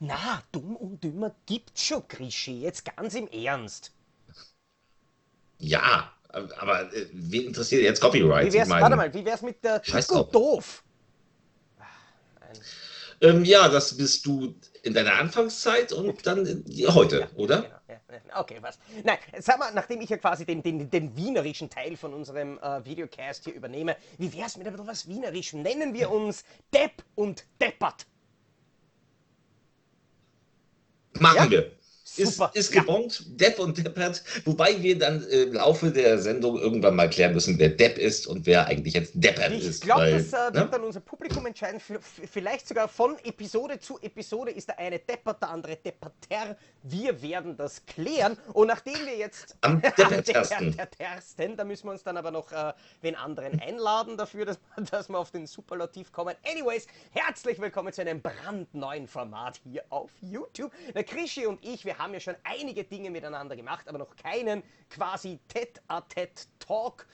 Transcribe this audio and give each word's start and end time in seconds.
Na, 0.00 0.42
dumm 0.52 0.76
und 0.76 1.02
dümmer 1.02 1.34
gibt's 1.46 1.84
schon, 1.84 2.06
Krischi. 2.08 2.60
Jetzt 2.62 2.84
ganz 2.96 3.14
im 3.14 3.28
Ernst. 3.28 3.92
Ja, 5.58 6.12
aber 6.28 6.92
äh, 6.92 7.06
wen 7.12 7.46
interessiert 7.46 7.82
jetzt 7.82 8.00
Copyright? 8.00 8.52
Wie 8.52 8.56
wär's, 8.58 8.68
warte 8.68 8.96
mal, 8.96 9.12
wie 9.12 9.24
wär's 9.24 9.42
mit 9.42 9.62
der 9.64 9.82
Scheiß 9.84 10.08
Dick 10.08 10.32
doof? 10.32 10.84
Ähm, 13.20 13.44
ja, 13.44 13.68
das 13.68 13.96
bist 13.96 14.24
du 14.26 14.54
in 14.82 14.94
deiner 14.94 15.14
Anfangszeit 15.14 15.92
und 15.92 16.24
dann 16.24 16.64
heute, 16.88 17.28
oder? 17.34 17.62
Genau, 17.62 17.74
ja, 17.88 18.00
ja, 18.28 18.40
okay, 18.40 18.58
was? 18.60 18.78
Nein, 19.02 19.18
sag 19.40 19.58
mal, 19.58 19.72
nachdem 19.74 20.00
ich 20.00 20.10
ja 20.10 20.18
quasi 20.18 20.46
den, 20.46 20.62
den, 20.62 20.88
den 20.88 21.16
wienerischen 21.16 21.68
Teil 21.68 21.96
von 21.96 22.14
unserem 22.14 22.58
äh, 22.58 22.84
Videocast 22.84 23.44
hier 23.44 23.54
übernehme, 23.54 23.96
wie 24.18 24.32
wär's 24.32 24.56
mit 24.56 24.68
etwas 24.68 25.08
Wienerischem? 25.08 25.62
Nennen 25.62 25.94
wir 25.94 26.10
uns 26.10 26.44
Depp 26.72 27.02
und 27.16 27.44
Deppert. 27.60 28.06
Machen 31.20 31.36
Ja? 31.36 31.50
wir. 31.50 31.77
Ist, 32.18 32.40
ist 32.54 32.74
ja. 32.74 32.80
gebongt, 32.80 33.24
Depp 33.40 33.58
und 33.58 33.78
Deppert, 33.78 34.22
wobei 34.44 34.82
wir 34.82 34.98
dann 34.98 35.22
im 35.28 35.54
Laufe 35.54 35.90
der 35.90 36.18
Sendung 36.18 36.58
irgendwann 36.58 36.96
mal 36.96 37.08
klären 37.08 37.34
müssen, 37.34 37.58
wer 37.58 37.68
Depp 37.68 37.98
ist 37.98 38.26
und 38.26 38.46
wer 38.46 38.66
eigentlich 38.66 38.94
jetzt 38.94 39.12
Deppert 39.14 39.52
Ich 39.52 39.64
ist. 39.66 39.82
glaube, 39.82 40.02
weil, 40.02 40.18
das 40.18 40.32
äh, 40.32 40.54
wird 40.54 40.54
ne? 40.54 40.68
dann 40.70 40.82
unser 40.82 41.00
Publikum 41.00 41.46
entscheiden. 41.46 41.80
Vielleicht 42.30 42.68
sogar 42.68 42.88
von 42.88 43.16
Episode 43.24 43.78
zu 43.78 43.98
Episode 44.00 44.50
ist 44.50 44.68
der 44.68 44.78
eine 44.78 44.98
deppert, 44.98 45.42
der 45.42 45.50
andere 45.50 45.76
depperter. 45.76 46.56
Wir 46.82 47.20
werden 47.22 47.56
das 47.56 47.84
klären. 47.86 48.36
Und 48.52 48.68
nachdem 48.68 48.94
wir 49.06 49.16
jetzt 49.16 49.56
Am 49.60 49.80
deppertersten. 49.82 50.70
deppertersten, 50.70 51.56
da 51.56 51.64
müssen 51.64 51.86
wir 51.86 51.92
uns 51.92 52.02
dann 52.02 52.16
aber 52.16 52.30
noch 52.30 52.50
äh, 52.52 52.72
den 53.02 53.14
anderen 53.16 53.60
einladen 53.60 54.16
dafür, 54.16 54.44
dass, 54.44 54.58
dass 54.90 55.08
wir 55.08 55.18
auf 55.18 55.30
den 55.30 55.46
Superlativ 55.46 56.12
kommen. 56.12 56.34
Anyways, 56.50 56.86
herzlich 57.10 57.60
willkommen 57.60 57.92
zu 57.92 58.00
einem 58.00 58.20
brandneuen 58.20 59.06
Format 59.06 59.60
hier 59.64 59.84
auf 59.90 60.10
YouTube. 60.20 60.72
Der 60.94 61.04
Krischi 61.04 61.46
und 61.46 61.64
ich, 61.64 61.84
wir 61.84 61.98
haben 61.98 62.07
ja 62.12 62.20
schon 62.20 62.36
einige 62.44 62.84
Dinge 62.84 63.10
miteinander 63.10 63.56
gemacht, 63.56 63.88
aber 63.88 63.98
noch 63.98 64.14
keinen 64.16 64.62
quasi 64.90 65.38
Tête-à-Tête-Talk. 65.48 67.06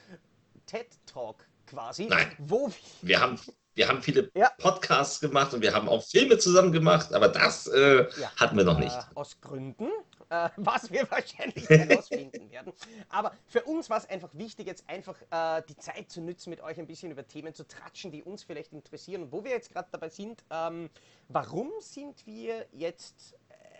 TED-Talk 0.65 1.45
quasi, 1.67 2.05
Nein. 2.05 2.31
wo 2.39 2.71
wir 3.01 3.19
haben, 3.19 3.39
wir 3.75 3.87
haben 3.87 4.01
viele 4.01 4.31
Ja. 4.35 4.49
Podcasts 4.57 5.19
gemacht 5.19 5.53
und 5.53 5.61
wir 5.61 5.73
haben 5.73 5.87
auch 5.89 6.03
Filme 6.03 6.37
zusammen 6.37 6.71
gemacht, 6.71 7.13
aber 7.13 7.27
das 7.27 7.67
äh, 7.67 8.07
Ja. 8.19 8.31
hatten 8.37 8.57
wir 8.57 8.63
noch 8.63 8.79
nicht. 8.79 8.95
Äh, 8.95 9.01
aus 9.15 9.39
Gründen, 9.41 9.89
äh, 10.29 10.49
was 10.57 10.91
wir 10.91 11.07
wahrscheinlich 11.11 11.67
herausfinden 11.69 12.49
werden. 12.49 12.73
Aber 13.09 13.31
für 13.47 13.63
uns 13.63 13.89
war 13.89 13.97
es 13.97 14.09
einfach 14.09 14.29
wichtig, 14.33 14.67
jetzt 14.67 14.87
einfach 14.89 15.17
äh, 15.31 15.61
die 15.67 15.75
Zeit 15.77 16.09
zu 16.09 16.21
nutzen, 16.21 16.49
mit 16.49 16.61
euch 16.61 16.79
ein 16.79 16.87
bisschen 16.87 17.11
über 17.11 17.27
Themen 17.27 17.53
zu 17.53 17.67
tratschen, 17.67 18.11
die 18.11 18.23
uns 18.23 18.43
vielleicht 18.43 18.73
interessieren. 18.73 19.23
Und 19.23 19.31
wo 19.31 19.43
wir 19.43 19.51
jetzt 19.51 19.71
gerade 19.71 19.89
dabei 19.91 20.09
sind, 20.09 20.43
ähm, 20.49 20.89
warum 21.27 21.71
sind 21.79 22.25
wir 22.25 22.65
jetzt 22.71 23.35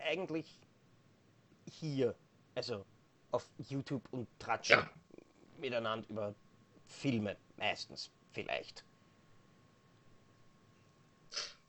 eigentlich 0.08 0.60
hier, 1.70 2.16
also 2.56 2.86
auf 3.32 3.50
YouTube 3.58 4.08
und 4.12 4.28
tratschen 4.40 4.80
Ja. 4.80 4.90
miteinander 5.58 6.08
über 6.10 6.36
Filme 6.88 7.38
meistens 7.58 8.12
vielleicht. 8.32 8.84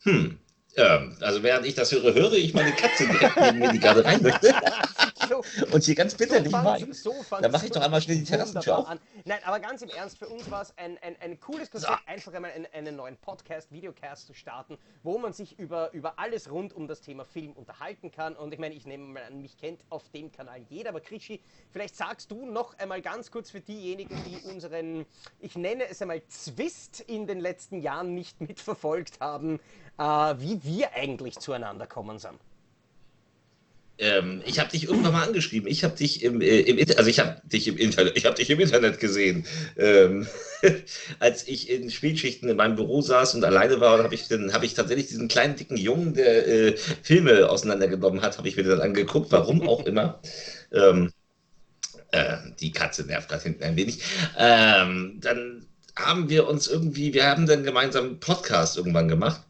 Hm. 0.03 0.39
Ähm, 0.77 1.17
also 1.21 1.43
während 1.43 1.67
ich 1.67 1.75
das 1.75 1.91
höre, 1.91 2.15
höre 2.15 2.35
ich 2.35 2.53
meine 2.55 2.73
Katze 2.73 3.05
neben 3.41 3.59
mir, 3.59 3.73
die 3.73 3.81
gerade 3.81 4.05
rein 4.05 4.23
möchte. 4.23 4.55
So, 5.29 5.43
Und 5.73 5.85
hier 5.85 5.95
ganz 5.95 6.15
bitterlich 6.15 6.53
fang's- 6.53 6.81
meint. 6.81 6.95
so 6.97 7.15
Dann 7.41 7.51
mache 7.53 7.67
ich 7.67 7.73
doch 7.73 7.81
einmal 7.83 8.01
schnell 8.01 8.17
die 8.19 8.25
Terrassentür 8.25 8.79
auf. 8.79 8.89
an. 8.89 8.99
Nein, 9.25 9.39
aber 9.45 9.61
ganz 9.61 9.83
im 9.83 9.91
Ernst, 9.91 10.19
für 10.19 10.29
uns 10.29 10.51
war 10.51 10.63
es 10.63 10.73
ein, 10.79 10.99
ein, 11.03 11.17
ein 11.21 11.41
cooles 11.41 11.71
Konzept, 11.71 11.99
einfach 12.07 12.33
einmal 12.35 12.53
einen, 12.53 12.67
einen 12.73 12.97
neuen 12.97 13.17
Podcast, 13.17 13.71
Videocast 13.73 14.27
zu 14.27 14.35
starten, 14.35 14.79
wo 15.03 15.19
man 15.19 15.33
sich 15.33 15.59
über, 15.59 15.93
über 15.93 16.19
alles 16.19 16.51
rund 16.51 16.73
um 16.73 16.87
das 16.89 17.01
Thema 17.01 17.25
Film 17.25 17.53
unterhalten 17.53 18.11
kann. 18.11 18.37
Und 18.37 18.53
ich 18.53 18.59
meine, 18.61 18.75
ich 18.75 18.87
nehme 18.87 19.05
mal 19.05 19.23
an, 19.25 19.41
mich 19.41 19.57
kennt 19.57 19.83
auf 19.91 20.09
dem 20.11 20.31
Kanal 20.33 20.61
jeder, 20.69 20.91
aber 20.91 21.01
Krischi, 21.01 21.41
vielleicht 21.71 21.97
sagst 21.97 22.31
du 22.31 22.47
noch 22.47 22.79
einmal 22.79 23.03
ganz 23.03 23.31
kurz 23.31 23.51
für 23.51 23.61
diejenigen, 23.61 24.17
die 24.25 24.39
unseren, 24.51 25.07
ich 25.41 25.57
nenne 25.57 25.89
es 25.89 26.01
einmal 26.03 26.23
Zwist 26.29 27.01
in 27.01 27.27
den 27.27 27.41
letzten 27.41 27.81
Jahren 27.81 28.15
nicht 28.15 28.41
mitverfolgt 28.47 29.21
haben, 29.21 29.61
äh, 29.99 30.03
wie 30.03 30.63
wir 30.65 30.93
eigentlich 30.95 31.39
zueinander 31.39 31.87
kommen 31.87 32.19
sind. 32.19 32.39
Ähm, 33.99 34.43
ich 34.45 34.59
habe 34.59 34.71
dich 34.71 34.85
irgendwann 34.85 35.13
mal 35.13 35.27
angeschrieben. 35.27 35.69
Ich 35.71 35.83
habe 35.83 35.97
dich 35.97 36.23
im, 36.23 36.41
äh, 36.43 36.61
im 36.61 36.77
Inter- 36.77 36.99
also 36.99 37.09
ich 37.09 37.19
habe 37.19 37.41
dich 37.45 37.67
im 37.67 37.79
Internet, 37.79 38.17
ich 38.17 38.27
habe 38.27 38.37
dich 38.37 38.51
im 38.51 38.61
Internet 38.61 39.01
gesehen. 39.01 39.47
Ähm, 39.79 40.27
als 41.19 41.49
ich 41.49 41.71
in 41.71 41.91
Spätschichten 41.91 42.49
in 42.49 42.57
meinem 42.57 42.77
Büro 42.77 43.01
saß 43.01 43.35
und 43.35 43.45
alleine 43.45 43.81
war, 43.81 44.03
habe 44.03 44.15
ich 44.15 44.29
dann 44.29 44.53
habe 44.53 44.67
ich 44.67 44.75
tatsächlich 44.75 45.07
diesen 45.09 45.29
kleinen 45.29 45.57
dicken 45.57 45.79
Jungen, 45.79 46.13
der 46.15 46.47
äh, 46.47 46.77
Filme 47.03 47.49
auseinandergenommen 47.49 48.21
hat, 48.21 48.37
habe 48.37 48.49
ich 48.49 48.57
mir 48.57 48.65
dann 48.65 48.81
angeguckt, 48.81 49.33
warum 49.33 49.67
auch 49.67 49.87
immer. 49.87 50.21
Ähm, 50.73 51.13
äh, 52.13 52.37
die 52.61 52.73
Katze 52.73 53.05
nervt 53.05 53.29
gerade 53.31 53.43
hinten 53.45 53.65
ein 53.65 53.77
wenig. 53.77 54.01
Ähm, 54.39 55.19
dann 55.23 55.67
haben 55.97 56.29
wir 56.29 56.47
uns 56.47 56.67
irgendwie, 56.67 57.15
wir 57.15 57.27
haben 57.27 57.47
dann 57.47 57.65
gemeinsam 57.65 58.05
einen 58.05 58.21
Podcast 58.21 58.77
irgendwann 58.77 59.09
gemacht. 59.09 59.41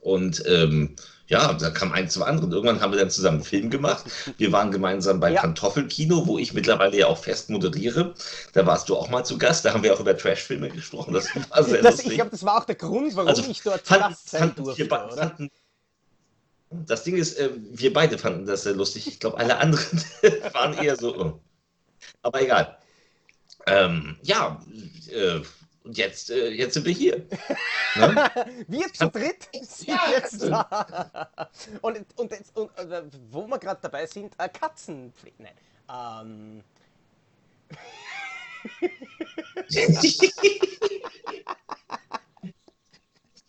Und 0.00 0.42
ähm, 0.46 0.96
ja, 1.28 1.52
da 1.54 1.70
kam 1.70 1.92
eins 1.92 2.12
zum 2.14 2.22
anderen. 2.22 2.52
Irgendwann 2.52 2.80
haben 2.80 2.92
wir 2.92 2.98
dann 3.00 3.10
zusammen 3.10 3.38
einen 3.38 3.44
Film 3.44 3.70
gemacht. 3.70 4.04
Wir 4.38 4.52
waren 4.52 4.70
gemeinsam 4.70 5.18
bei 5.20 5.32
Ja. 5.32 5.40
Pantoffelkino, 5.40 6.26
wo 6.26 6.38
ich 6.38 6.52
mittlerweile 6.54 6.96
ja 6.96 7.06
auch 7.08 7.18
fest 7.18 7.50
moderiere. 7.50 8.14
Da 8.52 8.64
warst 8.66 8.88
du 8.88 8.96
auch 8.96 9.08
mal 9.10 9.24
zu 9.24 9.36
Gast. 9.38 9.64
Da 9.64 9.72
haben 9.74 9.82
wir 9.82 9.92
auch 9.94 10.00
über 10.00 10.16
Trashfilme 10.16 10.68
gesprochen. 10.68 11.14
Das 11.14 11.28
war 11.50 11.64
sehr 11.64 11.82
Das, 11.82 11.94
ich 11.96 12.02
lustig. 12.04 12.14
glaube, 12.14 12.30
das 12.30 12.44
war 12.44 12.58
auch 12.58 12.64
der 12.64 12.76
Grund, 12.76 13.14
warum 13.16 13.28
Also, 13.28 13.42
ich 13.50 13.60
dort 13.62 13.84
zu 13.84 13.94
Fanden- 13.94 14.08
Gast 14.10 14.28
sein 14.30 14.40
fanden 14.40 14.64
durfte, 14.64 14.84
oder? 14.86 15.08
fanden- 15.16 15.50
das 16.70 17.04
Ding 17.04 17.16
ist, 17.16 17.38
äh, 17.38 17.50
wir 17.72 17.92
beide 17.92 18.18
fanden 18.18 18.44
das 18.46 18.62
sehr 18.64 18.74
lustig. 18.74 19.06
Ich 19.06 19.20
glaube, 19.20 19.38
alle 19.38 19.56
anderen 19.58 19.84
waren 20.52 20.74
eher 20.74 20.96
so. 20.96 21.16
oh. 21.16 21.40
Aber 22.22 22.42
egal. 22.42 22.76
Ähm, 23.66 24.16
ja, 24.22 24.60
äh, 25.10 25.40
und 25.86 25.96
jetzt, 25.96 26.30
äh, 26.30 26.50
jetzt 26.50 26.74
sind 26.74 26.84
wir 26.86 26.92
hier. 26.92 27.26
Ne? 27.96 28.30
Wir 28.68 28.92
zu 28.92 29.08
dritt 29.08 29.48
sind 29.62 29.88
Ja. 29.88 30.10
jetzt 30.10 30.42
da. 30.42 31.30
Und, 31.80 32.04
und, 32.16 32.30
jetzt, 32.30 32.54
und 32.54 32.68
äh, 32.76 33.04
wo 33.30 33.46
wir 33.46 33.58
gerade 33.58 33.80
dabei 33.80 34.04
sind, 34.04 34.34
äh, 34.36 34.50
Katzenpflege. 34.50 35.36
Nein. 35.38 35.54
Ähm, 35.88 36.62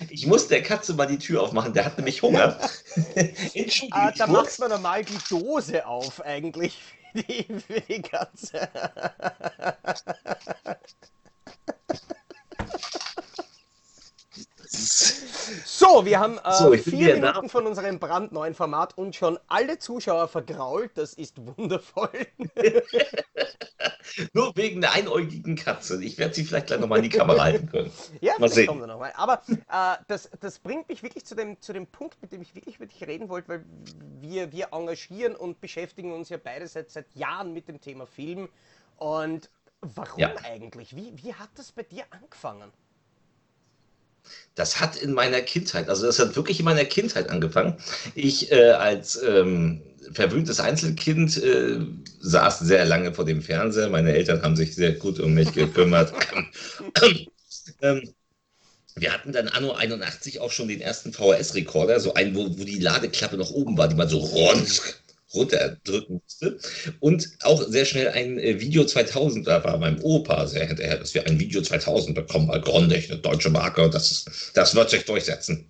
Ich 0.10 0.26
muss 0.26 0.48
der 0.48 0.64
Katze 0.64 0.94
mal 0.94 1.06
die 1.08 1.18
Tür 1.18 1.44
aufmachen, 1.44 1.74
der 1.74 1.86
hat 1.86 1.98
nämlich 1.98 2.22
Hunger. 2.22 2.58
Entschuldigung. 3.16 4.12
da 4.18 4.28
macht 4.28 4.58
man 4.60 4.70
normal 4.70 5.04
die 5.04 5.18
Dose 5.30 5.86
auf, 5.86 6.22
eigentlich, 6.22 6.80
für 7.12 7.24
die, 7.24 7.44
für 7.60 7.82
die 7.82 8.02
Katze. 8.02 8.70
So, 14.70 16.06
wir 16.06 16.20
haben 16.20 16.38
äh, 16.44 16.52
So, 16.54 16.72
vier. 16.74 17.16
Minuten 17.16 17.50
von 17.50 17.66
unserem 17.66 18.00
brandneuen 18.00 18.54
Format 18.54 18.98
und 18.98 19.16
schon 19.16 19.40
alle 19.48 19.80
Zuschauer 19.80 20.28
vergrault. 20.28 20.92
Das 20.96 21.14
ist 21.14 21.36
wundervoll. 21.58 22.10
Nur 24.34 24.56
wegen 24.56 24.82
der 24.82 24.94
einäugigen 24.94 25.56
Katze. 25.56 26.04
Ich 26.04 26.18
werde 26.18 26.34
sie 26.34 26.44
vielleicht 26.44 26.68
gleich 26.68 26.80
nochmal 26.80 27.00
in 27.00 27.10
die 27.10 27.18
Kamera 27.18 27.44
halten 27.44 27.70
können. 27.70 27.92
Ja, 28.22 28.34
Mal 28.40 28.50
sehen. 28.50 28.68
kommen 28.68 28.82
wir 28.82 28.88
nochmal. 28.88 29.14
Aber 29.16 29.42
äh, 29.50 29.96
das, 30.08 30.30
das 30.40 30.60
bringt 30.60 30.90
mich 30.90 31.04
wirklich 31.04 31.26
zu 31.26 31.36
dem, 31.36 31.60
zu 31.62 31.72
dem 31.74 31.88
Punkt, 31.88 32.22
mit 32.22 32.32
dem 32.32 32.42
ich 32.42 32.56
wirklich 32.56 32.80
mit 32.80 33.00
dir 33.00 33.08
reden 33.08 33.30
wollte, 33.30 33.48
weil 33.50 33.66
wir, 34.22 34.52
wir 34.52 34.70
engagieren 34.72 35.36
und 35.36 35.62
beschäftigen 35.62 36.14
uns 36.14 36.30
ja 36.30 36.38
beide 36.44 36.68
seit, 36.68 36.90
seit 36.92 37.06
Jahren 37.16 37.54
mit 37.54 37.68
dem 37.68 37.80
Thema 37.80 38.06
Film. 38.06 38.50
Und 38.98 39.50
warum 39.82 40.20
Ja. 40.20 40.34
eigentlich? 40.44 40.96
Wie, 40.96 41.14
wie 41.24 41.34
hat 41.34 41.50
das 41.56 41.72
bei 41.72 41.84
dir 41.84 42.04
angefangen? 42.10 42.72
Das 44.56 44.80
hat 44.80 44.96
in 44.96 45.14
meiner 45.14 45.42
Kindheit, 45.42 45.88
also 45.90 46.06
das 46.06 46.20
hat 46.20 46.36
wirklich 46.36 46.60
in 46.60 46.66
meiner 46.66 46.86
Kindheit 46.86 47.30
angefangen. 47.30 47.78
Ich 48.16 48.52
äh, 48.52 48.72
als 48.72 49.22
ähm, 49.22 49.82
verwöhntes 50.14 50.60
Einzelkind 50.60 51.38
äh, 51.44 51.80
saß 52.20 52.60
sehr 52.60 52.86
lange 52.86 53.14
vor 53.14 53.26
dem 53.26 53.42
Fernseher. 53.42 53.90
Meine 53.90 54.14
Eltern 54.14 54.42
haben 54.42 54.56
sich 54.56 54.76
sehr 54.76 54.94
gut 54.94 55.20
um 55.20 55.34
mich 55.34 55.54
gekümmert. 55.54 56.14
ähm, 57.82 58.14
wir 58.96 59.14
hatten 59.14 59.32
dann 59.32 59.48
Anno 59.48 59.74
81 59.74 60.40
auch 60.40 60.52
schon 60.52 60.70
den 60.70 60.82
ersten 60.82 61.14
VHS-Rekorder, 61.14 62.00
so 62.00 62.16
einen, 62.16 62.36
wo, 62.36 62.58
wo 62.58 62.64
die 62.64 62.80
Ladeklappe 62.80 63.38
noch 63.38 63.52
oben 63.52 63.78
war, 63.78 63.88
die 63.88 63.96
man 63.96 64.10
so 64.10 64.18
rund 64.18 64.82
runterdrücken 65.34 66.22
musste. 66.24 66.58
Und 67.00 67.30
auch 67.42 67.64
sehr 67.64 67.86
schnell 67.86 68.10
ein 68.10 68.40
äh, 68.40 68.60
Video 68.60 68.86
2000, 68.86 69.48
da 69.48 69.64
war 69.64 69.78
meinem 69.78 70.02
Opa 70.02 70.48
sehr 70.48 70.66
hinterher, 70.66 70.98
dass 70.98 71.14
wir 71.14 71.26
ein 71.26 71.40
Video 71.40 71.62
2000 71.62 72.16
bekommen, 72.16 72.48
weil 72.48 72.62
Grondech, 72.62 73.12
eine 73.12 73.20
deutsche 73.20 73.50
Marke, 73.50 73.90
das, 73.90 74.12
ist, 74.12 74.52
das 74.54 74.76
wird 74.76 74.90
sich 74.90 75.06
durchsetzen. 75.06 75.70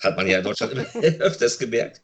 Hat 0.00 0.16
man 0.16 0.26
ja 0.26 0.38
in 0.38 0.44
Deutschland 0.44 0.72
immer 0.72 0.86
öfters 1.20 1.58
gemerkt. 1.58 2.02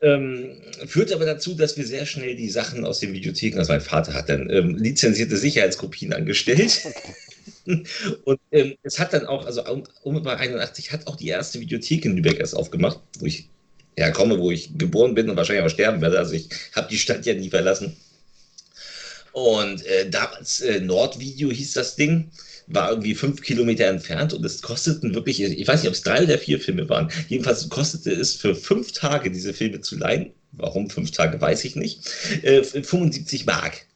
Ähm, 0.00 0.62
führt 0.86 1.12
aber 1.12 1.26
dazu, 1.26 1.54
dass 1.54 1.76
wir 1.76 1.84
sehr 1.84 2.06
schnell 2.06 2.36
die 2.36 2.48
Sachen 2.48 2.84
aus 2.84 3.00
den 3.00 3.12
Videotheken, 3.12 3.58
also 3.58 3.72
mein 3.72 3.80
Vater 3.80 4.14
hat 4.14 4.28
dann 4.28 4.48
ähm, 4.48 4.76
lizenzierte 4.76 5.36
Sicherheitskopien 5.36 6.12
angestellt. 6.12 6.86
Und 8.24 8.38
ähm, 8.52 8.76
es 8.82 8.98
hat 8.98 9.12
dann 9.12 9.26
auch, 9.26 9.44
also 9.44 9.64
um, 9.64 9.82
um 10.02 10.22
bei 10.22 10.36
81 10.36 10.92
hat 10.92 11.06
auch 11.08 11.16
die 11.16 11.28
erste 11.28 11.58
Videothek 11.58 12.04
in 12.04 12.14
Lübeck 12.14 12.38
erst 12.38 12.54
aufgemacht, 12.54 13.00
wo 13.18 13.26
ich 13.26 13.48
herkomme, 13.98 14.38
wo 14.38 14.50
ich 14.50 14.76
geboren 14.78 15.14
bin 15.14 15.28
und 15.28 15.36
wahrscheinlich 15.36 15.64
auch 15.64 15.70
sterben 15.70 16.00
werde. 16.00 16.18
Also 16.18 16.34
ich 16.34 16.48
habe 16.74 16.88
die 16.88 16.98
Stadt 16.98 17.26
ja 17.26 17.34
nie 17.34 17.50
verlassen. 17.50 17.96
Und 19.32 19.84
äh, 19.86 20.08
damals 20.08 20.60
äh, 20.60 20.80
Nordvideo 20.80 21.50
hieß 21.50 21.74
das 21.74 21.96
Ding, 21.96 22.30
war 22.66 22.90
irgendwie 22.90 23.14
fünf 23.14 23.40
Kilometer 23.42 23.86
entfernt 23.86 24.32
und 24.34 24.44
es 24.44 24.62
kosteten 24.62 25.14
wirklich, 25.14 25.42
ich 25.42 25.66
weiß 25.66 25.82
nicht, 25.82 25.88
ob 25.88 25.94
es 25.94 26.02
drei 26.02 26.22
oder 26.22 26.38
vier 26.38 26.60
Filme 26.60 26.88
waren. 26.88 27.10
Jedenfalls 27.28 27.68
kostete 27.68 28.12
es 28.12 28.34
für 28.34 28.54
fünf 28.54 28.92
Tage 28.92 29.30
diese 29.30 29.54
Filme 29.54 29.80
zu 29.80 29.96
leihen. 29.96 30.32
Warum 30.52 30.90
fünf 30.90 31.10
Tage, 31.10 31.40
weiß 31.40 31.64
ich 31.64 31.76
nicht. 31.76 32.10
Äh, 32.42 32.62
75 32.62 33.46
Mark. 33.46 33.86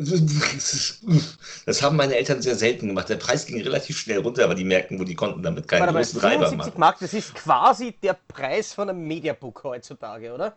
Das 1.66 1.82
haben 1.82 1.96
meine 1.96 2.16
Eltern 2.16 2.40
sehr 2.40 2.56
selten 2.56 2.88
gemacht. 2.88 3.08
Der 3.10 3.16
Preis 3.16 3.44
ging 3.46 3.60
relativ 3.60 3.98
schnell 3.98 4.18
runter, 4.20 4.44
aber 4.44 4.54
die 4.54 4.64
merkten, 4.64 4.98
wo 4.98 5.04
die 5.04 5.14
konnten 5.14 5.42
damit 5.42 5.68
keinen 5.68 5.80
Warte 5.80 5.92
mal, 5.92 6.02
großen 6.02 6.20
Reiber 6.20 6.48
75 6.48 6.56
machen. 6.56 6.80
Mark, 6.80 6.98
das 7.00 7.12
ist 7.12 7.34
quasi 7.34 7.92
der 8.02 8.14
Preis 8.14 8.72
von 8.72 8.88
einem 8.88 9.06
Mediabook 9.06 9.62
heutzutage, 9.64 10.32
oder? 10.32 10.56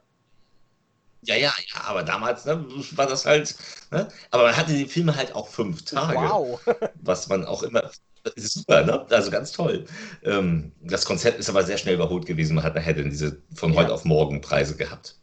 Ja, 1.26 1.36
ja, 1.36 1.54
ja, 1.74 1.82
aber 1.86 2.04
damals 2.04 2.46
ne, 2.46 2.66
war 2.96 3.08
das 3.08 3.26
halt. 3.26 3.56
Ne? 3.92 4.08
Aber 4.32 4.44
man 4.44 4.58
hatte 4.58 4.74
die 4.74 4.86
Filme 4.86 5.16
halt 5.16 5.34
auch 5.36 5.48
fünf 5.48 5.84
Tage. 5.86 6.20
Wow. 6.20 6.62
was 6.96 7.28
man 7.30 7.46
auch 7.46 7.64
immer. 7.64 7.90
Das 8.24 8.34
ist 8.36 8.54
super, 8.54 8.84
ne? 8.86 9.06
Also 9.10 9.32
ganz 9.32 9.52
toll. 9.52 9.86
Ähm, 10.24 10.72
das 10.82 11.06
Konzept 11.06 11.40
ist 11.40 11.50
aber 11.50 11.64
sehr 11.64 11.78
schnell 11.78 11.96
überholt 11.96 12.26
gewesen. 12.26 12.56
Man 12.56 12.64
hat 12.64 12.76
nachher 12.76 12.94
dann 12.94 13.10
diese 13.10 13.42
von 13.54 13.74
Ja. 13.74 13.82
heute 13.82 13.94
auf 13.94 14.06
morgen 14.06 14.42
Preise 14.42 14.76
gehabt. 14.78 15.18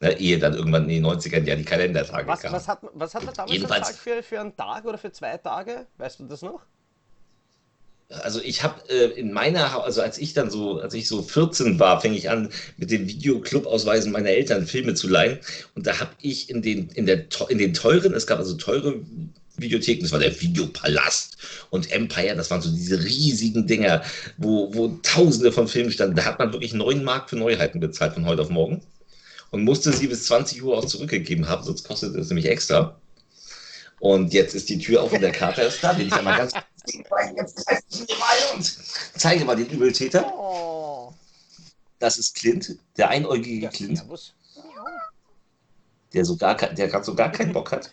Ne? 0.00 0.18
Ehe 0.18 0.38
dann 0.38 0.54
irgendwann 0.54 0.88
in 0.88 1.02
den 1.02 1.06
90ern 1.06 1.44
ja 1.44 1.56
die 1.56 1.64
Kalendertage 1.64 2.28
Was, 2.28 2.40
kamen. 2.40 2.54
was, 2.54 2.68
hat, 2.68 2.78
was 2.92 3.14
hat 3.14 3.24
er 3.24 3.32
damals 3.32 3.52
Jedenfalls- 3.52 3.96
für, 3.96 4.22
für 4.22 4.40
einen 4.40 4.56
Tag 4.56 4.84
oder 4.84 4.98
für 4.98 5.10
zwei 5.12 5.36
Tage? 5.38 5.86
Weißt 5.96 6.20
du 6.20 6.24
das 6.24 6.42
noch? 6.42 6.60
Also 8.10 8.40
ich 8.40 8.62
habe 8.62 8.88
äh, 8.88 9.18
in 9.18 9.32
meiner, 9.32 9.84
also 9.84 10.00
als 10.00 10.16
ich 10.16 10.32
dann 10.32 10.50
so, 10.50 10.80
als 10.80 10.94
ich 10.94 11.08
so 11.08 11.20
14 11.20 11.78
war, 11.78 12.00
fing 12.00 12.14
ich 12.14 12.30
an, 12.30 12.50
mit 12.78 12.90
den 12.90 13.06
Videoclub-Ausweisen 13.06 14.12
meiner 14.12 14.30
Eltern 14.30 14.66
Filme 14.66 14.94
zu 14.94 15.08
leihen. 15.08 15.40
Und 15.74 15.86
da 15.86 16.00
habe 16.00 16.12
ich 16.22 16.48
in 16.48 16.62
den, 16.62 16.88
in, 16.90 17.04
der, 17.04 17.26
in 17.48 17.58
den 17.58 17.74
teuren, 17.74 18.14
es 18.14 18.26
gab 18.26 18.38
also 18.38 18.54
teure 18.54 18.94
Videotheken, 19.56 20.02
das 20.02 20.12
war 20.12 20.20
der 20.20 20.40
Videopalast 20.40 21.36
und 21.68 21.90
Empire, 21.90 22.36
das 22.36 22.50
waren 22.50 22.62
so 22.62 22.70
diese 22.70 23.02
riesigen 23.02 23.66
Dinger, 23.66 24.02
wo, 24.38 24.72
wo 24.72 24.88
tausende 25.02 25.52
von 25.52 25.68
Filmen 25.68 25.90
standen. 25.90 26.16
Da 26.16 26.24
hat 26.24 26.38
man 26.38 26.52
wirklich 26.52 26.72
9 26.72 27.04
Mark 27.04 27.28
für 27.28 27.36
Neuheiten 27.36 27.80
bezahlt 27.80 28.14
von 28.14 28.24
heute 28.24 28.40
auf 28.42 28.50
morgen 28.50 28.80
und 29.50 29.64
musste 29.64 29.92
sie 29.92 30.06
bis 30.06 30.24
20 30.24 30.62
Uhr 30.62 30.76
auch 30.76 30.84
zurückgegeben 30.84 31.48
haben, 31.48 31.64
sonst 31.64 31.84
kostete 31.84 32.18
es 32.18 32.28
nämlich 32.28 32.46
extra. 32.46 33.00
Und 34.00 34.32
jetzt 34.32 34.54
ist 34.54 34.68
die 34.68 34.78
Tür 34.78 35.02
auf 35.02 35.12
und 35.12 35.20
der 35.20 35.32
Kater 35.32 35.66
ist 35.66 35.82
da, 35.82 35.92
den 35.92 36.06
ich 36.06 36.12
einmal 36.12 36.38
ganz 36.38 36.52
und 38.54 38.78
zeige 39.16 39.44
mal 39.44 39.56
den 39.56 39.68
Übeltäter. 39.68 40.32
Oh. 40.34 41.12
Das 41.98 42.16
ist 42.16 42.36
Clint, 42.36 42.78
der 42.96 43.10
einäugige 43.10 43.68
Clint, 43.68 44.04
der 46.12 46.24
so 46.24 46.36
gar, 46.36 46.54
der 46.56 46.88
gerade 46.88 47.04
so 47.04 47.14
gar 47.14 47.32
keinen 47.32 47.52
Bock 47.52 47.72
hat. 47.72 47.90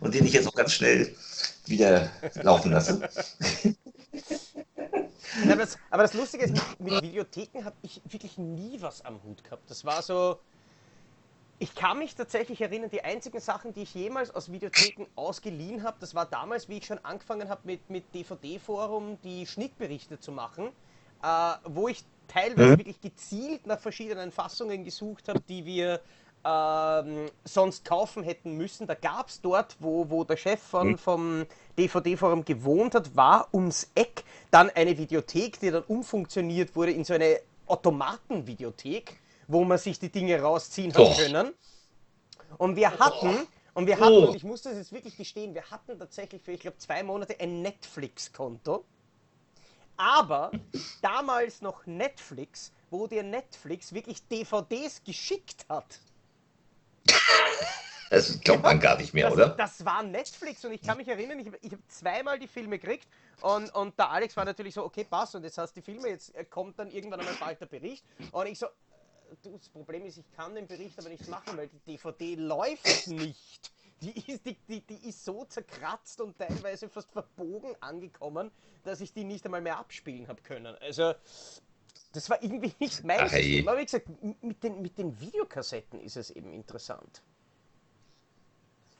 und 0.00 0.14
den 0.14 0.26
ich 0.26 0.32
jetzt 0.32 0.48
auch 0.48 0.54
ganz 0.54 0.72
schnell 0.72 1.14
wieder 1.66 2.10
laufen 2.42 2.72
lasse. 2.72 3.08
Ja, 5.46 5.54
aber, 5.54 5.62
das, 5.62 5.78
aber 5.90 6.02
das 6.02 6.14
Lustige 6.14 6.44
ist, 6.44 6.52
mit, 6.52 6.78
mit 6.80 7.00
Videotheken 7.00 7.64
habe 7.64 7.76
ich 7.82 8.02
wirklich 8.04 8.38
nie 8.38 8.80
was 8.82 9.02
am 9.02 9.22
Hut 9.22 9.44
gehabt. 9.44 9.70
Das 9.70 9.84
war 9.84 10.02
so. 10.02 10.40
Ich 11.58 11.74
kann 11.74 11.98
mich 11.98 12.14
tatsächlich 12.14 12.62
erinnern, 12.62 12.88
die 12.88 13.04
einzigen 13.04 13.38
Sachen, 13.38 13.74
die 13.74 13.82
ich 13.82 13.92
jemals 13.94 14.30
aus 14.30 14.50
Videotheken 14.50 15.06
ausgeliehen 15.14 15.82
habe, 15.82 15.98
das 16.00 16.14
war 16.14 16.24
damals, 16.24 16.68
wie 16.70 16.78
ich 16.78 16.86
schon 16.86 16.98
angefangen 17.04 17.50
habe, 17.50 17.60
mit, 17.64 17.90
mit 17.90 18.14
DVD-Forum 18.14 19.20
die 19.20 19.46
Schnittberichte 19.46 20.18
zu 20.18 20.32
machen, 20.32 20.72
äh, 21.22 21.52
wo 21.64 21.88
ich 21.88 22.02
teilweise 22.28 22.78
Mhm. 22.78 22.78
wirklich 22.78 23.00
gezielt 23.02 23.66
nach 23.66 23.78
verschiedenen 23.78 24.32
Fassungen 24.32 24.84
gesucht 24.84 25.28
habe, 25.28 25.40
die 25.48 25.66
wir 25.66 26.00
ähm, 26.44 27.30
sonst 27.44 27.84
kaufen 27.84 28.22
hätten 28.22 28.56
müssen. 28.56 28.86
Da 28.86 28.94
gab 28.94 29.28
es 29.28 29.40
dort, 29.40 29.76
wo, 29.78 30.08
wo 30.08 30.24
der 30.24 30.36
Chef 30.36 30.60
von, 30.60 30.88
Mhm. 30.92 30.98
vom 30.98 31.46
DVD-Forum 31.78 32.44
gewohnt 32.44 32.94
hat, 32.94 33.14
war 33.14 33.48
ums 33.52 33.90
Eck 33.94 34.24
dann 34.50 34.70
eine 34.70 34.96
Videothek, 34.96 35.60
die 35.60 35.70
dann 35.70 35.82
umfunktioniert 35.84 36.74
wurde 36.74 36.92
in 36.92 37.04
so 37.04 37.14
eine 37.14 37.40
Automatenvideothek, 37.66 39.18
wo 39.48 39.64
man 39.64 39.78
sich 39.78 39.98
die 39.98 40.08
Dinge 40.10 40.40
rausziehen 40.40 40.94
hat 40.94 41.16
können. 41.16 41.52
Und 42.58 42.76
wir 42.76 42.98
hatten, 42.98 43.46
und 43.74 43.86
wir 43.86 43.98
hatten, 44.00 44.12
Oh. 44.14 44.28
und 44.28 44.34
ich 44.34 44.44
muss 44.44 44.62
das 44.62 44.74
jetzt 44.76 44.92
wirklich 44.92 45.16
gestehen, 45.16 45.54
wir 45.54 45.70
hatten 45.70 45.98
tatsächlich 45.98 46.42
für, 46.42 46.52
ich 46.52 46.60
glaube, 46.60 46.78
zwei 46.78 47.02
Monate 47.02 47.36
ein 47.38 47.62
Netflix-Konto. 47.62 48.84
Aber 49.96 50.50
damals 51.02 51.60
noch 51.60 51.84
Netflix, 51.86 52.72
wo 52.90 53.06
dir 53.06 53.22
Netflix 53.22 53.92
wirklich 53.92 54.26
DVDs 54.28 55.04
geschickt 55.04 55.66
hat. 55.68 56.00
Das 58.10 58.40
glaubt 58.40 58.64
man 58.64 58.80
gar 58.80 58.98
nicht 58.98 59.14
mehr, 59.14 59.26
das, 59.26 59.34
oder? 59.34 59.48
das 59.50 59.84
war 59.84 60.02
Netflix 60.02 60.64
und 60.64 60.72
ich 60.72 60.82
kann 60.82 60.96
mich 60.96 61.06
erinnern, 61.06 61.38
ich, 61.38 61.46
ich 61.62 61.70
habe 61.70 61.86
zweimal 61.86 62.40
die 62.40 62.48
Filme 62.48 62.76
gekriegt 62.76 63.06
und, 63.40 63.72
und 63.72 63.96
der 63.96 64.10
Alex 64.10 64.36
war 64.36 64.44
natürlich 64.44 64.74
so, 64.74 64.84
okay, 64.84 65.04
passt 65.04 65.36
und 65.36 65.44
jetzt 65.44 65.56
hast 65.58 65.76
du 65.76 65.80
die 65.80 65.84
Filme, 65.84 66.08
jetzt 66.08 66.34
äh, 66.34 66.44
kommt 66.44 66.76
dann 66.80 66.90
irgendwann 66.90 67.20
einmal 67.20 67.36
bald 67.38 67.60
der 67.60 67.66
Bericht 67.66 68.04
und 68.32 68.46
ich 68.48 68.58
so, 68.58 68.66
du, 69.42 69.56
das 69.56 69.68
Problem 69.68 70.04
ist, 70.06 70.18
ich 70.18 70.30
kann 70.32 70.56
den 70.56 70.66
Bericht 70.66 70.98
aber 70.98 71.08
nicht 71.08 71.28
machen, 71.28 71.56
weil 71.56 71.68
die 71.68 71.78
DVD 71.86 72.34
läuft 72.34 73.06
nicht. 73.06 73.70
Die 74.00 74.32
ist, 74.32 74.46
die, 74.46 74.56
die, 74.66 74.80
die 74.80 75.08
ist 75.08 75.24
so 75.24 75.44
zerkratzt 75.44 76.20
und 76.22 76.38
teilweise 76.38 76.88
fast 76.88 77.12
verbogen 77.12 77.76
angekommen, 77.80 78.50
dass 78.82 79.02
ich 79.02 79.12
die 79.12 79.24
nicht 79.24 79.44
einmal 79.44 79.60
mehr 79.60 79.78
abspielen 79.78 80.26
habe 80.26 80.40
können. 80.40 80.74
Also, 80.80 81.14
das 82.12 82.28
war 82.30 82.42
irgendwie 82.42 82.72
nicht 82.80 83.04
mein 83.04 83.28
hey. 83.28 83.42
System. 83.42 83.68
Aber 83.68 83.78
wie 83.78 83.84
gesagt, 83.84 84.08
mit 84.42 84.62
den, 84.62 84.82
mit 84.82 84.98
den 84.98 85.20
Videokassetten 85.20 86.00
ist 86.00 86.16
es 86.16 86.30
eben 86.30 86.52
interessant. 86.52 87.22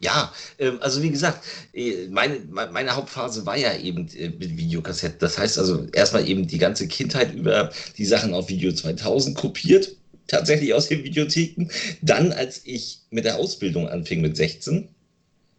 Ja, 0.02 0.32
ähm, 0.58 0.78
also 0.80 1.02
wie 1.02 1.10
gesagt, 1.10 1.44
äh, 1.74 2.08
meine, 2.08 2.38
me- 2.40 2.70
meine 2.72 2.96
Hauptphase 2.96 3.44
war 3.44 3.56
ja 3.56 3.76
eben 3.76 4.08
äh, 4.16 4.30
mit 4.30 4.56
Videokassetten. 4.56 5.18
Das 5.18 5.36
heißt 5.38 5.58
also 5.58 5.86
erstmal 5.92 6.26
eben 6.26 6.46
die 6.46 6.58
ganze 6.58 6.88
Kindheit 6.88 7.34
über 7.34 7.70
die 7.98 8.06
Sachen 8.06 8.32
auf 8.32 8.48
Video 8.48 8.72
2000 8.72 9.36
kopiert, 9.36 9.94
tatsächlich 10.26 10.72
aus 10.72 10.88
den 10.88 11.04
Videotheken. 11.04 11.68
Dann, 12.00 12.32
als 12.32 12.62
ich 12.64 13.00
mit 13.10 13.26
der 13.26 13.36
Ausbildung 13.36 13.88
anfing 13.88 14.22
mit 14.22 14.36
16, 14.38 14.88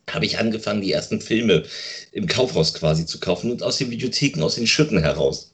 habe 0.10 0.26
ich 0.26 0.40
angefangen, 0.40 0.82
die 0.82 0.92
ersten 0.92 1.22
Filme 1.22 1.64
im 2.12 2.28
Kaufhaus 2.28 2.74
quasi 2.74 3.06
zu 3.06 3.20
kaufen 3.20 3.52
und 3.52 3.64
aus 3.64 3.78
den 3.78 3.92
Videotheken, 3.92 4.42
aus 4.44 4.56
den 4.56 4.68
Schütten 4.68 5.00
heraus. 5.00 5.51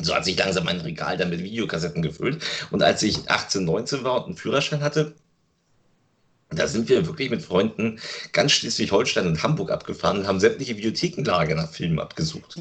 So 0.00 0.14
hat 0.14 0.24
sich 0.24 0.36
langsam 0.36 0.64
mein 0.64 0.80
Regal 0.80 1.16
dann 1.16 1.30
mit 1.30 1.42
Videokassetten 1.42 2.02
gefüllt. 2.02 2.42
Und 2.70 2.82
als 2.82 3.02
ich 3.02 3.30
18, 3.30 3.64
19 3.64 4.04
war 4.04 4.18
und 4.18 4.26
einen 4.26 4.36
Führerschein 4.36 4.82
hatte, 4.82 5.14
da 6.50 6.68
sind 6.68 6.88
wir 6.88 7.06
wirklich 7.06 7.30
mit 7.30 7.42
Freunden 7.42 7.98
ganz 8.32 8.52
Schleswig-Holstein 8.52 9.26
und 9.26 9.42
Hamburg 9.42 9.70
abgefahren 9.70 10.18
und 10.18 10.26
haben 10.26 10.40
sämtliche 10.40 10.76
Videothekenlager 10.76 11.54
nach 11.54 11.70
Filmen 11.70 11.98
abgesucht. 11.98 12.60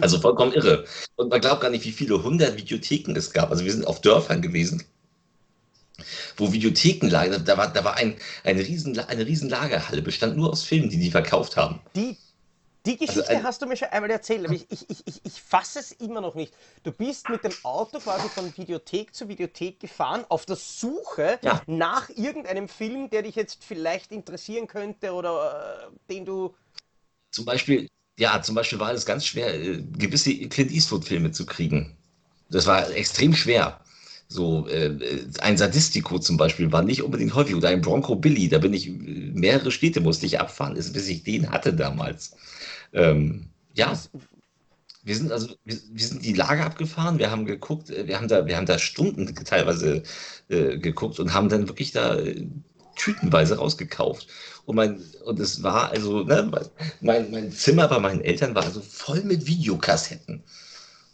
Also 0.00 0.20
vollkommen 0.20 0.52
irre. 0.52 0.84
Und 1.16 1.30
man 1.30 1.40
glaubt 1.40 1.62
gar 1.62 1.70
nicht, 1.70 1.84
wie 1.84 1.92
viele 1.92 2.22
hundert 2.22 2.56
Videotheken 2.56 3.14
es 3.16 3.32
gab. 3.32 3.50
Also 3.50 3.64
wir 3.64 3.72
sind 3.72 3.86
auf 3.86 4.00
Dörfern 4.00 4.42
gewesen, 4.42 4.82
wo 6.36 6.52
Videotheken 6.52 7.08
lagen. 7.08 7.44
Da 7.44 7.56
war, 7.56 7.72
da 7.72 7.84
war 7.84 7.96
ein, 7.96 8.16
ein 8.44 8.58
riesen, 8.58 8.98
eine 8.98 9.26
riesen 9.26 9.48
Lagerhalle, 9.48 10.02
bestand 10.02 10.36
nur 10.36 10.50
aus 10.50 10.62
Filmen, 10.62 10.90
die 10.90 10.98
die 10.98 11.10
verkauft 11.10 11.56
haben. 11.56 11.80
Die, 11.94 12.16
die 12.86 12.96
Geschichte 12.96 13.42
ein- 13.42 13.42
hast 13.42 13.60
du 13.62 13.66
mir 13.66 13.76
schon 13.76 13.88
einmal 13.88 14.10
erzählt, 14.10 14.44
aber 14.44 14.54
ich, 14.54 14.66
ich, 14.70 14.86
ich, 15.06 15.20
ich, 15.24 15.42
fasse 15.42 15.80
es 15.80 15.92
immer 15.92 16.20
noch 16.20 16.34
nicht. 16.34 16.54
Du 16.84 16.92
bist 16.92 17.28
mit 17.28 17.44
dem 17.44 17.56
Auto 17.62 18.00
quasi 18.00 18.30
von 18.30 18.56
Videothek 18.56 19.14
zu 19.14 19.28
Videothek 19.28 19.80
gefahren, 19.80 20.24
auf 20.28 20.46
der 20.46 20.56
Suche 20.56 21.40
Ja. 21.42 21.62
nach 21.66 22.08
irgendeinem 22.10 22.68
Film, 22.68 23.10
der 23.10 23.22
dich 23.22 23.34
jetzt 23.34 23.64
vielleicht 23.64 24.12
interessieren 24.12 24.66
könnte 24.68 25.12
oder 25.12 25.90
äh, 26.08 26.12
den 26.12 26.24
du. 26.24 26.54
Zum 27.30 27.44
Beispiel, 27.44 27.88
ja, 28.18 28.40
zum 28.42 28.54
Beispiel 28.54 28.78
war 28.78 28.92
es 28.92 29.04
ganz 29.06 29.26
schwer, 29.26 29.54
äh, 29.54 29.82
gewisse 29.98 30.34
Clint 30.48 30.70
Eastwood-Filme 30.70 31.32
zu 31.32 31.46
kriegen. 31.46 31.96
Das 32.50 32.66
war 32.66 32.90
extrem 32.92 33.34
schwer. 33.34 33.80
So, 34.28 34.66
äh, 34.68 34.92
ein 35.40 35.56
Sadistico 35.56 36.18
zum 36.18 36.36
Beispiel 36.36 36.72
war 36.72 36.82
nicht 36.82 37.02
unbedingt 37.02 37.34
häufig 37.34 37.54
oder 37.54 37.68
ein 37.68 37.80
Bronco 37.82 38.16
Billy, 38.16 38.48
da 38.48 38.58
bin 38.58 38.74
ich, 38.74 38.88
äh, 38.88 38.92
mehrere 39.34 39.70
Städte 39.70 40.00
musste 40.00 40.26
ich 40.26 40.40
abfahren, 40.40 40.74
bis 40.74 41.08
ich 41.08 41.22
den 41.24 41.50
hatte 41.50 41.72
damals. 41.74 42.36
Ähm, 42.96 43.50
ja, 43.74 43.96
wir 45.04 45.14
sind 45.14 45.30
also, 45.30 45.54
wir, 45.64 45.76
wir 45.92 46.04
sind 46.06 46.24
die 46.24 46.32
Lager 46.32 46.64
abgefahren, 46.66 47.18
wir 47.18 47.30
haben 47.30 47.44
geguckt, 47.44 47.90
äh, 47.90 48.06
wir 48.08 48.16
haben 48.16 48.26
da, 48.28 48.46
wir 48.46 48.56
haben 48.56 48.66
da 48.66 48.78
Stunden 48.78 49.32
teilweise 49.44 50.02
äh, 50.48 50.78
geguckt 50.78 51.20
und 51.20 51.32
haben 51.32 51.48
dann 51.48 51.68
wirklich 51.68 51.92
da 51.92 52.16
äh, 52.16 52.46
tütenweise 52.96 53.58
rausgekauft. 53.58 54.26
Und 54.64 54.76
mein, 54.76 55.00
und 55.24 55.38
es 55.38 55.62
war 55.62 55.90
also, 55.90 56.24
ne, 56.24 56.50
mein, 57.00 57.30
mein 57.30 57.52
Zimmer 57.52 57.86
bei 57.86 58.00
meinen 58.00 58.22
Eltern 58.22 58.54
war 58.54 58.64
also 58.64 58.80
voll 58.80 59.22
mit 59.22 59.46
Videokassetten. 59.46 60.42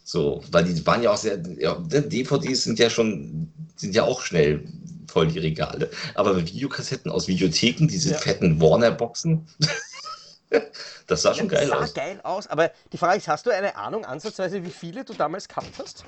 So, 0.05 0.43
weil 0.51 0.65
die 0.65 0.85
waren 0.85 1.03
ja 1.03 1.11
auch 1.11 1.17
sehr, 1.17 1.41
ja, 1.59 1.77
ne, 1.79 2.01
DVDs 2.01 2.63
sind 2.63 2.79
ja 2.79 2.89
schon, 2.89 3.51
sind 3.75 3.93
ja 3.95 4.03
auch 4.03 4.21
schnell 4.21 4.65
voll 5.07 5.27
die 5.27 5.39
Regale. 5.39 5.91
Aber 6.15 6.33
mit 6.33 6.53
Videokassetten 6.53 7.11
aus 7.11 7.27
Videotheken, 7.27 7.87
diese 7.87 8.11
Ja. 8.11 8.17
fetten 8.17 8.59
Warner-Boxen, 8.59 9.45
Das 11.07 11.21
sah 11.21 11.33
schon 11.33 11.49
geil 11.49 11.67
sah 11.67 11.79
aus. 11.79 11.93
geil 11.93 12.19
aus, 12.23 12.47
aber 12.47 12.71
die 12.91 12.97
Frage 12.97 13.17
ist, 13.17 13.27
hast 13.27 13.45
du 13.45 13.49
eine 13.49 13.75
Ahnung 13.75 14.05
ansatzweise, 14.05 14.63
wie 14.63 14.71
viele 14.71 15.03
du 15.03 15.13
damals 15.13 15.47
gehabt 15.47 15.71
hast? 15.77 16.05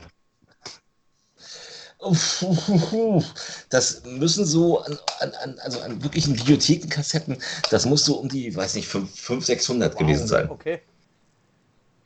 Das 3.70 4.04
müssen 4.06 4.46
so 4.46 4.80
an, 4.80 4.98
an, 5.20 5.34
an, 5.44 5.60
also 5.60 5.80
an 5.80 6.04
wirklichen 6.04 6.38
Videothekenkassetten, 6.38 7.38
das 7.72 7.86
muss 7.86 8.06
so 8.06 8.18
um 8.20 8.30
die, 8.30 8.56
weiß 8.56 8.76
nicht, 8.76 8.88
500, 8.88 9.46
600 9.46 9.98
gewesen 9.98 10.28
sein. 10.28 10.50
Okay. 10.50 10.82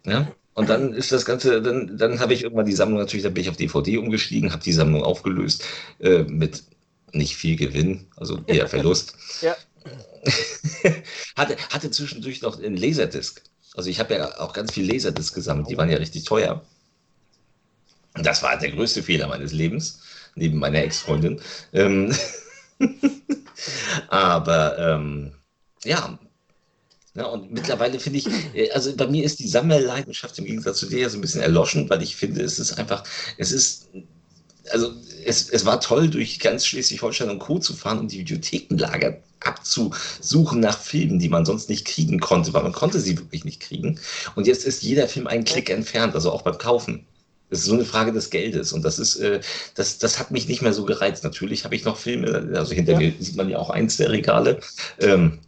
Ja? 0.06 0.32
Und 0.54 0.70
dann 0.70 0.94
ist 0.94 1.12
das 1.12 1.26
Ganze, 1.26 1.62
dann, 1.62 1.98
dann 1.98 2.20
habe 2.20 2.34
ich 2.34 2.44
irgendwann 2.44 2.66
die 2.66 2.74
Sammlung 2.74 3.00
natürlich, 3.00 3.24
dann 3.24 3.34
bin 3.34 3.44
ich 3.44 3.50
auf 3.50 3.58
DVD 3.58 3.98
umgestiegen, 3.98 4.52
habe 4.52 4.64
die 4.64 4.74
Sammlung 4.74 5.04
aufgelöst 5.04 5.64
äh, 6.00 6.24
mit 6.24 6.64
nicht 7.12 7.36
viel 7.36 7.56
Gewinn, 7.56 8.08
also 8.16 8.40
eher 8.46 8.68
Verlust. 8.70 9.16
Ja. 9.42 9.56
hatte, 11.36 11.58
hatte 11.72 11.92
zwischendurch 11.92 12.42
noch 12.42 12.58
einen 12.58 12.78
Laserdisc. 12.78 13.42
Also 13.76 13.90
ich 13.90 14.00
habe 14.00 14.16
ja 14.16 14.40
auch 14.40 14.54
ganz 14.54 14.74
viel 14.74 14.92
Laserdisc 14.92 15.34
gesammelt, 15.34 15.70
die 15.70 15.78
waren 15.78 15.90
ja 15.90 15.98
richtig 15.98 16.24
teuer. 16.26 16.66
Und 18.16 18.26
das 18.26 18.42
war 18.44 18.58
der 18.58 18.72
größte 18.72 19.04
Fehler 19.04 19.28
meines 19.28 19.52
Lebens, 19.52 20.02
neben 20.36 20.58
meiner 20.58 20.84
Ex-Freundin. 20.84 21.40
Ähm, 21.74 22.16
aber 24.10 24.78
ähm, 24.80 25.34
ja, 25.84 26.20
ja, 27.16 27.26
und 27.26 27.52
mittlerweile 27.52 28.00
finde 28.00 28.20
ich, 28.20 28.28
äh, 28.54 28.72
also 28.72 28.96
bei 28.96 29.08
mir 29.08 29.24
ist 29.24 29.40
die 29.40 29.48
Sammelleidenschaft 29.48 30.38
im 30.40 30.46
Gegensatz 30.46 30.80
zu 30.80 30.86
dir 30.88 31.00
ja 31.00 31.10
so 31.10 31.18
ein 31.18 31.22
bisschen 31.22 31.42
erloschen, 31.42 31.90
weil 31.90 32.02
ich 32.02 32.16
finde, 32.16 32.42
es 32.42 32.60
ist 32.60 32.78
einfach, 32.78 33.04
es 33.38 33.52
ist, 33.52 33.90
also 34.72 34.94
es, 35.26 35.50
es 35.50 35.66
war 35.66 35.82
toll, 35.82 36.10
durch 36.10 36.40
ganz 36.40 36.66
Schleswig-Holstein 36.66 37.30
und 37.30 37.40
Co. 37.40 37.60
zu 37.60 37.74
fahren 37.74 38.00
und 38.00 38.12
die 38.12 38.20
Videothekenlager 38.20 39.22
abzusuchen 39.42 40.60
nach 40.60 40.78
Filmen, 40.78 41.20
die 41.20 41.30
man 41.30 41.46
sonst 41.46 41.70
nicht 41.70 41.86
kriegen 41.86 42.20
konnte, 42.20 42.54
weil 42.54 42.64
man 42.64 42.74
konnte 42.74 43.00
sie 43.00 43.18
wirklich 43.18 43.46
nicht 43.46 43.62
kriegen. 43.62 44.00
Und 44.36 44.48
jetzt 44.48 44.66
ist 44.66 44.84
jeder 44.84 45.08
Film 45.08 45.28
einen 45.28 45.46
Klick 45.46 45.70
entfernt, 45.70 46.16
also 46.16 46.32
auch 46.32 46.42
beim 46.42 46.58
Kaufen. 46.58 47.06
Es 47.50 47.60
ist 47.60 47.66
so 47.66 47.74
eine 47.74 47.86
Frage 47.86 48.14
des 48.14 48.30
Geldes 48.30 48.74
und 48.74 48.84
das 48.84 49.00
ist, 49.00 49.16
äh, 49.16 49.40
das, 49.74 49.98
das 49.98 50.20
hat 50.20 50.30
mich 50.30 50.48
nicht 50.48 50.62
mehr 50.62 50.74
so 50.74 50.86
gereizt. 50.86 51.24
Natürlich 51.24 51.64
habe 51.64 51.76
ich 51.76 51.84
noch 51.84 51.98
Filme, 51.98 52.52
also 52.54 52.74
hinter 52.74 52.94
ja. 52.94 53.00
mir 53.00 53.14
sieht 53.20 53.38
man 53.38 53.50
ja 53.50 53.58
auch 53.58 53.72
eins 53.72 53.98
der 53.98 54.12
Regale. 54.12 54.60
Ähm, 55.00 55.40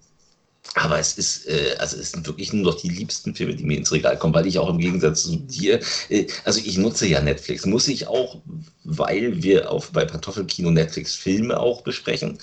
aber 0.76 1.00
es 1.00 1.18
ist, 1.18 1.48
äh, 1.48 1.76
also 1.80 1.98
es 1.98 2.12
sind 2.12 2.26
wirklich 2.28 2.54
nur 2.54 2.64
noch 2.64 2.80
die 2.80 2.90
liebsten 2.90 3.36
Filme, 3.36 3.56
die 3.56 3.64
mir 3.64 3.78
ins 3.78 3.92
Regal 3.92 4.18
kommen, 4.18 4.34
weil 4.34 4.48
ich 4.48 4.58
auch 4.58 4.70
im 4.70 4.78
Gegensatz 4.78 5.24
zu 5.24 5.36
dir, 5.36 5.80
äh, 6.10 6.28
also 6.46 6.62
ich 6.64 6.78
nutze 6.78 7.08
ja 7.08 7.22
Netflix, 7.22 7.66
muss 7.66 7.88
ich 7.88 8.08
auch, 8.08 8.42
weil 8.84 9.44
wir 9.44 9.70
auf, 9.70 9.92
bei 9.92 10.06
Pantoffelkino 10.06 10.72
Netflix 10.72 11.14
Filme 11.16 11.60
auch 11.60 11.82
besprechen. 11.82 12.38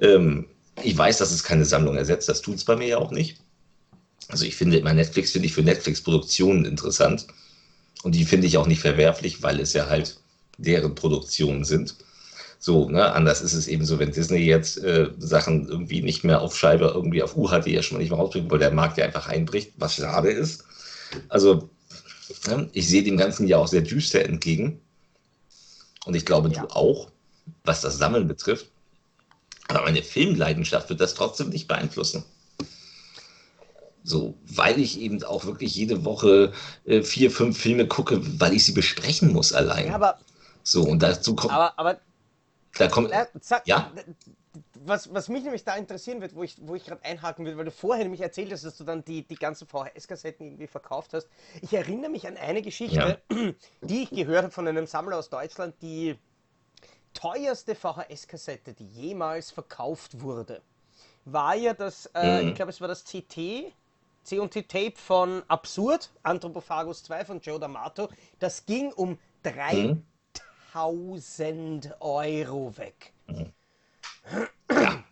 Ähm, 0.00 0.46
ich 0.82 0.96
weiß, 0.96 1.18
dass 1.18 1.30
es 1.30 1.44
keine 1.44 1.64
Sammlung 1.64 1.96
ersetzt, 1.96 2.28
das 2.28 2.42
tut 2.42 2.56
es 2.56 2.64
bei 2.64 2.76
mir 2.76 2.88
ja 2.88 2.98
auch 2.98 3.10
nicht. 3.10 3.38
Also 4.28 4.44
ich 4.44 4.56
finde 4.56 4.78
immer 4.78 4.94
Netflix, 4.94 5.32
finde 5.32 5.46
ich 5.46 5.54
für 5.54 5.62
Netflix-Produktionen 5.62 6.64
interessant. 6.64 7.26
Und 8.02 8.14
die 8.14 8.24
finde 8.24 8.46
ich 8.46 8.58
auch 8.58 8.66
nicht 8.66 8.80
verwerflich, 8.80 9.42
weil 9.42 9.60
es 9.60 9.72
ja 9.72 9.88
halt 9.88 10.18
deren 10.58 10.94
Produktionen 10.94 11.64
sind. 11.64 11.96
So, 12.58 12.88
ne, 12.88 13.12
anders 13.12 13.42
ist 13.42 13.52
es 13.52 13.68
eben 13.68 13.84
so, 13.84 13.98
wenn 13.98 14.12
Disney 14.12 14.38
jetzt 14.38 14.78
äh, 14.78 15.10
Sachen 15.18 15.68
irgendwie 15.68 16.02
nicht 16.02 16.24
mehr 16.24 16.40
auf 16.40 16.56
Scheibe, 16.56 16.86
irgendwie 16.94 17.22
auf 17.22 17.36
UHD 17.36 17.66
ja 17.66 17.82
schon 17.82 17.96
mal 17.96 18.02
nicht 18.02 18.10
mehr 18.10 18.18
rausbringt, 18.18 18.50
weil 18.50 18.58
der 18.58 18.70
Markt 18.70 18.96
ja 18.96 19.04
einfach 19.04 19.28
einbricht, 19.28 19.72
was 19.76 19.96
schade 19.96 20.30
ist. 20.30 20.64
Also, 21.28 21.68
ne, 22.46 22.70
ich 22.72 22.88
sehe 22.88 23.02
dem 23.02 23.18
Ganzen 23.18 23.46
ja 23.46 23.58
auch 23.58 23.68
sehr 23.68 23.82
düster 23.82 24.24
entgegen. 24.24 24.80
Und 26.06 26.14
ich 26.14 26.24
glaube, 26.24 26.50
ja. 26.50 26.62
du 26.62 26.68
auch, 26.68 27.10
was 27.64 27.82
das 27.82 27.98
Sammeln 27.98 28.28
betrifft. 28.28 28.70
Aber 29.68 29.82
meine 29.82 30.02
Filmleidenschaft 30.02 30.88
wird 30.88 31.00
das 31.00 31.14
trotzdem 31.14 31.48
nicht 31.50 31.68
beeinflussen. 31.68 32.24
So, 34.06 34.34
weil 34.44 34.78
ich 34.78 35.00
eben 35.00 35.24
auch 35.24 35.46
wirklich 35.46 35.74
jede 35.74 36.04
Woche 36.04 36.52
äh, 36.84 37.02
vier, 37.02 37.30
fünf 37.30 37.58
Filme 37.58 37.88
gucke, 37.88 38.20
weil 38.38 38.52
ich 38.52 38.64
sie 38.66 38.72
besprechen 38.72 39.32
muss 39.32 39.54
allein. 39.54 39.86
Ja, 39.86 39.94
aber. 39.94 40.18
So, 40.62 40.82
und 40.82 41.02
dazu 41.02 41.34
kommt. 41.34 41.54
Aber, 41.54 41.78
aber. 41.78 41.98
Da 42.76 42.88
kommt. 42.88 43.08
Na, 43.10 43.26
sag, 43.40 43.66
ja. 43.66 43.90
Was, 44.84 45.12
was 45.12 45.30
mich 45.30 45.42
nämlich 45.42 45.64
da 45.64 45.74
interessieren 45.76 46.20
wird, 46.20 46.34
wo 46.34 46.42
ich, 46.42 46.56
wo 46.60 46.74
ich 46.74 46.84
gerade 46.84 47.02
einhaken 47.02 47.46
will, 47.46 47.56
weil 47.56 47.64
du 47.64 47.70
vorher 47.70 48.04
nämlich 48.04 48.20
erzählt 48.20 48.52
hast, 48.52 48.64
dass 48.64 48.76
du 48.76 48.84
dann 48.84 49.04
die, 49.04 49.26
die 49.26 49.36
ganzen 49.36 49.66
VHS-Kassetten 49.66 50.46
irgendwie 50.46 50.66
verkauft 50.66 51.14
hast. 51.14 51.28
Ich 51.62 51.72
erinnere 51.72 52.10
mich 52.10 52.28
an 52.28 52.36
eine 52.36 52.60
Geschichte, 52.60 53.18
ja. 53.30 53.52
die 53.80 54.02
ich 54.02 54.10
gehört 54.10 54.44
habe 54.44 54.52
von 54.52 54.68
einem 54.68 54.86
Sammler 54.86 55.16
aus 55.16 55.30
Deutschland, 55.30 55.74
die 55.80 56.16
teuerste 57.14 57.74
VHS-Kassette, 57.74 58.74
die 58.74 58.86
jemals 58.86 59.50
verkauft 59.50 60.20
wurde, 60.20 60.60
war 61.24 61.54
ja 61.54 61.72
das, 61.72 62.06
äh, 62.14 62.42
mhm. 62.42 62.50
ich 62.50 62.54
glaube, 62.54 62.70
es 62.70 62.80
war 62.80 62.88
das 62.88 63.04
CT, 63.04 63.72
C&T-Tape 64.24 64.96
von 64.96 65.42
Absurd, 65.48 66.10
Anthropophagus 66.22 67.02
2 67.04 67.24
von 67.24 67.40
Joe 67.40 67.58
D'Amato. 67.58 68.10
Das 68.38 68.66
ging 68.66 68.92
um 68.92 69.18
3000 69.42 71.84
mhm. 71.84 71.92
Euro 72.00 72.76
weg. 72.76 73.12
Mhm. 73.26 73.52
Ja, 74.70 75.03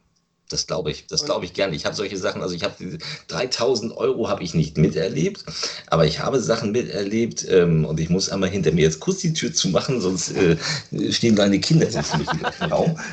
das 0.53 0.67
glaube 0.67 0.91
ich. 0.91 1.07
Das 1.07 1.25
glaube 1.25 1.45
ich 1.45 1.55
gerne. 1.55 1.75
Ich 1.75 1.85
habe 1.87 1.97
solche 1.97 2.17
Sachen, 2.17 2.43
also 2.43 2.55
ich 2.55 2.65
habe 2.65 2.99
3000 3.29 3.97
Euro 3.97 4.29
habe 4.29 4.43
ich 4.43 4.55
nicht 4.55 4.77
miterlebt, 4.79 5.45
aber 5.89 6.07
ich 6.07 6.21
habe 6.21 6.41
Sachen 6.41 6.73
miterlebt 6.73 7.47
ähm, 7.49 7.85
und 7.85 7.99
ich 8.01 8.11
muss 8.11 8.29
einmal 8.29 8.51
hinter 8.51 8.73
mir 8.73 8.83
jetzt 8.83 9.01
kurz 9.01 9.19
die 9.19 9.33
Tür 9.33 9.53
zu 9.53 9.69
machen, 9.69 10.01
sonst 10.01 10.33
äh, 10.33 10.57
stehen 11.11 11.37
deine 11.37 11.61
Kinder 11.61 11.89
jetzt 11.89 12.17
nicht 12.19 12.33
wieder 12.33 12.53
im 12.61 12.73
Raum. 12.73 12.99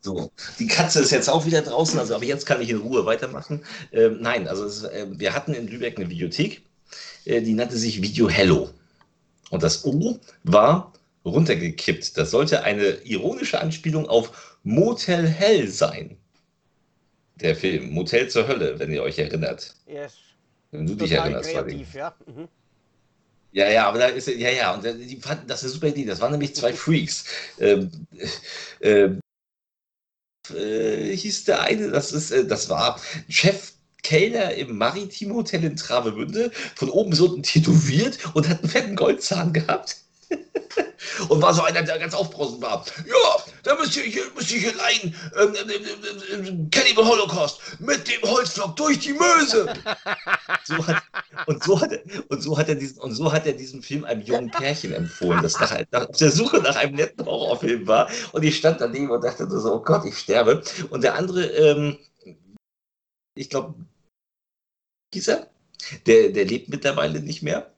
So, 0.00 0.30
die 0.58 0.68
Katze 0.68 1.00
ist 1.00 1.10
jetzt 1.10 1.28
auch 1.28 1.44
wieder 1.44 1.60
draußen, 1.60 1.98
also 1.98 2.14
aber 2.14 2.24
jetzt 2.24 2.46
kann 2.46 2.62
ich 2.62 2.70
in 2.70 2.78
Ruhe 2.78 3.04
weitermachen. 3.04 3.64
Ähm, 3.92 4.18
nein, 4.20 4.46
also 4.48 4.64
es, 4.64 4.84
äh, 4.84 5.06
wir 5.10 5.34
hatten 5.34 5.54
in 5.54 5.66
Lübeck 5.66 5.98
eine 5.98 6.08
Videothek, 6.08 6.62
äh, 7.24 7.42
die 7.42 7.52
nannte 7.52 7.76
sich 7.76 8.00
Video 8.00 8.28
Hello. 8.28 8.70
Und 9.50 9.62
das 9.62 9.84
O 9.84 10.18
war 10.44 10.92
runtergekippt. 11.24 12.16
Das 12.16 12.30
sollte 12.30 12.64
eine 12.64 12.98
ironische 13.04 13.60
Anspielung 13.60 14.08
auf 14.08 14.58
Motel 14.62 15.26
Hell 15.26 15.68
sein. 15.68 16.16
Der 17.36 17.54
Film 17.54 17.90
Motel 17.90 18.28
zur 18.28 18.48
Hölle, 18.48 18.78
wenn 18.78 18.92
ihr 18.92 19.02
euch 19.02 19.18
erinnert. 19.18 19.74
Yes. 19.86 20.14
Wenn 20.70 20.86
du 20.86 20.94
dich 20.94 21.12
erinnerst. 21.12 21.50
Kreativ, 21.50 21.94
ja. 21.94 22.14
Mhm. 22.26 22.48
Ja, 23.52 23.68
ja, 23.70 23.88
aber 23.88 23.98
da 23.98 24.06
ist 24.06 24.28
ja, 24.28 24.50
ja, 24.50 24.74
und 24.74 24.84
die 24.84 25.16
fanden 25.16 25.46
das 25.46 25.62
eine 25.62 25.72
super 25.72 25.88
Idee. 25.88 26.04
Das 26.04 26.20
waren 26.20 26.32
nämlich 26.32 26.54
zwei 26.54 26.72
Freaks. 26.74 27.24
Ähm, 27.58 27.90
äh, 28.80 29.10
äh, 30.54 31.16
hieß 31.16 31.44
der 31.44 31.62
eine, 31.62 31.90
das 31.90 32.12
ist, 32.12 32.30
äh, 32.30 32.46
das 32.46 32.68
war 32.68 33.00
Chef 33.28 33.72
Kellner 34.02 34.54
im 34.54 34.76
Maritim 34.76 35.34
Hotel 35.34 35.64
in 35.64 35.76
Travemünde, 35.76 36.50
von 36.76 36.90
oben 36.90 37.10
bis 37.10 37.20
unten 37.20 37.42
tätowiert 37.42 38.18
und 38.34 38.48
hat 38.48 38.60
einen 38.60 38.70
fetten 38.70 38.96
Goldzahn 38.96 39.52
gehabt. 39.52 39.96
Und 41.28 41.42
war 41.42 41.54
so 41.54 41.62
einer, 41.62 41.82
der 41.82 41.98
ganz 41.98 42.14
aufbrausend 42.14 42.62
war. 42.62 42.84
Ja, 43.06 43.42
da 43.62 43.74
müsst 43.76 43.96
ihr 43.96 44.02
hier, 44.02 44.22
müsst 44.34 44.50
ihr 44.50 44.60
hier 44.60 44.74
leihen. 44.74 45.14
Ähm, 45.40 45.54
ähm, 45.54 46.46
ähm, 46.46 46.70
Cannibal 46.70 47.06
Holocaust 47.06 47.60
mit 47.80 48.08
dem 48.08 48.22
Holzflock 48.22 48.76
durch 48.76 48.98
die 49.00 49.12
Möse. 49.12 49.72
so 50.64 50.86
hat, 50.86 51.02
und, 51.46 51.62
so 51.62 51.80
hat, 51.80 51.90
und, 52.28 52.42
so 52.42 52.58
hat 52.58 52.68
er 52.68 52.74
diesen, 52.74 52.98
und 53.00 53.14
so 53.14 53.32
hat 53.32 53.46
er 53.46 53.52
diesen 53.52 53.82
Film 53.82 54.04
einem 54.04 54.22
jungen 54.22 54.50
Pärchen 54.50 54.92
empfohlen, 54.92 55.42
das 55.42 55.58
nach, 55.60 55.76
nach, 55.90 56.08
auf 56.08 56.16
der 56.16 56.30
Suche 56.30 56.58
nach 56.58 56.76
einem 56.76 56.94
netten 56.94 57.24
Horrorfilm 57.24 57.86
war. 57.86 58.08
Und 58.32 58.44
ich 58.44 58.56
stand 58.56 58.80
daneben 58.80 59.10
und 59.10 59.24
dachte 59.24 59.48
so, 59.48 59.74
oh 59.74 59.82
Gott, 59.82 60.04
ich 60.04 60.18
sterbe. 60.18 60.62
Und 60.90 61.02
der 61.02 61.14
andere, 61.14 61.46
ähm, 61.46 61.98
ich 63.34 63.50
glaube, 63.50 63.74
dieser, 65.14 65.48
der, 66.06 66.30
der 66.30 66.44
lebt 66.44 66.68
mittlerweile 66.68 67.20
nicht 67.20 67.42
mehr. 67.42 67.72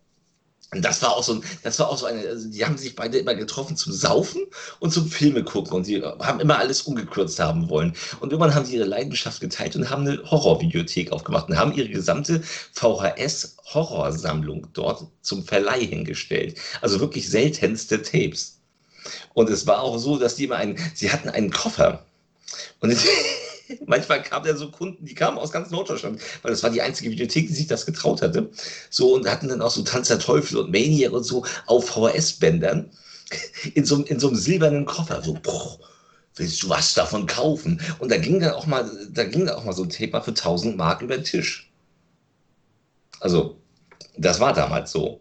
Und 0.73 0.85
das 0.85 1.03
war 1.03 1.17
auch 1.17 1.25
so, 1.25 1.43
das 1.65 1.81
war 1.81 1.89
auch 1.89 1.99
so 1.99 2.07
eine, 2.07 2.21
also 2.29 2.49
die 2.49 2.65
haben 2.65 2.79
sich 2.79 2.95
beide 2.95 3.19
immer 3.19 3.35
getroffen 3.35 3.77
zum 3.77 3.93
Saufen 3.93 4.47
und 4.79 4.93
zum 4.93 5.09
Filme 5.09 5.43
gucken 5.43 5.73
und 5.73 5.89
die 5.89 6.01
haben 6.01 6.39
immer 6.39 6.59
alles 6.59 6.83
ungekürzt 6.83 7.41
haben 7.41 7.69
wollen. 7.69 7.93
Und 8.21 8.31
irgendwann 8.31 8.55
haben 8.55 8.65
sie 8.65 8.77
ihre 8.77 8.85
Leidenschaft 8.85 9.41
geteilt 9.41 9.75
und 9.75 9.91
haben 9.91 10.07
eine 10.07 10.23
Horrorvideothek 10.31 11.11
aufgemacht 11.11 11.49
und 11.49 11.59
haben 11.59 11.73
ihre 11.73 11.89
gesamte 11.89 12.41
VHS-Horrorsammlung 12.75 14.69
dort 14.73 15.07
zum 15.23 15.43
Verleih 15.45 15.85
hingestellt. 15.85 16.57
Also 16.81 17.01
wirklich 17.01 17.29
seltenste 17.29 18.03
Tapes. 18.03 18.59
Und 19.35 19.51
es 19.51 19.67
war 19.67 19.81
auch 19.81 19.99
so, 19.99 20.19
dass 20.19 20.37
die 20.37 20.45
immer 20.45 20.57
einen, 20.57 20.79
sie 20.95 21.11
hatten 21.11 21.31
einen 21.31 21.51
Koffer. 21.51 22.05
Und 22.81 22.97
Manchmal 23.87 24.23
kamen 24.23 24.47
ja 24.47 24.57
so 24.57 24.71
Kunden, 24.71 25.05
die 25.05 25.15
kamen 25.15 25.39
aus 25.39 25.53
ganz 25.53 25.71
Norddeutschland, 25.71 26.21
weil 26.43 26.51
das 26.51 26.63
war 26.63 26.71
die 26.71 26.83
einzige 26.83 27.11
Bibliothek, 27.11 27.49
die 27.49 27.55
sich 27.55 27.67
das 27.67 27.87
getraut 27.87 28.23
hatte. 28.23 28.51
So 28.91 29.15
und 29.15 29.29
hatten 29.29 29.49
dann 29.49 29.63
auch 29.63 29.71
so 29.71 29.83
Tanz 29.83 30.09
der 30.09 30.19
Teufel 30.19 30.59
und 30.59 30.71
Maniac 30.71 31.13
und 31.13 31.25
so 31.25 31.45
auf 31.67 31.89
VHS-Bändern 31.89 32.91
in 33.75 33.85
so, 33.85 34.03
in 34.03 34.21
so 34.21 34.29
einem 34.29 34.37
silbernen 34.37 34.87
Koffer. 34.87 35.23
So, 35.23 35.35
boah, 35.35 35.79
willst 36.37 36.63
du 36.63 36.69
was 36.69 36.95
davon 36.95 37.27
kaufen? 37.27 37.81
Und 37.99 38.11
da 38.11 38.17
ging 38.17 38.41
dann 38.41 38.55
auch 38.55 38.67
mal, 38.67 38.91
da 39.11 39.25
ging 39.25 39.47
dann 39.47 39.57
auch 39.57 39.65
mal 39.65 39.73
so 39.73 39.83
ein 39.83 39.91
Thema 39.91 40.21
für 40.21 40.31
1000 40.31 40.77
Mark 40.77 41.03
über 41.03 41.17
den 41.17 41.25
Tisch. 41.25 41.71
Also, 43.21 43.61
das 44.17 44.41
war 44.41 44.53
damals 44.53 44.91
so. 44.93 45.21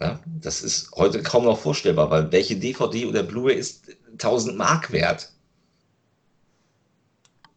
Ja, 0.00 0.18
das 0.40 0.62
ist 0.62 0.90
heute 0.96 1.22
kaum 1.22 1.44
noch 1.44 1.58
vorstellbar, 1.58 2.10
weil 2.10 2.32
welche 2.32 2.56
DVD 2.56 3.06
oder 3.06 3.22
Blu-ray 3.22 3.56
ist 3.56 3.88
1000 4.12 4.56
Mark 4.56 4.90
wert? 4.90 5.30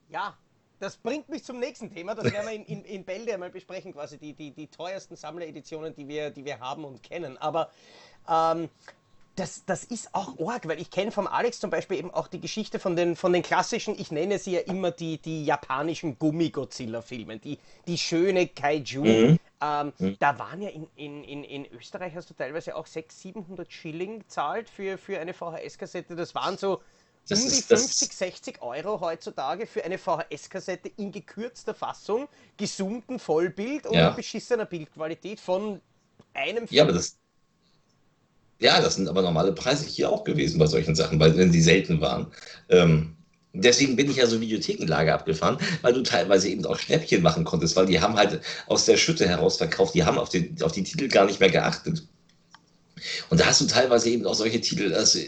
Ja, 0.09 0.37
das 0.85 0.97
bringt 0.97 1.29
mich 1.29 1.43
zum 1.43 1.59
nächsten 1.59 1.91
Thema. 1.91 2.13
Das 2.13 2.31
werden 2.31 2.47
wir 2.47 2.53
in, 2.53 2.63
in, 2.65 2.85
in 2.85 3.03
Bälde 3.03 3.33
einmal 3.33 3.49
besprechen, 3.49 3.91
quasi 3.91 4.19
die, 4.19 4.33
die, 4.33 4.51
die 4.51 4.67
teuersten 4.67 5.15
Sammlereditionen, 5.15 5.95
die 5.95 6.07
wir, 6.07 6.29
die 6.29 6.45
wir 6.45 6.59
haben 6.59 6.85
und 6.85 7.01
kennen. 7.01 7.39
Aber 7.39 7.71
ähm, 8.29 8.69
das, 9.35 9.65
das 9.65 9.83
ist 9.83 10.13
auch 10.13 10.39
arg, 10.47 10.67
weil 10.67 10.79
ich 10.79 10.91
kenne 10.91 11.11
vom 11.11 11.25
Alex 11.25 11.59
zum 11.59 11.71
Beispiel 11.71 11.97
eben 11.97 12.11
auch 12.11 12.27
die 12.27 12.39
Geschichte 12.39 12.77
von 12.77 12.95
den, 12.95 13.15
von 13.15 13.33
den 13.33 13.41
klassischen, 13.41 13.99
ich 13.99 14.11
nenne 14.11 14.37
sie 14.37 14.51
ja 14.51 14.59
immer 14.59 14.91
die, 14.91 15.17
die 15.17 15.43
japanischen 15.43 16.19
Gummi-Godzilla-Filmen, 16.19 17.41
die, 17.41 17.57
die 17.87 17.97
schöne 17.97 18.47
Kaiju. 18.47 19.03
Mhm. 19.03 19.39
Ähm, 19.61 19.93
mhm. 19.97 20.17
Da 20.19 20.37
waren 20.37 20.61
ja 20.61 20.69
in, 20.69 20.87
in, 20.95 21.23
in, 21.23 21.43
in 21.43 21.65
Österreich 21.73 22.13
hast 22.15 22.29
du 22.29 22.35
teilweise 22.35 22.75
auch 22.75 22.85
600, 22.85 23.11
700 23.11 23.73
Schilling 23.73 24.19
gezahlt 24.19 24.69
für, 24.69 24.99
für 24.99 25.19
eine 25.19 25.33
VHS-Kassette. 25.33 26.15
Das 26.15 26.35
waren 26.35 26.59
so 26.59 26.81
das 27.27 27.41
um 27.41 27.49
die 27.49 27.61
50, 27.61 28.13
60 28.13 28.61
Euro 28.61 28.99
heutzutage 29.01 29.65
für 29.65 29.83
eine 29.83 29.97
VHS-Kassette 29.97 30.91
in 30.97 31.11
gekürzter 31.11 31.73
Fassung, 31.73 32.27
gesummten 32.57 33.19
Vollbild 33.19 33.87
und 33.87 33.95
ja. 33.95 34.11
beschissener 34.11 34.65
Bildqualität 34.65 35.39
von 35.39 35.81
einem 36.33 36.67
Film. 36.67 36.77
Ja, 36.77 36.83
aber 36.83 36.93
das, 36.93 37.17
ja, 38.59 38.79
das 38.79 38.95
sind 38.95 39.07
aber 39.07 39.21
normale 39.21 39.53
Preise 39.53 39.85
hier 39.85 40.09
auch 40.09 40.23
gewesen 40.23 40.59
bei 40.59 40.67
solchen 40.67 40.95
Sachen, 40.95 41.19
weil 41.19 41.35
wenn 41.35 41.51
sie 41.51 41.61
selten 41.61 41.99
waren. 41.99 42.31
Ähm, 42.69 43.15
deswegen 43.53 43.95
bin 43.95 44.09
ich 44.09 44.17
ja 44.17 44.27
so 44.27 44.39
Videothekenlager 44.39 45.13
abgefahren, 45.13 45.57
weil 45.81 45.93
du 45.93 46.03
teilweise 46.03 46.49
eben 46.49 46.65
auch 46.65 46.77
Schnäppchen 46.77 47.21
machen 47.21 47.43
konntest, 47.43 47.75
weil 47.75 47.87
die 47.87 48.01
haben 48.01 48.15
halt 48.15 48.41
aus 48.67 48.85
der 48.85 48.97
Schütte 48.97 49.27
heraus 49.27 49.57
verkauft, 49.57 49.95
die 49.95 50.03
haben 50.03 50.17
auf 50.17 50.29
die, 50.29 50.55
auf 50.61 50.71
die 50.71 50.83
Titel 50.83 51.07
gar 51.07 51.25
nicht 51.25 51.39
mehr 51.39 51.49
geachtet. 51.49 52.07
Und 53.29 53.39
da 53.39 53.45
hast 53.45 53.61
du 53.61 53.65
teilweise 53.65 54.09
eben 54.09 54.25
auch 54.25 54.35
solche 54.35 54.61
Titel 54.61 54.93
also, 54.93 55.19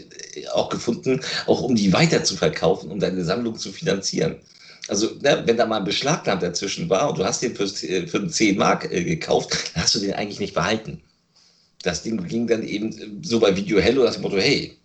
auch 0.52 0.68
gefunden, 0.68 1.20
auch 1.46 1.62
um 1.62 1.74
die 1.74 1.92
weiter 1.92 2.24
zu 2.24 2.36
verkaufen, 2.36 2.90
um 2.90 3.00
deine 3.00 3.24
Sammlung 3.24 3.58
zu 3.58 3.72
finanzieren. 3.72 4.36
Also, 4.88 5.10
ne, 5.20 5.42
wenn 5.44 5.56
da 5.56 5.66
mal 5.66 5.78
ein 5.78 5.84
Beschlagnahmt 5.84 6.42
dazwischen 6.42 6.88
war 6.88 7.10
und 7.10 7.18
du 7.18 7.24
hast 7.24 7.42
den 7.42 7.54
für, 7.54 7.68
für 7.68 8.28
10 8.28 8.56
Mark 8.56 8.90
äh, 8.90 9.04
gekauft, 9.04 9.72
dann 9.74 9.82
hast 9.82 9.94
du 9.94 10.00
den 10.00 10.14
eigentlich 10.14 10.40
nicht 10.40 10.54
behalten 10.54 11.02
das 11.82 12.02
Ding 12.02 12.22
ging 12.26 12.46
dann 12.46 12.62
eben 12.66 13.22
so 13.22 13.40
bei 13.40 13.54
Video 13.56 13.78
Hello, 13.80 14.04
das 14.04 14.18
Motto, 14.18 14.36
hey, 14.36 14.76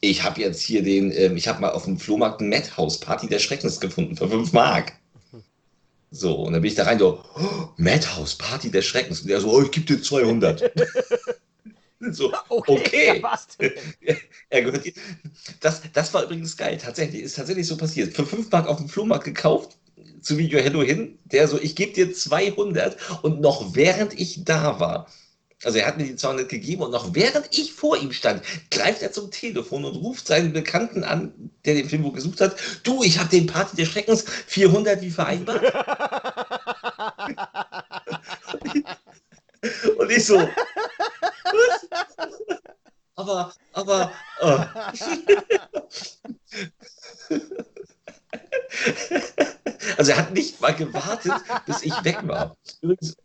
ich 0.00 0.22
habe 0.22 0.40
jetzt 0.40 0.62
hier 0.62 0.82
den, 0.82 1.12
ähm, 1.12 1.36
ich 1.36 1.48
habe 1.48 1.60
mal 1.60 1.70
auf 1.70 1.84
dem 1.84 1.98
Flohmarkt 1.98 2.40
ein 2.40 2.48
Madhouse 2.48 2.98
Party 2.98 3.28
der 3.28 3.38
Schreckens 3.38 3.80
gefunden 3.80 4.16
für 4.16 4.28
5 4.28 4.52
Mark. 4.52 4.92
So, 6.10 6.34
und 6.42 6.52
dann 6.52 6.62
bin 6.62 6.70
ich 6.70 6.76
da 6.76 6.84
rein, 6.84 6.98
so, 6.98 7.24
oh, 7.36 7.68
Madhouse 7.76 8.36
Party 8.36 8.70
der 8.70 8.82
Schreckens. 8.82 9.22
Und 9.22 9.28
der 9.28 9.40
so, 9.40 9.50
oh, 9.50 9.62
ich 9.62 9.70
gebe 9.70 9.86
dir 9.86 10.02
200. 10.02 10.62
so, 12.12 12.32
okay. 12.48 13.22
okay. 13.22 13.76
er 14.50 14.62
gehört 14.62 14.92
das, 15.60 15.82
das 15.92 16.14
war 16.14 16.24
übrigens 16.24 16.56
geil. 16.56 16.78
Tatsächlich, 16.82 17.22
ist 17.22 17.36
tatsächlich 17.36 17.66
so 17.66 17.76
passiert. 17.76 18.14
Für 18.14 18.26
5 18.26 18.50
Mark 18.50 18.68
auf 18.68 18.78
dem 18.78 18.88
Flohmarkt 18.88 19.24
gekauft, 19.24 19.76
zu 20.20 20.38
Video 20.38 20.58
Hello 20.58 20.82
hin, 20.82 21.18
der 21.24 21.48
so, 21.48 21.58
ich 21.60 21.76
gebe 21.76 21.92
dir 21.92 22.12
200 22.12 22.96
und 23.22 23.40
noch 23.40 23.74
während 23.74 24.18
ich 24.18 24.44
da 24.44 24.80
war, 24.80 25.06
also 25.64 25.78
er 25.78 25.86
hat 25.86 25.96
mir 25.96 26.04
die 26.04 26.16
200 26.16 26.48
gegeben 26.48 26.82
und 26.82 26.90
noch 26.90 27.14
während 27.14 27.48
ich 27.56 27.72
vor 27.72 27.96
ihm 27.96 28.12
stand, 28.12 28.42
greift 28.70 29.02
er 29.02 29.12
zum 29.12 29.30
Telefon 29.30 29.84
und 29.84 29.96
ruft 29.96 30.26
seinen 30.26 30.52
Bekannten 30.52 31.04
an, 31.04 31.32
der 31.64 31.74
den 31.74 31.88
Film 31.88 32.12
gesucht 32.12 32.40
hat. 32.40 32.56
Du, 32.82 33.02
ich 33.02 33.18
habe 33.18 33.30
den 33.30 33.46
Party 33.46 33.76
des 33.76 33.88
Schreckens 33.88 34.24
400 34.46 35.00
wie 35.00 35.10
vereinbart. 35.10 35.62
und 39.98 40.10
ich 40.10 40.24
so. 40.24 40.48
Aber, 43.16 43.52
aber. 43.72 44.12
Oh. 44.40 44.58
Also 49.96 50.12
er 50.12 50.18
hat 50.18 50.32
nicht 50.32 50.60
mal 50.60 50.74
gewartet, 50.74 51.32
bis 51.66 51.82
ich 51.82 51.92
weg 52.04 52.18
war. 52.26 52.56
Übrigens, 52.80 53.16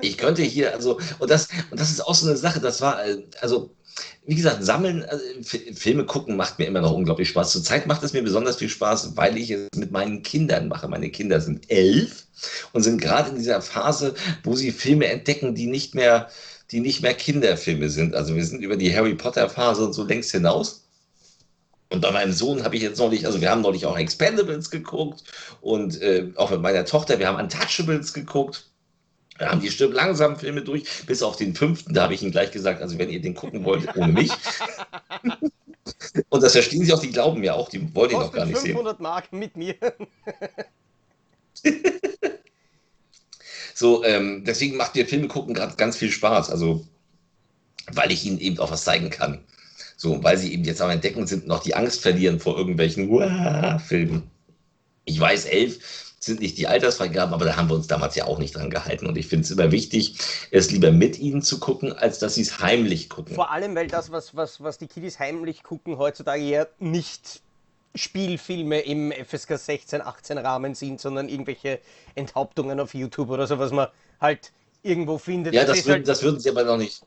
ich 0.00 0.18
könnte 0.18 0.42
hier, 0.42 0.74
also, 0.74 1.00
und 1.18 1.30
das, 1.30 1.48
und 1.70 1.80
das 1.80 1.90
ist 1.90 2.00
auch 2.00 2.14
so 2.14 2.26
eine 2.26 2.36
Sache, 2.36 2.60
das 2.60 2.80
war, 2.80 3.04
äh, 3.04 3.24
also, 3.40 3.74
wie 4.26 4.34
gesagt, 4.34 4.64
sammeln, 4.64 5.04
also, 5.04 5.24
Filme 5.42 6.04
gucken 6.04 6.36
macht 6.36 6.58
mir 6.58 6.66
immer 6.66 6.80
noch 6.80 6.92
unglaublich 6.92 7.28
Spaß. 7.28 7.52
Zurzeit 7.52 7.86
macht 7.86 8.02
es 8.02 8.12
mir 8.12 8.22
besonders 8.22 8.56
viel 8.56 8.68
Spaß, 8.68 9.16
weil 9.16 9.36
ich 9.36 9.50
es 9.50 9.68
mit 9.76 9.92
meinen 9.92 10.22
Kindern 10.22 10.68
mache. 10.68 10.88
Meine 10.88 11.10
Kinder 11.10 11.40
sind 11.40 11.70
elf 11.70 12.26
und 12.72 12.82
sind 12.82 13.00
gerade 13.00 13.30
in 13.30 13.36
dieser 13.36 13.60
Phase, 13.62 14.14
wo 14.44 14.54
sie 14.56 14.72
Filme 14.72 15.06
entdecken, 15.06 15.54
die 15.54 15.66
nicht 15.66 15.94
mehr, 15.94 16.28
die 16.72 16.80
nicht 16.80 17.02
mehr 17.02 17.14
Kinderfilme 17.14 17.90
sind. 17.90 18.14
Also 18.14 18.34
wir 18.34 18.44
sind 18.44 18.62
über 18.62 18.76
die 18.76 18.94
Harry 18.94 19.14
Potter 19.14 19.48
Phase 19.48 19.84
und 19.84 19.92
so 19.92 20.04
längst 20.04 20.32
hinaus. 20.32 20.88
Und 21.90 22.00
bei 22.00 22.10
meinem 22.10 22.32
Sohn 22.32 22.64
habe 22.64 22.74
ich 22.74 22.82
jetzt 22.82 22.98
neulich, 22.98 23.26
also 23.26 23.42
wir 23.42 23.50
haben 23.50 23.60
neulich 23.60 23.84
auch 23.84 23.98
Expendables 23.98 24.70
geguckt 24.70 25.24
und 25.60 26.00
äh, 26.00 26.30
auch 26.36 26.50
mit 26.50 26.62
meiner 26.62 26.86
Tochter, 26.86 27.18
wir 27.18 27.28
haben 27.28 27.38
Untouchables 27.38 28.14
geguckt. 28.14 28.70
Wir 29.36 29.50
haben 29.50 29.60
die 29.60 29.70
Stirb 29.70 29.92
langsam 29.92 30.38
Filme 30.38 30.62
durch, 30.62 30.84
bis 31.06 31.22
auf 31.22 31.36
den 31.36 31.54
fünften. 31.54 31.92
Da 31.92 32.04
habe 32.04 32.14
ich 32.14 32.22
ihm 32.22 32.30
gleich 32.30 32.50
gesagt, 32.50 32.80
also 32.80 32.98
wenn 32.98 33.10
ihr 33.10 33.20
den 33.20 33.34
gucken 33.34 33.64
wollt, 33.64 33.94
ohne 33.96 34.12
mich. 34.12 34.32
Und 36.30 36.42
das 36.42 36.52
verstehen 36.52 36.84
sie 36.84 36.92
auch, 36.94 37.00
die 37.00 37.10
glauben 37.10 37.40
mir 37.40 37.54
auch, 37.54 37.68
die 37.68 37.94
wollen 37.94 38.12
ihn 38.12 38.18
noch 38.18 38.32
gar 38.32 38.46
nicht 38.46 38.56
500 38.58 38.62
sehen. 38.62 38.76
500 38.76 39.00
Mark 39.00 39.32
mit 39.32 39.56
mir. 39.56 39.74
so, 43.74 44.04
ähm, 44.04 44.44
deswegen 44.44 44.76
macht 44.76 44.94
mir 44.94 45.06
Filme 45.06 45.28
gucken 45.28 45.54
gerade 45.54 45.76
ganz 45.76 45.96
viel 45.96 46.10
Spaß. 46.10 46.50
Also, 46.50 46.86
weil 47.92 48.12
ich 48.12 48.24
ihnen 48.24 48.38
eben 48.38 48.58
auch 48.58 48.70
was 48.70 48.84
zeigen 48.84 49.10
kann. 49.10 49.44
So, 49.96 50.22
weil 50.24 50.36
sie 50.36 50.52
eben 50.52 50.64
jetzt 50.64 50.80
am 50.80 50.90
Entdecken 50.90 51.26
sind 51.26 51.46
noch 51.46 51.62
die 51.62 51.74
Angst 51.74 52.02
verlieren 52.02 52.40
vor 52.40 52.56
irgendwelchen 52.56 53.08
Filmen. 53.80 54.30
Ich 55.04 55.18
weiß, 55.18 55.44
elf 55.46 56.12
sind 56.24 56.40
nicht 56.40 56.56
die 56.58 56.68
Altersfreigaben, 56.68 57.34
aber 57.34 57.44
da 57.44 57.56
haben 57.56 57.68
wir 57.68 57.74
uns 57.74 57.88
damals 57.88 58.14
ja 58.14 58.26
auch 58.26 58.38
nicht 58.38 58.54
dran 58.54 58.70
gehalten. 58.70 59.06
Und 59.06 59.18
ich 59.18 59.26
finde 59.26 59.44
es 59.44 59.50
immer 59.50 59.72
wichtig, 59.72 60.16
es 60.50 60.70
lieber 60.70 60.92
mit 60.92 61.18
ihnen 61.18 61.42
zu 61.42 61.58
gucken, 61.58 61.92
als 61.92 62.18
dass 62.18 62.36
sie 62.36 62.42
es 62.42 62.60
heimlich 62.60 63.08
gucken. 63.08 63.34
Vor 63.34 63.50
allem, 63.50 63.74
weil 63.74 63.88
das, 63.88 64.12
was, 64.12 64.34
was, 64.36 64.62
was 64.62 64.78
die 64.78 64.86
Kiddies 64.86 65.18
heimlich 65.18 65.62
gucken, 65.62 65.98
heutzutage 65.98 66.42
ja 66.42 66.66
nicht 66.78 67.42
Spielfilme 67.94 68.80
im 68.80 69.12
FSK 69.12 69.58
16, 69.58 70.00
18 70.00 70.38
Rahmen 70.38 70.74
sind, 70.74 71.00
sondern 71.00 71.28
irgendwelche 71.28 71.80
Enthauptungen 72.14 72.80
auf 72.80 72.94
YouTube 72.94 73.30
oder 73.30 73.46
so, 73.46 73.58
was 73.58 73.72
man 73.72 73.88
halt 74.20 74.52
irgendwo 74.82 75.18
findet. 75.18 75.54
Ja, 75.54 75.64
das, 75.64 75.78
das, 75.78 75.86
würden, 75.86 75.92
halt 75.94 76.08
das 76.08 76.22
würden 76.22 76.40
sie 76.40 76.50
aber 76.50 76.64
noch 76.64 76.78
nicht. 76.78 77.04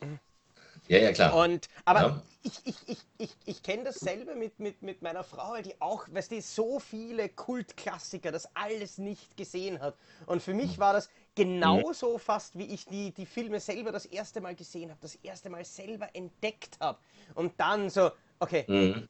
Ja, 0.88 1.00
ja, 1.00 1.12
klar. 1.12 1.36
Und, 1.36 1.68
aber 1.86 2.02
ja 2.02 2.22
ich, 2.46 2.62
ich, 2.66 2.76
ich, 2.88 2.98
ich, 3.18 3.30
ich 3.46 3.64
kenne 3.64 3.86
dasselbe 3.86 4.36
mit, 4.36 4.60
mit, 4.60 4.82
mit 4.84 5.02
meiner 5.02 5.24
Frau, 5.24 5.54
weil 5.54 5.64
die 5.64 5.80
auch, 5.82 6.06
weißt 6.12 6.32
du, 6.32 6.42
so 6.42 6.80
viele 6.80 7.28
Kultklassiker, 7.30 8.32
das 8.32 8.48
alles 8.56 9.00
nicht 9.00 9.36
gesehen 9.36 9.82
hat. 9.82 9.96
Und 10.28 10.44
für 10.44 10.54
mich 10.54 10.78
war 10.78 10.94
das 10.94 11.10
genauso 11.34 12.14
mhm. 12.14 12.20
fast, 12.20 12.58
wie 12.58 12.66
ich 12.66 12.86
die, 12.86 13.12
die 13.12 13.26
Filme 13.26 13.60
selber 13.60 13.92
das 13.92 14.06
erste 14.06 14.42
Mal 14.42 14.56
gesehen 14.56 14.92
habe, 14.92 15.00
das 15.02 15.16
erste 15.16 15.50
Mal 15.50 15.66
selber 15.66 16.10
entdeckt 16.14 16.78
habe. 16.80 17.00
Und 17.34 17.54
dann 17.58 17.90
so, 17.90 18.12
okay, 18.40 18.66
mhm. 18.68 19.10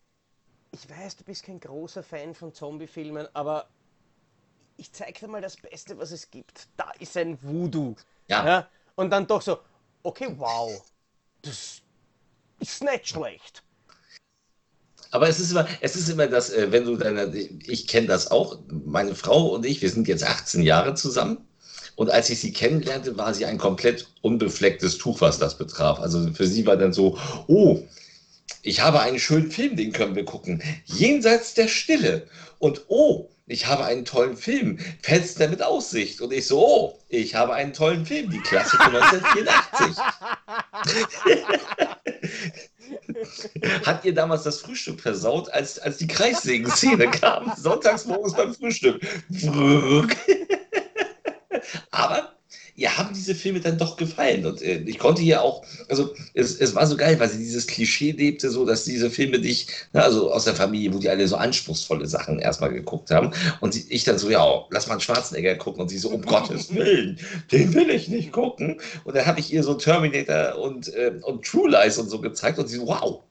Ich 0.75 0.89
weiß, 0.89 1.15
du 1.15 1.23
bist 1.23 1.43
kein 1.43 1.59
großer 1.59 2.03
Fan 2.03 2.33
von 2.35 2.53
Zombie-Filmen, 2.53 3.27
aber 3.33 3.69
ich 4.77 4.91
zeig 4.91 5.19
dir 5.19 5.27
mal 5.27 5.41
das 5.41 5.55
Beste, 5.55 5.97
was 5.97 6.11
es 6.11 6.29
gibt. 6.29 6.67
Da 6.75 6.91
ist 6.99 7.15
ein 7.15 7.41
Voodoo. 7.41 7.95
Ja. 8.27 8.45
ja? 8.45 8.67
Und 8.95 9.09
dann 9.09 9.25
doch 9.25 9.41
so, 9.41 9.59
okay, 10.03 10.27
wow. 10.37 10.83
Das, 11.41 11.81
ist 12.59 12.83
nicht 12.83 13.07
schlecht. 13.07 13.63
Aber 15.11 15.29
es 15.29 15.39
ist 15.39 15.51
immer, 15.51 15.65
es 15.79 15.95
ist 15.95 16.09
immer 16.09 16.27
das, 16.27 16.49
äh, 16.49 16.71
wenn 16.71 16.83
du 16.83 16.97
deine, 16.97 17.33
ich 17.35 17.87
kenne 17.87 18.07
das 18.07 18.31
auch, 18.31 18.59
meine 18.67 19.15
Frau 19.15 19.47
und 19.53 19.65
ich, 19.65 19.81
wir 19.81 19.89
sind 19.89 20.07
jetzt 20.07 20.25
18 20.25 20.61
Jahre 20.61 20.93
zusammen. 20.95 21.47
Und 21.95 22.09
als 22.11 22.29
ich 22.29 22.41
sie 22.41 22.51
kennenlernte, 22.51 23.17
war 23.17 23.33
sie 23.33 23.45
ein 23.45 23.57
komplett 23.57 24.07
unbeflecktes 24.21 24.97
Tuch, 24.97 25.21
was 25.21 25.39
das 25.39 25.57
betraf. 25.57 25.99
Also 25.99 26.33
für 26.33 26.47
sie 26.47 26.65
war 26.65 26.75
dann 26.75 26.91
so, 26.91 27.17
oh, 27.47 27.81
ich 28.65 28.81
habe 28.81 28.99
einen 28.99 29.19
schönen 29.19 29.51
Film, 29.51 29.75
den 29.75 29.91
können 29.91 30.15
wir 30.15 30.25
gucken. 30.25 30.61
Jenseits 30.85 31.53
der 31.53 31.67
Stille. 31.67 32.27
Und 32.57 32.85
oh, 32.87 33.29
ich 33.45 33.67
habe 33.67 33.85
einen 33.85 34.05
tollen 34.05 34.35
Film, 34.35 34.79
Fenster 35.03 35.47
mit 35.47 35.61
Aussicht. 35.61 36.19
Und 36.19 36.33
ich 36.33 36.47
so, 36.47 36.65
oh, 36.65 36.99
ich 37.07 37.35
habe 37.35 37.53
einen 37.53 37.73
tollen 37.73 38.07
Film, 38.07 38.31
die 38.31 38.39
Klasse 38.39 38.75
von 38.77 38.95
1984. 38.95 40.03
Hat 43.85 44.03
ihr 44.03 44.15
damals 44.15 44.43
das 44.43 44.61
Frühstück 44.61 44.99
versaut, 44.99 45.49
als, 45.49 45.77
als 45.77 45.97
die 45.97 46.07
Kreissägen-Szene 46.07 47.11
kam? 47.11 47.53
Sonntags 47.55 48.05
morgens 48.05 48.33
beim 48.33 48.53
Frühstück. 48.55 48.99
Aber 51.91 52.34
ihr 52.75 52.97
haben 52.97 53.13
diese 53.13 53.35
Filme 53.35 53.61
dann 53.61 53.77
doch 53.77 53.95
gefallen. 53.95 54.45
Und 54.45 54.61
äh, 54.61 54.79
ich 54.85 54.99
konnte 54.99 55.21
hier 55.21 55.41
auch, 55.41 55.65
also 55.89 56.13
es, 56.33 56.59
es 56.59 56.75
war 56.75 56.85
so 56.85 56.97
geil, 56.97 57.19
weil 57.19 57.29
sie 57.29 57.37
dieses 57.37 57.67
Klischee 57.67 58.11
lebte, 58.11 58.49
so 58.49 58.65
dass 58.65 58.83
diese 58.83 59.09
Filme 59.09 59.39
dich, 59.39 59.67
na, 59.93 60.01
also 60.01 60.31
aus 60.31 60.43
der 60.45 60.55
Familie, 60.55 60.93
wo 60.93 60.99
die 60.99 61.09
alle 61.09 61.27
so 61.27 61.37
anspruchsvolle 61.37 62.05
Sachen 62.05 62.39
erstmal 62.39 62.73
geguckt 62.73 63.11
haben. 63.11 63.31
Und 63.61 63.75
ich 63.89 64.03
dann 64.03 64.17
so, 64.17 64.29
ja, 64.29 64.65
lass 64.69 64.87
mal 64.87 64.93
einen 64.93 65.01
Schwarzenegger 65.01 65.55
gucken. 65.55 65.81
Und 65.81 65.89
sie 65.89 65.97
so, 65.97 66.09
um 66.09 66.21
Gottes 66.25 66.73
Willen, 66.75 67.17
den 67.51 67.73
will 67.73 67.89
ich 67.89 68.09
nicht 68.09 68.31
gucken. 68.31 68.81
Und 69.05 69.15
dann 69.15 69.25
habe 69.25 69.39
ich 69.39 69.53
ihr 69.53 69.63
so 69.63 69.75
Terminator 69.75 70.57
und, 70.61 70.93
äh, 70.93 71.13
und 71.21 71.45
True 71.45 71.69
Lies 71.69 71.97
und 71.97 72.09
so 72.09 72.19
gezeigt. 72.19 72.59
Und 72.59 72.67
sie 72.67 72.77
so, 72.77 72.87
wow, 72.87 73.21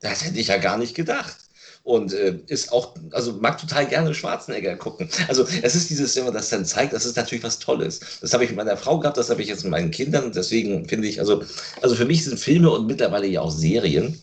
das 0.00 0.24
hätte 0.24 0.38
ich 0.38 0.48
ja 0.48 0.58
gar 0.58 0.78
nicht 0.78 0.94
gedacht. 0.94 1.43
Und 1.84 2.12
äh, 2.14 2.38
ist 2.46 2.72
auch, 2.72 2.94
also 3.12 3.34
mag 3.34 3.58
total 3.58 3.86
gerne 3.86 4.14
Schwarzenegger 4.14 4.76
gucken. 4.76 5.08
Also 5.28 5.46
es 5.62 5.74
ist 5.74 5.90
dieses, 5.90 6.16
wenn 6.16 6.24
man 6.24 6.34
das 6.34 6.48
dann 6.48 6.64
zeigt, 6.64 6.92
das 6.92 7.04
ist 7.04 7.16
natürlich 7.16 7.44
was 7.44 7.58
Tolles. 7.58 8.00
Das 8.20 8.32
habe 8.32 8.44
ich 8.44 8.50
mit 8.50 8.56
meiner 8.56 8.76
Frau 8.76 8.98
gehabt, 8.98 9.16
das 9.16 9.30
habe 9.30 9.42
ich 9.42 9.48
jetzt 9.48 9.64
mit 9.64 9.70
meinen 9.70 9.90
Kindern. 9.90 10.32
Deswegen 10.32 10.88
finde 10.88 11.06
ich, 11.08 11.20
also, 11.20 11.42
also 11.82 11.94
für 11.94 12.06
mich 12.06 12.24
sind 12.24 12.40
Filme 12.40 12.70
und 12.70 12.86
mittlerweile 12.86 13.26
ja 13.26 13.42
auch 13.42 13.50
Serien 13.50 14.20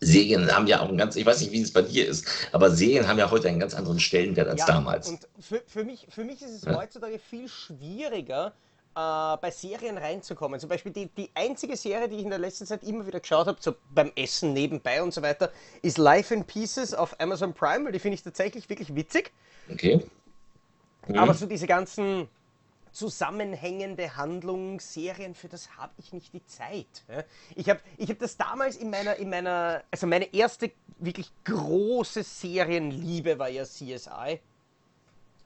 Serien 0.00 0.50
haben 0.50 0.66
ja 0.66 0.80
auch 0.80 0.88
ein 0.88 0.96
ganz, 0.96 1.14
ich 1.16 1.26
weiß 1.26 1.40
nicht, 1.40 1.52
wie 1.52 1.60
es 1.60 1.72
bei 1.72 1.82
dir 1.82 2.08
ist, 2.08 2.24
aber 2.52 2.70
Serien 2.70 3.06
haben 3.06 3.18
ja 3.18 3.30
heute 3.30 3.48
einen 3.48 3.60
ganz 3.60 3.74
anderen 3.74 4.00
Stellenwert 4.00 4.48
als 4.48 4.60
ja, 4.60 4.66
damals. 4.66 5.08
Und 5.08 5.28
für, 5.38 5.62
für, 5.66 5.84
mich, 5.84 6.06
für 6.08 6.24
mich 6.24 6.40
ist 6.40 6.52
es 6.52 6.62
ja. 6.64 6.74
heutzutage 6.74 7.18
viel 7.18 7.48
schwieriger, 7.48 8.54
äh, 8.94 9.36
bei 9.36 9.50
Serien 9.50 9.98
reinzukommen. 9.98 10.58
Zum 10.58 10.68
Beispiel 10.68 10.92
die, 10.92 11.06
die 11.06 11.30
einzige 11.34 11.76
Serie, 11.76 12.08
die 12.08 12.16
ich 12.16 12.24
in 12.24 12.30
der 12.30 12.38
letzten 12.38 12.66
Zeit 12.66 12.82
immer 12.82 13.06
wieder 13.06 13.20
geschaut 13.20 13.46
habe, 13.46 13.58
so 13.60 13.74
beim 13.94 14.12
Essen 14.16 14.52
nebenbei 14.52 15.02
und 15.02 15.14
so 15.14 15.22
weiter, 15.22 15.52
ist 15.82 15.98
Life 15.98 16.34
in 16.34 16.44
Pieces 16.44 16.94
auf 16.94 17.18
Amazon 17.20 17.54
Prime, 17.54 17.84
weil 17.84 17.92
die 17.92 17.98
finde 17.98 18.16
ich 18.16 18.22
tatsächlich 18.22 18.68
wirklich 18.68 18.94
witzig. 18.94 19.32
Okay. 19.70 20.04
Mhm. 21.06 21.18
Aber 21.18 21.34
so 21.34 21.46
diese 21.46 21.66
ganzen 21.66 22.28
zusammenhängende 22.92 24.16
Handlungsserien, 24.16 25.34
für 25.34 25.48
das 25.48 25.76
habe 25.76 25.92
ich 25.98 26.12
nicht 26.12 26.32
die 26.32 26.44
Zeit. 26.44 27.04
Ich 27.54 27.70
habe 27.70 27.80
ich 27.96 28.10
hab 28.10 28.18
das 28.18 28.36
damals 28.36 28.76
in 28.76 28.90
meiner, 28.90 29.16
in 29.16 29.30
meiner, 29.30 29.84
also 29.90 30.06
meine 30.06 30.34
erste 30.34 30.72
wirklich 30.98 31.30
große 31.44 32.22
Serienliebe 32.24 33.38
war 33.38 33.48
ja 33.48 33.64
CSI. 33.64 34.40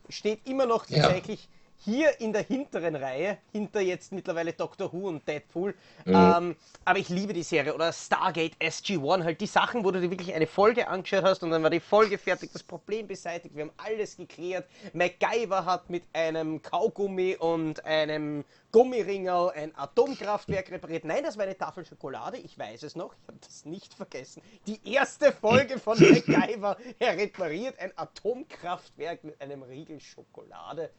Steht 0.09 0.47
immer 0.47 0.67
noch 0.67 0.87
tatsächlich 0.87 1.49
hier 1.79 2.21
in 2.21 2.33
der 2.33 2.43
hinteren 2.43 2.97
Reihe, 2.97 3.39
hinter 3.53 3.81
jetzt 3.81 4.13
mittlerweile 4.13 4.53
Doctor 4.53 4.93
Who 4.93 5.09
und 5.09 5.27
Deadpool. 5.29 5.75
Mhm. 6.05 6.15
Ähm, 6.15 6.57
aber 6.85 6.99
ich 6.99 7.09
liebe 7.09 7.33
die 7.33 7.43
Serie. 7.43 7.75
Oder 7.75 7.93
Stargate 7.93 8.57
SG-1, 8.59 9.25
halt 9.25 9.41
die 9.41 9.47
Sachen, 9.47 9.85
wo 9.85 9.91
du 9.91 10.01
dir 10.01 10.11
wirklich 10.11 10.33
eine 10.35 10.47
Folge 10.47 10.89
angeschaut 10.89 11.25
hast 11.25 11.43
und 11.43 11.51
dann 11.51 11.63
war 11.63 11.71
die 11.71 11.81
Folge 11.81 12.19
fertig, 12.19 12.53
das 12.53 12.63
Problem 12.63 13.07
beseitigt, 13.07 13.55
wir 13.55 13.65
haben 13.65 13.73
alles 13.77 14.17
geklärt. 14.17 14.67
MacGyver 14.93 15.65
hat 15.65 15.91
mit 15.91 16.05
einem 16.13 16.63
Kaugummi 16.63 17.37
und 17.37 17.85
einem 17.85 18.45
Gummiringel 18.73 19.51
ein 19.55 19.77
Atomkraftwerk 19.77 20.71
repariert. 20.71 21.05
Nein, 21.05 21.23
das 21.23 21.37
war 21.37 21.45
eine 21.45 21.57
Tafel 21.57 21.85
Schokolade, 21.85 22.39
ich 22.39 22.59
weiß 22.59 22.83
es 22.83 22.97
noch, 22.97 23.15
ich 23.15 23.29
habe 23.29 23.39
das 23.41 23.65
nicht 23.65 23.95
vergessen. 23.95 24.43
Die 24.67 24.81
erste 24.85 25.33
Folge 25.33 25.79
von 25.79 25.99
MacGyver, 26.01 26.77
er 26.99 27.17
repariert 27.17 27.79
ein 27.79 27.93
Atomkraftwerk 27.97 29.23
mit 29.23 29.41
einem 29.41 29.63
Riegel 29.63 30.01
Schokolade. 30.01 30.91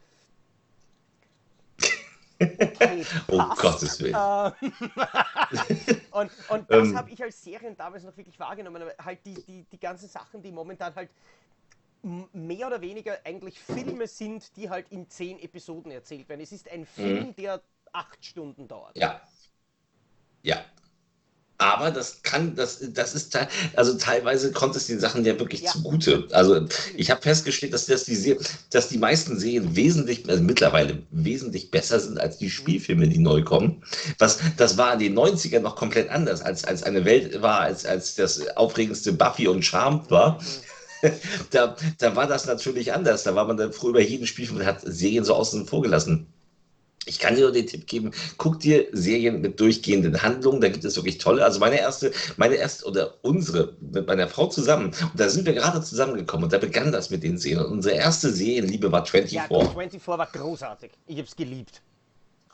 Oh 3.28 3.42
Gottes 3.56 4.00
Willen. 4.00 4.14
Ähm, 4.14 4.72
und, 6.10 6.30
und 6.48 6.70
das 6.70 6.88
ähm, 6.88 6.96
habe 6.96 7.10
ich 7.10 7.22
als 7.22 7.42
Serien 7.42 7.76
damals 7.76 8.04
noch 8.04 8.16
wirklich 8.16 8.38
wahrgenommen. 8.38 8.82
Halt 9.02 9.20
die, 9.24 9.34
die, 9.34 9.64
die 9.64 9.80
ganzen 9.80 10.08
Sachen, 10.08 10.42
die 10.42 10.52
momentan 10.52 10.94
halt 10.94 11.10
mehr 12.02 12.66
oder 12.68 12.80
weniger 12.80 13.18
eigentlich 13.24 13.58
Filme 13.58 14.06
sind, 14.06 14.56
die 14.56 14.70
halt 14.70 14.86
in 14.90 15.08
zehn 15.08 15.38
Episoden 15.40 15.90
erzählt 15.90 16.28
werden. 16.28 16.40
Es 16.40 16.52
ist 16.52 16.70
ein 16.70 16.86
Film, 16.86 17.28
mhm. 17.28 17.36
der 17.36 17.60
acht 17.92 18.24
Stunden 18.24 18.68
dauert. 18.68 18.96
Ja. 18.96 19.20
Ja. 20.42 20.64
Aber 21.58 21.90
das 21.90 22.22
kann, 22.22 22.54
das, 22.54 22.80
das 22.92 23.14
ist, 23.14 23.38
also 23.76 23.94
teilweise 23.94 24.52
kommt 24.52 24.76
es 24.76 24.86
den 24.88 25.00
Sachen 25.00 25.24
ja 25.24 25.38
wirklich 25.38 25.62
ja. 25.62 25.70
zugute. 25.70 26.28
Also 26.32 26.66
ich 26.96 27.10
habe 27.10 27.22
festgestellt, 27.22 27.72
dass, 27.72 27.86
dass, 27.86 28.04
die, 28.04 28.36
dass 28.70 28.88
die 28.88 28.98
meisten 28.98 29.38
Serien 29.38 29.74
wesentlich, 29.74 30.28
also 30.28 30.42
mittlerweile 30.42 31.02
wesentlich 31.10 31.70
besser 31.70 31.98
sind 31.98 32.20
als 32.20 32.36
die 32.36 32.50
Spielfilme, 32.50 33.08
die 33.08 33.18
neu 33.18 33.42
kommen. 33.42 33.82
Was, 34.18 34.38
das 34.58 34.76
war 34.76 34.92
in 34.92 34.98
den 34.98 35.18
90ern 35.18 35.60
noch 35.60 35.76
komplett 35.76 36.10
anders, 36.10 36.42
als, 36.42 36.64
als 36.64 36.82
eine 36.82 37.06
Welt 37.06 37.40
war, 37.40 37.60
als, 37.60 37.86
als 37.86 38.16
das 38.16 38.48
aufregendste 38.56 39.12
Buffy 39.12 39.48
und 39.48 39.64
Charmed 39.64 40.10
war. 40.10 40.38
Da, 41.50 41.76
da 41.98 42.16
war 42.16 42.26
das 42.26 42.46
natürlich 42.46 42.92
anders. 42.92 43.22
Da 43.22 43.34
war 43.34 43.46
man 43.46 43.58
dann 43.58 43.72
früher 43.72 43.90
über 43.90 44.00
jeden 44.00 44.26
Spielfilm 44.26 44.60
und 44.60 44.66
hat 44.66 44.80
Serien 44.82 45.24
so 45.24 45.34
außen 45.34 45.66
vor 45.66 45.82
gelassen. 45.82 46.26
Ich 47.06 47.20
kann 47.20 47.36
dir 47.36 47.42
nur 47.42 47.52
den 47.52 47.66
Tipp 47.66 47.86
geben, 47.86 48.10
guck 48.36 48.60
dir 48.60 48.88
Serien 48.92 49.40
mit 49.40 49.60
durchgehenden 49.60 50.22
Handlungen, 50.22 50.60
da 50.60 50.68
gibt 50.68 50.84
es 50.84 50.96
wirklich 50.96 51.18
tolle. 51.18 51.44
Also 51.44 51.60
meine 51.60 51.78
erste, 51.78 52.12
meine 52.36 52.56
erste 52.56 52.84
oder 52.84 53.14
unsere 53.22 53.74
mit 53.80 54.06
meiner 54.06 54.28
Frau 54.28 54.48
zusammen, 54.48 54.86
und 54.86 55.12
da 55.14 55.28
sind 55.28 55.46
wir 55.46 55.54
gerade 55.54 55.80
zusammengekommen 55.80 56.44
und 56.44 56.52
da 56.52 56.58
begann 56.58 56.90
das 56.90 57.10
mit 57.10 57.22
den 57.22 57.38
Serien. 57.38 57.64
Und 57.64 57.72
unsere 57.72 57.94
erste 57.94 58.32
Serienliebe 58.32 58.90
war 58.90 59.06
24. 59.06 59.32
Ja, 59.32 59.46
24 59.46 60.06
war 60.08 60.26
großartig. 60.26 60.90
Ich 61.06 61.18
hab's 61.18 61.36
geliebt. 61.36 61.80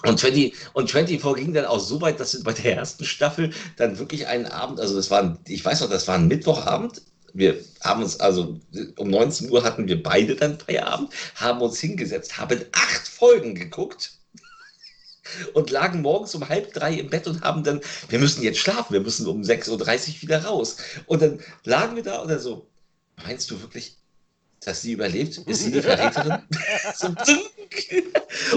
Und 0.05 0.19
20, 0.19 0.55
und 0.75 0.91
24 0.91 1.37
ging 1.37 1.55
dann 1.55 1.65
auch 1.65 1.81
so 1.81 2.01
weit, 2.01 2.21
dass 2.21 2.35
wir 2.35 2.45
bei 2.45 2.53
der 2.53 2.77
ersten 2.77 3.05
Staffel 3.05 3.53
dann 3.77 3.99
wirklich 3.99 4.27
einen 4.27 4.47
Abend, 4.47 4.81
also 4.81 4.97
das 4.97 5.11
war, 5.11 5.39
ich 5.47 5.65
weiß 5.65 5.81
noch, 5.81 5.91
das 5.91 6.09
war 6.09 6.17
ein 6.17 6.29
Mittwochabend, 6.29 7.03
wir 7.35 7.57
haben 7.83 8.03
uns 8.03 8.21
also 8.21 8.59
um 8.99 9.09
19 9.09 9.51
Uhr 9.51 9.65
hatten 9.65 9.89
wir 9.89 10.03
beide 10.03 10.37
dann 10.37 10.59
Feierabend, 10.59 11.11
haben 11.37 11.63
uns 11.63 11.81
hingesetzt, 11.81 12.37
haben 12.37 12.61
acht 12.73 13.09
Folgen 13.09 13.55
geguckt 13.55 14.13
und 15.55 15.71
lagen 15.71 16.03
morgens 16.03 16.35
um 16.35 16.49
halb 16.49 16.73
drei 16.73 16.95
im 16.95 17.11
Bett 17.11 17.27
und 17.27 17.43
haben 17.43 17.65
dann, 17.65 17.81
wir 18.09 18.19
müssen 18.19 18.43
jetzt 18.43 18.59
schlafen, 18.59 18.93
wir 18.93 19.01
müssen 19.01 19.27
um 19.27 19.43
6.30 19.43 19.71
Uhr 19.71 20.23
wieder 20.23 20.45
raus. 20.45 20.77
Und 21.07 21.23
dann 21.23 21.41
lagen 21.65 21.97
wir 21.97 22.03
da 22.03 22.21
und 22.21 22.29
dann 22.29 22.41
so, 22.41 22.69
meinst 23.25 23.51
du 23.51 23.61
wirklich, 23.61 23.97
dass 24.65 24.83
sie 24.83 24.93
überlebt? 24.93 25.39
Ist 25.39 25.65
sie 25.65 25.73
die 25.73 25.83
Verräterin? 25.83 26.39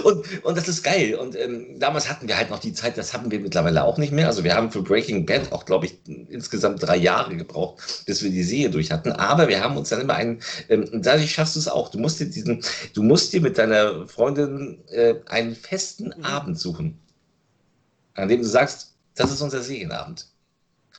und, 0.03 0.43
und 0.43 0.57
das 0.57 0.67
ist 0.67 0.83
geil. 0.83 1.15
Und 1.15 1.35
ähm, 1.35 1.79
damals 1.79 2.09
hatten 2.09 2.27
wir 2.27 2.37
halt 2.37 2.49
noch 2.49 2.59
die 2.59 2.73
Zeit, 2.73 2.97
das 2.97 3.13
haben 3.13 3.31
wir 3.31 3.39
mittlerweile 3.39 3.83
auch 3.83 3.97
nicht 3.97 4.13
mehr. 4.13 4.27
Also 4.27 4.43
wir 4.43 4.55
haben 4.55 4.71
für 4.71 4.83
Breaking 4.83 5.25
Bad 5.25 5.51
auch, 5.51 5.65
glaube 5.65 5.87
ich, 5.87 5.97
insgesamt 6.29 6.83
drei 6.83 6.97
Jahre 6.97 7.35
gebraucht, 7.35 8.03
bis 8.05 8.23
wir 8.23 8.29
die 8.29 8.43
Serie 8.43 8.69
durch 8.69 8.91
hatten. 8.91 9.11
Aber 9.13 9.47
wir 9.47 9.63
haben 9.63 9.77
uns 9.77 9.89
dann 9.89 10.01
immer 10.01 10.15
einen, 10.15 10.41
ähm, 10.69 11.01
dadurch 11.01 11.31
schaffst 11.31 11.55
du 11.55 11.59
es 11.59 11.67
auch. 11.67 11.89
Du 11.89 11.97
musst 11.97 12.19
dir 12.19 12.27
diesen, 12.27 12.63
du 12.93 13.03
musst 13.03 13.33
dir 13.33 13.41
mit 13.41 13.57
deiner 13.57 14.07
Freundin 14.07 14.83
äh, 14.89 15.15
einen 15.27 15.55
festen 15.55 16.13
mhm. 16.17 16.23
Abend 16.23 16.59
suchen, 16.59 16.99
an 18.13 18.29
dem 18.29 18.41
du 18.41 18.47
sagst, 18.47 18.93
das 19.15 19.31
ist 19.31 19.41
unser 19.41 19.61
Serienabend. 19.61 20.27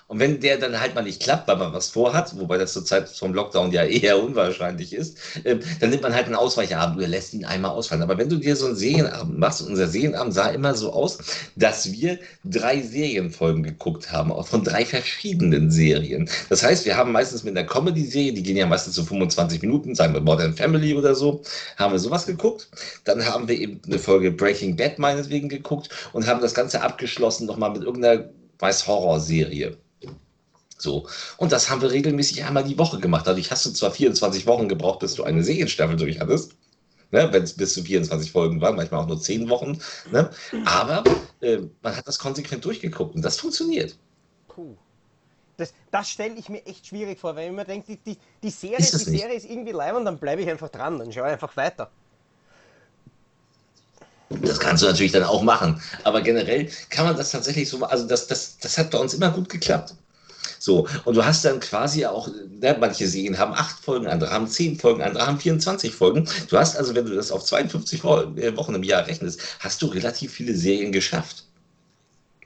Und 0.08 0.20
wenn 0.20 0.38
der 0.38 0.58
dann 0.58 0.80
halt 0.80 0.94
mal 0.94 1.02
nicht 1.02 1.20
klappt, 1.20 1.48
weil 1.48 1.56
man 1.56 1.72
was 1.72 1.88
vorhat, 1.88 2.38
wobei 2.38 2.58
das 2.58 2.72
zurzeit 2.72 3.08
vom 3.08 3.34
Lockdown 3.34 3.72
ja 3.72 3.84
eher 3.84 4.22
unwahrscheinlich 4.22 4.92
ist, 4.92 5.18
äh, 5.42 5.58
dann 5.80 5.90
nimmt 5.90 6.02
man 6.02 6.14
halt 6.14 6.26
einen 6.26 6.36
Ausweichabend 6.36 6.98
oder 6.98 7.08
lässt 7.08 7.34
ihn 7.34 7.44
einmal 7.44 7.72
ausfallen. 7.72 8.02
Aber 8.02 8.16
wenn 8.16 8.28
du 8.28 8.36
dir 8.36 8.54
so 8.54 8.66
einen 8.66 8.76
Serienabend 8.76 9.38
machst, 9.38 9.62
unser 9.62 9.88
Serienabend 9.88 10.32
sah 10.32 10.48
immer 10.50 10.74
so 10.74 10.92
aus, 10.92 11.18
dass 11.56 11.90
wir 11.90 12.20
drei 12.44 12.80
Serienfolgen 12.80 13.64
geguckt 13.64 14.12
haben, 14.12 14.30
auch 14.30 14.46
von 14.46 14.62
drei 14.62 14.86
verschiedenen 14.86 15.72
Serien. 15.72 16.28
Das 16.50 16.62
heißt, 16.62 16.84
wir 16.84 16.96
haben 16.96 17.10
meistens 17.10 17.42
mit 17.42 17.56
einer 17.56 17.66
Comedy-Serie, 17.66 18.32
die 18.32 18.42
gehen 18.44 18.56
ja 18.56 18.66
meistens 18.66 18.94
so 18.94 19.02
25 19.02 19.60
Minuten, 19.62 19.96
sagen 19.96 20.14
wir 20.14 20.20
Modern 20.20 20.54
Family 20.54 20.94
oder 20.94 21.16
so, 21.16 21.42
haben 21.76 21.92
wir 21.92 21.98
sowas 21.98 22.26
geguckt. 22.26 22.68
Dann 23.04 23.26
haben 23.26 23.48
wir 23.48 23.58
eben 23.58 23.80
eine 23.86 23.98
Folge 23.98 24.30
Breaking 24.30 24.76
Bad 24.76 25.00
meinetwegen 25.00 25.48
geguckt 25.48 25.88
und 26.12 26.28
haben 26.28 26.40
das 26.40 26.54
Ganze 26.54 26.82
abgeschlossen 26.82 27.46
nochmal 27.46 27.72
mit 27.72 27.82
irgendeiner 27.82 28.30
weiß 28.58 28.86
Horrorserie. 28.86 29.76
So. 30.78 31.06
Und 31.36 31.52
das 31.52 31.70
haben 31.70 31.80
wir 31.80 31.90
regelmäßig 31.90 32.44
einmal 32.44 32.64
die 32.64 32.78
Woche 32.78 32.98
gemacht. 32.98 33.26
Dadurch 33.26 33.50
hast 33.50 33.64
du 33.66 33.70
zwar 33.70 33.90
24 33.90 34.46
Wochen 34.46 34.68
gebraucht, 34.68 35.00
bis 35.00 35.14
du 35.14 35.24
eine 35.24 35.42
Serienstaffel 35.42 35.96
durch 35.96 36.20
hattest. 36.20 36.52
Ne, 37.12 37.28
wenn 37.32 37.44
es 37.44 37.52
bis 37.52 37.72
zu 37.72 37.84
24 37.84 38.32
Folgen 38.32 38.60
waren, 38.60 38.74
manchmal 38.74 39.02
auch 39.02 39.06
nur 39.06 39.20
10 39.20 39.48
Wochen. 39.48 39.78
Ne? 40.10 40.28
Aber 40.64 41.04
äh, 41.40 41.58
man 41.80 41.96
hat 41.96 42.06
das 42.06 42.18
konsequent 42.18 42.64
durchgeguckt 42.64 43.14
und 43.14 43.22
das 43.22 43.38
funktioniert. 43.38 43.96
Puh. 44.48 44.74
Das, 45.56 45.72
das 45.92 46.10
stelle 46.10 46.34
ich 46.34 46.48
mir 46.48 46.66
echt 46.66 46.86
schwierig 46.86 47.18
vor, 47.18 47.36
weil 47.36 47.48
ich 47.48 47.54
mir 47.54 47.64
denke, 47.64 47.92
die, 47.92 47.96
die, 47.98 48.18
die, 48.42 48.50
Serie, 48.50 48.78
ist 48.78 48.92
die 49.06 49.18
Serie 49.18 49.36
ist 49.36 49.48
irgendwie 49.48 49.72
live 49.72 49.96
und 49.96 50.04
dann 50.04 50.18
bleibe 50.18 50.42
ich 50.42 50.50
einfach 50.50 50.68
dran, 50.68 50.98
dann 50.98 51.12
schaue 51.12 51.26
ich 51.26 51.32
einfach 51.32 51.56
weiter. 51.56 51.90
Das 54.28 54.58
kannst 54.58 54.82
du 54.82 54.86
natürlich 54.86 55.12
dann 55.12 55.22
auch 55.22 55.42
machen. 55.42 55.80
Aber 56.02 56.20
generell 56.20 56.68
kann 56.90 57.06
man 57.06 57.16
das 57.16 57.30
tatsächlich 57.30 57.68
so, 57.68 57.84
also 57.84 58.06
das, 58.06 58.26
das, 58.26 58.58
das 58.58 58.76
hat 58.76 58.90
bei 58.90 58.98
uns 58.98 59.14
immer 59.14 59.30
gut 59.30 59.48
geklappt. 59.48 59.94
So, 60.66 60.88
und 61.04 61.14
du 61.16 61.24
hast 61.24 61.44
dann 61.44 61.60
quasi 61.60 62.04
auch, 62.06 62.26
ne, 62.26 62.76
manche 62.80 63.06
Serien 63.06 63.38
haben 63.38 63.52
acht 63.52 63.78
Folgen, 63.84 64.08
andere 64.08 64.32
haben 64.32 64.48
zehn 64.48 64.76
Folgen, 64.76 65.00
andere 65.00 65.24
haben 65.24 65.38
24 65.38 65.94
Folgen. 65.94 66.28
Du 66.48 66.58
hast 66.58 66.76
also, 66.76 66.92
wenn 66.96 67.06
du 67.06 67.14
das 67.14 67.30
auf 67.30 67.44
52 67.44 68.02
äh, 68.02 68.56
Wochen 68.56 68.74
im 68.74 68.82
Jahr 68.82 69.06
rechnest, 69.06 69.40
hast 69.60 69.80
du 69.80 69.86
relativ 69.86 70.32
viele 70.32 70.56
Serien 70.56 70.90
geschafft. 70.90 71.44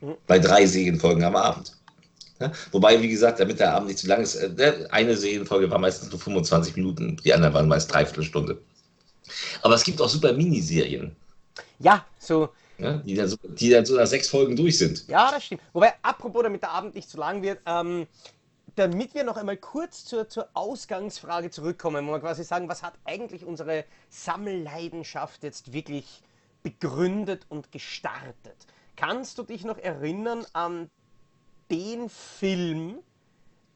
Mhm. 0.03 0.17
Bei 0.27 0.39
drei 0.39 0.67
Serienfolgen 0.67 1.25
am 1.25 1.35
Abend. 1.35 1.73
Ja, 2.41 2.53
wobei, 2.73 3.01
wie 3.01 3.09
gesagt, 3.09 3.41
damit 3.41 3.59
der 3.59 3.73
Abend 3.73 3.89
nicht 3.89 4.01
zu 4.01 4.07
lang 4.07 4.21
ist, 4.21 4.35
äh, 4.35 4.51
ne, 4.51 4.87
eine 4.91 5.17
Serienfolge 5.17 5.71
war 5.71 5.79
meistens 5.79 6.11
nur 6.11 6.21
25 6.21 6.77
Minuten, 6.77 7.17
die 7.25 7.33
anderen 7.33 7.55
waren 7.55 7.69
meist 7.69 7.91
dreiviertel 7.91 8.25
Stunde. 8.25 8.59
Aber 9.63 9.77
es 9.77 9.85
gibt 9.85 9.99
auch 9.99 10.11
super 10.11 10.35
Miniserien. 10.35 11.17
Ja, 11.79 12.05
so 12.19 12.51
Ne? 12.81 13.03
Die, 13.05 13.15
dann 13.15 13.29
so, 13.29 13.37
die 13.43 13.71
dann 13.71 13.85
so 13.85 13.97
nach 13.97 14.07
sechs 14.07 14.29
Folgen 14.29 14.57
durch 14.57 14.79
sind. 14.79 15.07
Ja, 15.09 15.31
das 15.31 15.45
stimmt. 15.45 15.63
Wobei, 15.73 15.93
apropos, 16.03 16.43
damit 16.43 16.63
der 16.63 16.71
Abend 16.71 16.95
nicht 16.95 17.09
zu 17.09 17.19
lang 17.19 17.43
wird, 17.43 17.61
ähm, 17.67 18.07
damit 18.77 19.15
wir 19.15 19.25
noch 19.25 19.37
einmal 19.37 19.57
kurz 19.57 20.05
zur, 20.05 20.29
zur 20.29 20.49
Ausgangsfrage 20.55 21.51
zurückkommen, 21.51 22.07
wo 22.07 22.13
wir 22.13 22.21
quasi 22.21 22.45
sagen, 22.45 22.69
was 22.69 22.83
hat 22.83 22.95
eigentlich 23.05 23.45
unsere 23.45 23.85
Sammelleidenschaft 24.09 25.43
jetzt 25.43 25.73
wirklich 25.73 26.23
begründet 26.63 27.47
und 27.49 27.73
gestartet? 27.73 28.67
Kannst 28.97 29.39
du 29.39 29.43
dich 29.43 29.65
noch 29.65 29.79
erinnern 29.79 30.47
an 30.53 30.91
den 31.71 32.09
Film, 32.09 32.99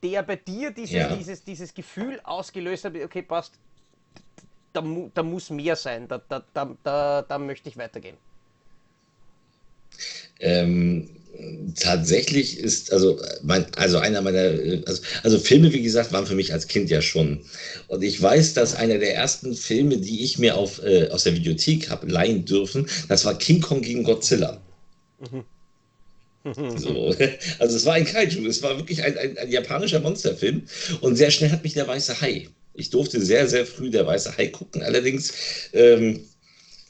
der 0.02 0.22
bei 0.22 0.36
dir 0.36 0.70
dieses, 0.70 0.94
Ja. 0.94 1.16
dieses, 1.16 1.44
dieses 1.44 1.74
Gefühl 1.74 2.20
ausgelöst 2.24 2.84
hat, 2.84 2.94
okay, 2.96 3.22
passt, 3.22 3.54
da, 4.72 4.82
da 5.14 5.22
muss 5.22 5.50
mehr 5.50 5.76
sein, 5.76 6.08
da, 6.08 6.18
da, 6.28 6.42
da, 6.52 6.76
da, 6.82 7.22
da 7.22 7.38
möchte 7.38 7.68
ich 7.68 7.76
weitergehen. 7.76 8.16
Ähm, 10.40 11.08
tatsächlich 11.76 12.58
ist, 12.58 12.92
also, 12.92 13.20
mein, 13.42 13.66
also 13.76 13.98
einer 13.98 14.22
meiner, 14.22 14.58
also, 14.86 15.02
also 15.22 15.38
Filme, 15.38 15.72
wie 15.72 15.82
gesagt, 15.82 16.12
waren 16.12 16.26
für 16.26 16.34
mich 16.34 16.52
als 16.52 16.68
Kind 16.68 16.90
ja 16.90 17.02
schon. 17.02 17.40
Und 17.88 18.02
ich 18.02 18.20
weiß, 18.20 18.54
dass 18.54 18.74
einer 18.74 18.98
der 18.98 19.14
ersten 19.14 19.54
Filme, 19.54 19.98
die 19.98 20.22
ich 20.24 20.38
mir 20.38 20.56
auf, 20.56 20.82
äh, 20.82 21.08
aus 21.08 21.24
der 21.24 21.34
Videothek 21.34 21.90
habe 21.90 22.06
leihen 22.06 22.44
dürfen, 22.44 22.88
das 23.08 23.24
war 23.24 23.36
King 23.38 23.60
Kong 23.60 23.82
gegen 23.82 24.04
Godzilla. 24.04 24.60
So. 26.76 27.14
Also 27.58 27.76
es 27.76 27.84
war 27.86 27.94
ein 27.94 28.04
Kaiju, 28.04 28.46
es 28.46 28.62
war 28.62 28.76
wirklich 28.76 29.02
ein, 29.02 29.16
ein, 29.16 29.38
ein 29.38 29.50
japanischer 29.50 30.00
Monsterfilm 30.00 30.66
und 31.00 31.16
sehr 31.16 31.30
schnell 31.30 31.50
hat 31.50 31.64
mich 31.64 31.72
der 31.72 31.88
weiße 31.88 32.20
Hai. 32.20 32.48
Ich 32.74 32.90
durfte 32.90 33.20
sehr, 33.24 33.48
sehr 33.48 33.64
früh 33.64 33.90
der 33.90 34.06
weiße 34.06 34.36
Hai 34.36 34.48
gucken, 34.48 34.82
allerdings 34.82 35.32
ähm, 35.72 36.20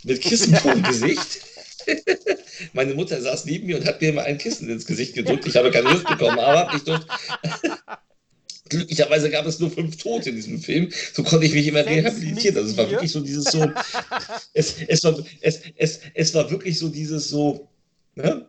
mit 0.02 0.20
Kissen 0.20 0.57
vor 0.57 0.74
dem 0.74 0.83
Gesicht. 0.83 1.40
Meine 2.73 2.94
Mutter 2.94 3.20
saß 3.20 3.44
neben 3.47 3.66
mir 3.66 3.77
und 3.77 3.87
hat 3.87 4.01
mir 4.01 4.11
immer 4.11 4.23
ein 4.23 4.38
Kissen 4.38 4.68
ins 4.68 4.87
Gesicht 4.87 5.14
gedrückt. 5.14 5.47
Ich 5.47 5.57
habe 5.57 5.70
keine 5.70 5.90
Luft 5.90 6.07
bekommen, 6.07 6.38
aber 6.38 6.75
ich 6.75 6.83
durfte. 6.85 7.07
Glücklicherweise 8.70 9.31
gab 9.31 9.47
es 9.47 9.61
nur 9.61 9.70
fünf 9.70 9.97
Tote 9.97 10.31
in 10.31 10.37
diesem 10.37 10.59
Film. 10.59 10.90
So 11.12 11.23
konnte 11.23 11.47
ich 11.47 11.53
mich 11.53 11.66
immer 11.66 11.85
rehabilitieren. 11.85 12.57
Also 12.57 12.70
es 12.70 12.77
war 12.77 12.90
wirklich 12.90 13.12
so 13.12 13.20
dieses 13.20 13.44
so. 13.44 13.70
Es, 14.55 14.77
es, 14.88 15.05
war, 15.05 15.16
es, 15.42 15.61
es, 15.77 16.01
es 16.14 16.35
war 16.35 16.51
wirklich 16.51 16.79
so 16.79 16.88
dieses 16.88 17.29
so. 17.29 17.68
Ne? 18.14 18.49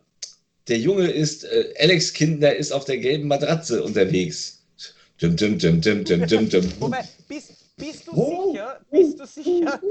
Der 0.67 0.79
Junge 0.79 1.07
ist, 1.07 1.43
äh, 1.43 1.73
Alex 1.79 2.13
Kinder 2.13 2.55
ist 2.55 2.71
auf 2.71 2.85
der 2.85 2.97
gelben 2.97 3.27
Matratze 3.27 3.83
unterwegs. 3.83 4.63
Dim, 5.21 5.35
dim, 5.35 5.59
dim, 5.59 5.81
dim, 5.81 6.03
dim, 6.03 6.27
dim, 6.27 6.49
dim. 6.49 6.71
Wobei, 6.79 7.03
bist, 7.27 7.53
bist 7.77 8.07
du 8.07 8.51
sicher, 8.51 8.79
bist 8.91 9.19
du 9.19 9.25
sicher, 9.25 9.81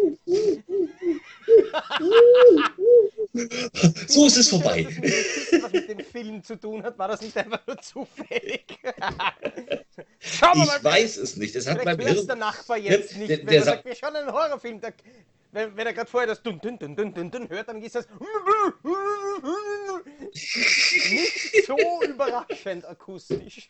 So 4.09 4.27
ist 4.27 4.37
es 4.37 4.49
vorbei. 4.49 4.87
das 5.03 5.63
was 5.63 5.73
mit 5.73 5.89
dem 5.89 5.99
Film 6.01 6.43
zu 6.45 6.57
tun 6.57 6.83
hat? 6.85 6.97
War 6.99 7.09
das 7.09 7.21
nicht 7.21 7.37
einfach 7.37 7.67
nur 7.67 7.77
zufällig? 7.79 8.65
Schauen 10.21 10.61
wir 10.61 10.67
mal, 10.67 10.77
Ich 10.79 10.85
weiß 10.85 11.17
es 11.17 11.37
nicht. 11.37 11.57
Es 11.57 11.67
hat 11.67 11.85
mein 11.85 11.99
Hirn. 11.99 12.27
der 12.27 12.37
Nachbar 12.37 12.79
jetzt 12.79 13.11
Der- 13.13 13.19
nicht, 13.19 13.31
der- 13.31 13.39
wenn 13.39 13.47
der 13.47 13.57
er 13.57 13.63
sa- 13.65 13.71
sagt, 13.73 13.85
wir 13.87 13.95
schauen 13.97 14.15
einen 14.15 14.31
Horrorfilm. 14.33 14.81
Der, 14.81 14.93
wenn, 15.51 15.77
wenn 15.77 15.87
er 15.87 15.93
gerade 15.95 16.09
vorher 16.11 16.29
das 16.29 16.43
dun 16.43 16.61
dun 16.61 16.79
dun 16.79 16.95
dun 16.97 17.13
dun 17.13 17.31
dun 17.31 17.49
hört, 17.49 17.69
dann 17.69 17.83
ist 17.83 17.95
das 17.97 18.07
nicht 21.11 21.67
so 21.67 21.77
überraschend 22.09 22.87
akustisch. 22.87 23.69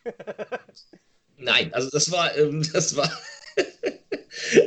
Nein, 1.37 1.73
also 1.73 1.89
das 1.89 2.11
war, 2.11 2.35
ähm, 2.37 2.63
das 2.71 2.95
war, 2.95 3.09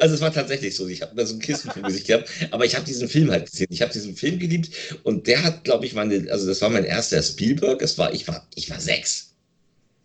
also 0.01 0.15
es 0.15 0.21
war 0.21 0.33
tatsächlich 0.33 0.75
so. 0.75 0.89
Ich 0.89 1.03
habe 1.03 1.15
da 1.15 1.27
so 1.27 1.35
ein 1.35 1.41
Kissen 1.41 1.71
vor 1.71 1.83
Gesicht 1.83 2.07
gehabt, 2.07 2.31
aber 2.51 2.65
ich 2.65 2.75
habe 2.75 2.85
diesen 2.85 3.09
Film 3.09 3.31
halt 3.31 3.51
gesehen. 3.51 3.69
Ich 3.71 3.83
habe 3.83 3.93
diesen 3.93 4.17
Film 4.17 4.39
geliebt 4.39 4.71
und 5.03 5.27
der 5.27 5.43
hat, 5.43 5.65
glaube 5.65 5.87
ich, 5.87 5.95
meine, 5.95 6.31
also 6.31 6.47
das 6.47 6.61
war 6.61 6.71
mein 6.71 6.85
erster 6.85 7.23
Spielberg. 7.23 7.83
Es 7.83 7.99
war, 7.99 8.13
ich 8.13 8.27
war, 8.29 8.47
ich 8.55 8.71
war 8.71 8.81
sechs. 8.81 9.29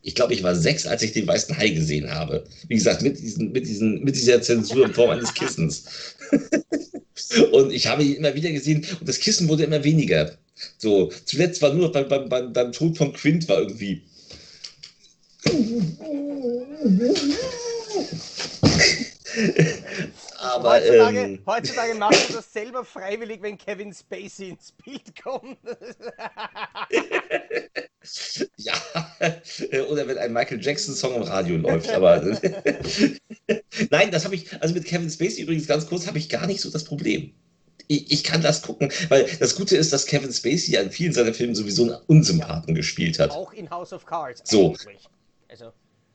Ich 0.06 0.16
glaube, 0.16 0.34
ich 0.34 0.44
war 0.44 0.54
sechs, 0.54 0.86
als 0.86 1.02
ich 1.02 1.14
den 1.14 1.28
weißen 1.28 1.58
Hai 1.58 1.70
gesehen 1.70 2.12
habe. 2.12 2.44
Wie 2.68 2.76
gesagt, 2.76 3.02
mit, 3.02 3.20
diesen, 3.20 3.54
mit, 3.54 3.66
diesen, 3.66 4.04
mit 4.04 4.16
dieser 4.16 4.42
Zensur 4.42 4.86
in 4.86 4.94
Form 4.94 5.12
eines 5.12 5.34
Kissens. 5.34 5.86
und 7.52 7.72
ich 7.72 7.88
habe 7.88 8.04
ihn 8.04 8.16
immer 8.16 8.36
wieder 8.36 8.52
gesehen 8.52 8.86
und 9.00 9.08
das 9.08 9.20
Kissen 9.20 9.48
wurde 9.48 9.64
immer 9.64 9.84
weniger. 9.84 10.38
So, 10.78 11.12
zuletzt 11.26 11.62
war 11.62 11.74
nur 11.74 11.88
noch 11.88 11.94
beim, 11.94 12.10
beim, 12.10 12.28
beim, 12.28 12.52
beim 12.52 12.72
Tod 12.74 12.98
von 12.98 13.14
Quint 13.14 13.48
war 13.48 13.60
irgendwie. 13.60 14.02
Aber 20.40 20.74
heutzutage, 20.74 21.20
ähm, 21.20 21.42
heutzutage 21.46 21.96
machst 21.96 22.30
du 22.30 22.34
das 22.34 22.52
selber 22.52 22.84
freiwillig, 22.86 23.42
wenn 23.42 23.58
Kevin 23.58 23.94
Spacey 23.94 24.50
ins 24.50 24.72
Bild 24.72 25.22
kommt. 25.22 25.58
ja, 28.58 28.74
oder 29.90 30.08
wenn 30.08 30.18
ein 30.18 30.34
Michael 30.34 30.62
Jackson 30.62 30.96
Song 30.96 31.16
im 31.16 31.24
Radio 31.24 31.58
läuft. 31.58 31.90
Aber 31.90 32.22
nein, 33.90 34.12
das 34.12 34.26
habe 34.26 34.36
ich, 34.36 34.62
also 34.62 34.74
mit 34.74 34.86
Kevin 34.86 35.10
Spacey 35.10 35.42
übrigens 35.42 35.68
ganz 35.68 35.88
kurz, 35.88 36.08
habe 36.08 36.18
ich 36.18 36.30
gar 36.30 36.46
nicht 36.48 36.62
so 36.62 36.70
das 36.70 36.84
Problem. 36.84 37.34
Ich, 37.88 38.24
kann 38.24 38.42
das 38.42 38.62
gucken, 38.62 38.92
weil 39.10 39.28
das 39.40 39.56
Gute 39.56 39.76
ist, 39.76 39.94
dass 39.94 40.06
Kevin 40.06 40.32
Spacey 40.32 40.78
an 40.78 40.90
vielen 40.90 41.14
seiner 41.14 41.34
Filmen 41.34 41.54
sowieso 41.54 41.84
einen 41.84 41.98
Unsympathen 42.08 42.74
gespielt 42.76 43.20
hat. 43.20 43.32
Auch 43.32 43.54
in 43.54 43.70
House 43.70 43.94
of 43.94 44.06
Cards. 44.06 44.42
So. 44.50 44.76
Also, 45.50 45.72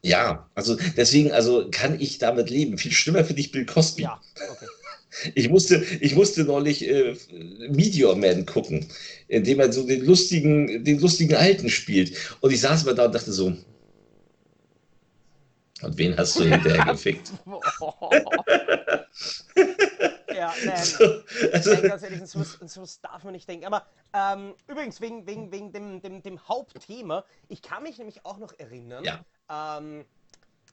Ja, 0.09 0.49
also 0.55 0.77
deswegen, 0.97 1.33
also 1.33 1.69
kann 1.71 2.01
ich 2.01 2.19
damit 2.19 2.51
leben. 2.51 2.79
Viel 2.79 2.93
schlimmer 2.93 3.25
finde 3.25 3.41
ich 3.41 3.53
Bill 3.53 3.67
Cosby. 3.67 4.03
ja, 4.03 4.21
okay. 4.51 4.67
Ich 5.35 5.49
musste, 5.49 5.83
ich 6.01 6.15
musste 6.15 6.45
neulich 6.45 6.87
äh, 6.87 7.17
Meteor 7.71 8.15
Man 8.15 8.45
gucken, 8.45 8.87
in 9.27 9.43
dem 9.43 9.59
er 9.59 9.73
so 9.73 9.87
den 9.87 10.05
lustigen, 10.05 10.85
den 10.85 11.01
lustigen 11.01 11.35
Alten 11.35 11.71
spielt. 11.71 12.13
Und 12.41 12.53
ich 12.53 12.61
saß 12.61 12.85
mal 12.85 12.95
da 12.95 13.07
und 13.07 13.15
dachte 13.15 13.33
so, 13.33 13.55
und 15.81 15.97
wen 15.97 16.17
hast 16.17 16.39
du 16.39 16.45
hinterher 16.45 16.85
gefickt? 16.93 17.33
ja, 20.35 20.53
nein. 20.65 20.79
Also, 21.53 21.73
Nein, 21.73 21.83
ganz 21.83 22.03
ehrlich, 22.03 22.27
so, 22.27 22.43
so 22.43 22.85
darf 23.03 23.25
man 23.25 23.33
nicht 23.33 23.49
denken. 23.49 23.65
Aber 23.67 23.87
ähm, 24.13 24.55
übrigens, 24.67 25.01
wegen, 25.01 25.27
wegen, 25.27 25.53
wegen 25.53 25.73
dem, 25.73 26.03
dem, 26.03 26.23
dem 26.23 26.49
Hauptthema, 26.49 27.25
ich 27.49 27.63
kann 27.63 27.83
mich 27.83 27.99
nämlich 27.99 28.25
auch 28.25 28.39
noch 28.39 28.53
erinnern. 28.59 29.05
Ja. 29.05 29.25
Ähm, 29.49 30.05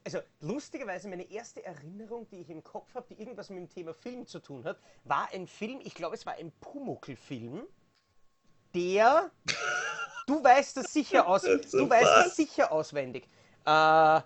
also 0.03 0.19
lustigerweise, 0.41 1.07
meine 1.07 1.29
erste 1.29 1.65
Erinnerung, 1.65 2.27
die 2.29 2.41
ich 2.41 2.49
im 2.49 2.63
Kopf 2.63 2.93
habe, 2.93 3.07
die 3.09 3.19
irgendwas 3.19 3.49
mit 3.49 3.57
dem 3.59 3.69
Thema 3.69 3.93
Film 3.93 4.27
zu 4.27 4.39
tun 4.39 4.63
hat, 4.63 4.77
war 5.03 5.29
ein 5.33 5.47
Film, 5.47 5.79
ich 5.83 5.95
glaube, 5.95 6.15
es 6.15 6.25
war 6.25 6.33
ein 6.33 6.51
Pumuckl-Film, 6.59 7.63
der. 8.73 9.31
Du 10.27 10.43
weißt 10.43 10.77
das 10.77 10.91
sicher 10.91 11.27
aus. 11.27 11.43
Du 11.43 11.87
weißt 11.87 12.25
das 12.25 12.35
sicher 12.35 12.71
auswendig. 12.71 13.29
Äh, 13.63 14.21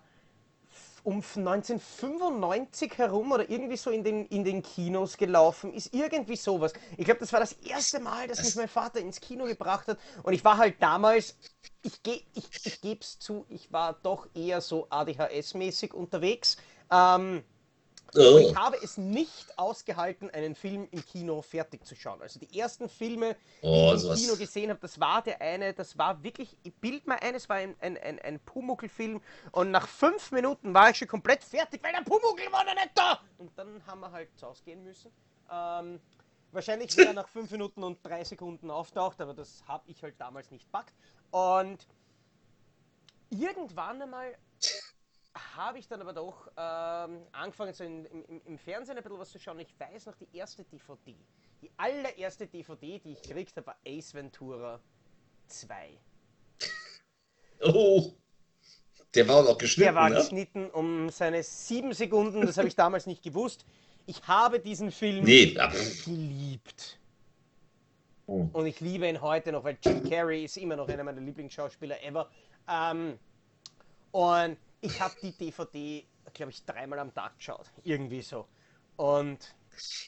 um 1.04 1.18
1995 1.18 2.98
herum 2.98 3.32
oder 3.32 3.50
irgendwie 3.50 3.78
so 3.78 3.92
in 3.92 4.04
den, 4.04 4.26
in 4.28 4.44
den 4.44 4.62
Kinos 4.62 5.18
gelaufen 5.18 5.74
ist. 5.74 5.94
Irgendwie 5.94 6.36
sowas. 6.36 6.74
Ich 6.98 7.06
glaube, 7.06 7.20
das 7.20 7.34
war 7.34 7.40
das 7.40 7.54
erste 7.54 8.00
Mal, 8.00 8.28
dass 8.28 8.44
mich 8.44 8.56
mein 8.56 8.68
Vater 8.68 9.00
ins 9.00 9.20
Kino 9.20 9.46
gebracht 9.46 9.88
hat. 9.88 9.98
Und 10.24 10.34
ich 10.34 10.44
war 10.44 10.58
halt 10.58 10.82
damals, 10.82 11.36
ich, 11.82 12.04
ge, 12.04 12.22
ich, 12.34 12.50
ich 12.66 12.82
gebe 12.82 13.02
es 13.02 13.20
zu, 13.20 13.46
ich 13.50 13.72
war 13.72 13.94
doch 13.94 14.28
eher 14.34 14.62
so 14.62 14.88
ADHS-mäßig 14.90 15.94
unterwegs. 15.94 16.58
Ähm, 16.92 17.44
und 18.16 18.42
ich 18.42 18.56
habe 18.56 18.78
es 18.82 18.98
nicht 18.98 19.58
ausgehalten, 19.58 20.30
einen 20.30 20.56
Film 20.56 20.88
im 20.92 21.06
Kino 21.06 21.42
fertig 21.42 21.86
zu 21.86 21.96
schauen. 21.96 22.22
Also 22.22 22.40
die 22.40 22.60
ersten 22.60 22.90
Filme, 22.90 23.36
die 23.62 23.68
Oh, 23.68 23.94
ich 23.96 24.04
im. 24.04 24.16
Kino 24.16 24.36
gesehen 24.36 24.70
habe, 24.70 24.80
das 24.80 25.00
war 25.00 25.22
der 25.22 25.42
eine, 25.42 25.74
das 25.74 25.98
war 25.98 26.22
wirklich, 26.24 26.56
ich 26.64 26.74
bild 26.76 27.08
mal 27.08 27.18
ein, 27.22 27.36
es 27.36 27.48
war 27.50 27.58
ein, 27.58 27.76
ein, 27.80 27.98
ein, 27.98 28.20
ein 28.20 28.40
Pumuckl-Film 28.40 29.22
und 29.52 29.72
nach 29.72 29.88
fünf 29.88 30.32
Minuten 30.32 30.74
war 30.74 30.90
ich 30.90 30.98
schon 30.98 31.08
komplett 31.08 31.44
fertig, 31.44 31.84
weil 31.84 31.92
der 31.94 32.02
Pumuckl 32.02 32.52
war 32.52 32.64
noch 32.64 32.76
nicht 32.76 32.92
da! 32.96 33.20
Und 33.38 33.52
dann 33.58 33.82
haben 33.86 34.00
wir 34.02 34.12
halt 34.12 34.30
ausgehen 34.44 34.84
müssen. 34.84 35.12
Ähm, 35.52 36.00
wahrscheinlich, 36.52 36.96
wenn 36.98 37.08
er 37.08 37.14
nach 37.14 37.28
fünf 37.28 37.52
Minuten 37.52 37.84
und 37.84 38.00
drei 38.04 38.24
Sekunden 38.24 38.72
auftaucht, 38.72 39.22
aber 39.22 39.34
das 39.34 39.64
habe 39.68 39.84
ich 39.90 40.02
halt 40.04 40.16
damals 40.20 40.52
nicht 40.52 40.72
packt. 40.72 40.94
Und 41.32 41.88
irgendwann 43.30 44.02
einmal 44.02 44.36
habe 45.56 45.80
ich 45.80 45.88
dann 45.88 46.02
aber 46.02 46.14
doch 46.14 46.48
ähm, 46.58 47.22
angefangen, 47.32 47.74
so 47.74 47.84
in, 47.84 48.06
im, 48.06 48.42
im 48.46 48.58
Fernsehen 48.58 48.98
ein 48.98 49.04
bisschen 49.04 49.20
was 49.20 49.30
zu 49.32 49.40
schauen. 49.40 49.60
Ich 49.60 49.80
weiß 49.80 50.06
noch, 50.08 50.16
die 50.16 50.28
erste 50.34 50.64
DVD, 50.64 51.16
die 51.62 51.72
allererste 51.78 52.48
DVD, 52.48 53.00
die 53.00 53.14
ich 53.14 53.22
gekriegt 53.22 53.56
habe, 53.58 53.68
war 53.68 53.78
Ace 53.86 54.14
Ventura 54.14 54.80
2. 55.48 56.00
oh, 57.62 58.14
der 59.16 59.28
war 59.28 59.38
auch 59.48 59.58
geschnitten, 59.58 59.86
Der 59.86 59.96
war 59.96 60.10
ne? 60.10 60.16
geschnitten 60.16 60.70
um 60.70 61.10
seine 61.10 61.42
sieben 61.44 61.94
Sekunden, 61.94 62.46
das 62.46 62.58
habe 62.58 62.68
ich 62.68 62.76
damals 62.76 63.08
nicht 63.08 63.24
gewusst. 63.24 63.66
Ich 64.06 64.28
habe 64.28 64.60
diesen 64.60 64.92
Film 64.92 65.24
Nee, 65.24 65.58
geliebt. 66.06 67.00
Oh. 68.26 68.48
Und 68.54 68.66
ich 68.68 68.80
liebe 68.80 69.08
ihn 69.08 69.22
heute 69.22 69.52
noch, 69.52 69.64
weil 69.64 69.78
Jim 69.84 70.08
Carrey 70.08 70.46
ist 70.46 70.58
immer 70.58 70.76
noch 70.76 70.88
einer 70.88 71.04
meiner 71.04 71.22
Lieblingsschauspieler 71.22 72.04
ever. 72.04 72.30
Ähm, 72.68 73.18
und 74.12 74.58
ich 74.82 75.02
habe 75.02 75.16
die 75.22 75.32
DVD, 75.32 76.06
glaube 76.34 76.52
ich, 76.52 76.66
dreimal 76.66 77.00
am 77.00 77.14
Tag 77.14 77.38
geschaut. 77.38 77.66
Irgendwie 77.84 78.22
so. 78.22 78.46
Und, 78.96 79.56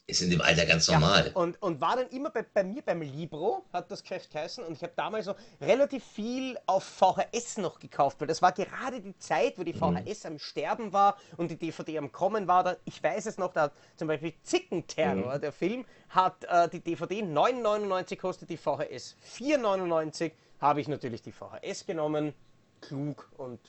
Ist 0.07 0.21
in 0.21 0.29
dem 0.29 0.41
Alter 0.41 0.65
ganz 0.65 0.87
ja, 0.87 0.99
normal. 0.99 1.31
und, 1.33 1.61
und 1.61 1.79
war 1.79 1.95
dann 1.95 2.09
immer 2.09 2.29
bei, 2.29 2.43
bei 2.43 2.63
mir 2.63 2.81
beim 2.81 3.01
Libro, 3.01 3.63
hat 3.71 3.89
das 3.89 4.01
Geschäft 4.01 4.31
geheißen. 4.31 4.63
Und 4.63 4.73
ich 4.73 4.83
habe 4.83 4.93
damals 4.95 5.25
so 5.25 5.35
relativ 5.61 6.03
viel 6.03 6.57
auf 6.65 6.83
VHS 6.83 7.57
noch 7.57 7.79
gekauft, 7.79 8.19
weil 8.19 8.27
das 8.27 8.41
war 8.41 8.51
gerade 8.51 9.01
die 9.01 9.17
Zeit, 9.17 9.57
wo 9.57 9.63
die 9.63 9.73
VHS 9.73 10.25
am 10.25 10.39
Sterben 10.39 10.91
war 10.91 11.17
und 11.37 11.51
die 11.51 11.57
DVD 11.57 11.99
am 11.99 12.11
Kommen 12.11 12.47
war. 12.47 12.63
Da, 12.63 12.77
ich 12.85 13.01
weiß 13.01 13.25
es 13.27 13.37
noch, 13.37 13.53
da 13.53 13.63
hat 13.63 13.73
zum 13.95 14.07
Beispiel 14.07 14.33
Zickenterror, 14.43 15.39
der 15.39 15.53
Film, 15.53 15.85
hat 16.09 16.43
äh, 16.45 16.67
die 16.67 16.81
DVD 16.81 17.21
9,99 17.21 18.17
kostet 18.17 18.49
die 18.49 18.57
VHS 18.57 19.15
4,99. 19.37 20.31
Habe 20.59 20.81
ich 20.81 20.87
natürlich 20.87 21.21
die 21.21 21.31
VHS 21.31 21.85
genommen, 21.85 22.33
klug 22.81 23.31
und 23.37 23.59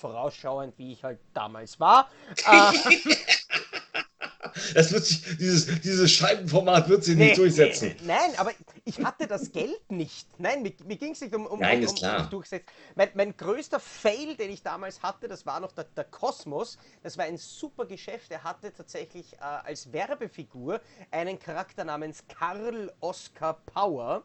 vorausschauend, 0.00 0.76
wie 0.78 0.92
ich 0.92 1.04
halt 1.04 1.18
damals 1.34 1.78
war. 1.78 2.10
äh, 2.46 2.72
Das 4.74 4.92
wird 4.92 5.04
sich, 5.04 5.36
dieses, 5.36 5.80
dieses 5.80 6.10
Scheibenformat 6.10 6.88
wird 6.88 7.04
sich 7.04 7.16
nicht 7.16 7.36
durchsetzen. 7.36 7.94
Nee, 8.00 8.06
nein, 8.06 8.30
aber 8.36 8.52
ich 8.84 8.98
hatte 9.04 9.26
das 9.26 9.52
Geld 9.52 9.90
nicht. 9.90 10.26
Nein, 10.38 10.62
mir, 10.62 10.72
mir 10.86 10.96
ging 10.96 11.12
es 11.12 11.20
nicht 11.20 11.34
um, 11.34 11.46
um, 11.46 11.60
Nein, 11.60 11.84
um, 11.86 11.94
um, 11.94 12.04
ums 12.04 12.30
Durchsetzen. 12.30 12.66
Mein, 12.94 13.10
mein 13.14 13.36
größter 13.36 13.80
Fail, 13.80 14.36
den 14.36 14.50
ich 14.50 14.62
damals 14.62 15.02
hatte, 15.02 15.28
das 15.28 15.44
war 15.46 15.60
noch 15.60 15.72
der, 15.72 15.84
der 15.84 16.04
Kosmos. 16.04 16.78
Das 17.02 17.18
war 17.18 17.24
ein 17.26 17.36
super 17.36 17.86
Geschäft. 17.86 18.30
Er 18.30 18.42
hatte 18.42 18.72
tatsächlich 18.72 19.34
äh, 19.34 19.38
als 19.40 19.92
Werbefigur 19.92 20.80
einen 21.10 21.38
Charakter 21.38 21.84
namens 21.84 22.24
Karl 22.28 22.92
Oscar 23.00 23.54
Power, 23.66 24.22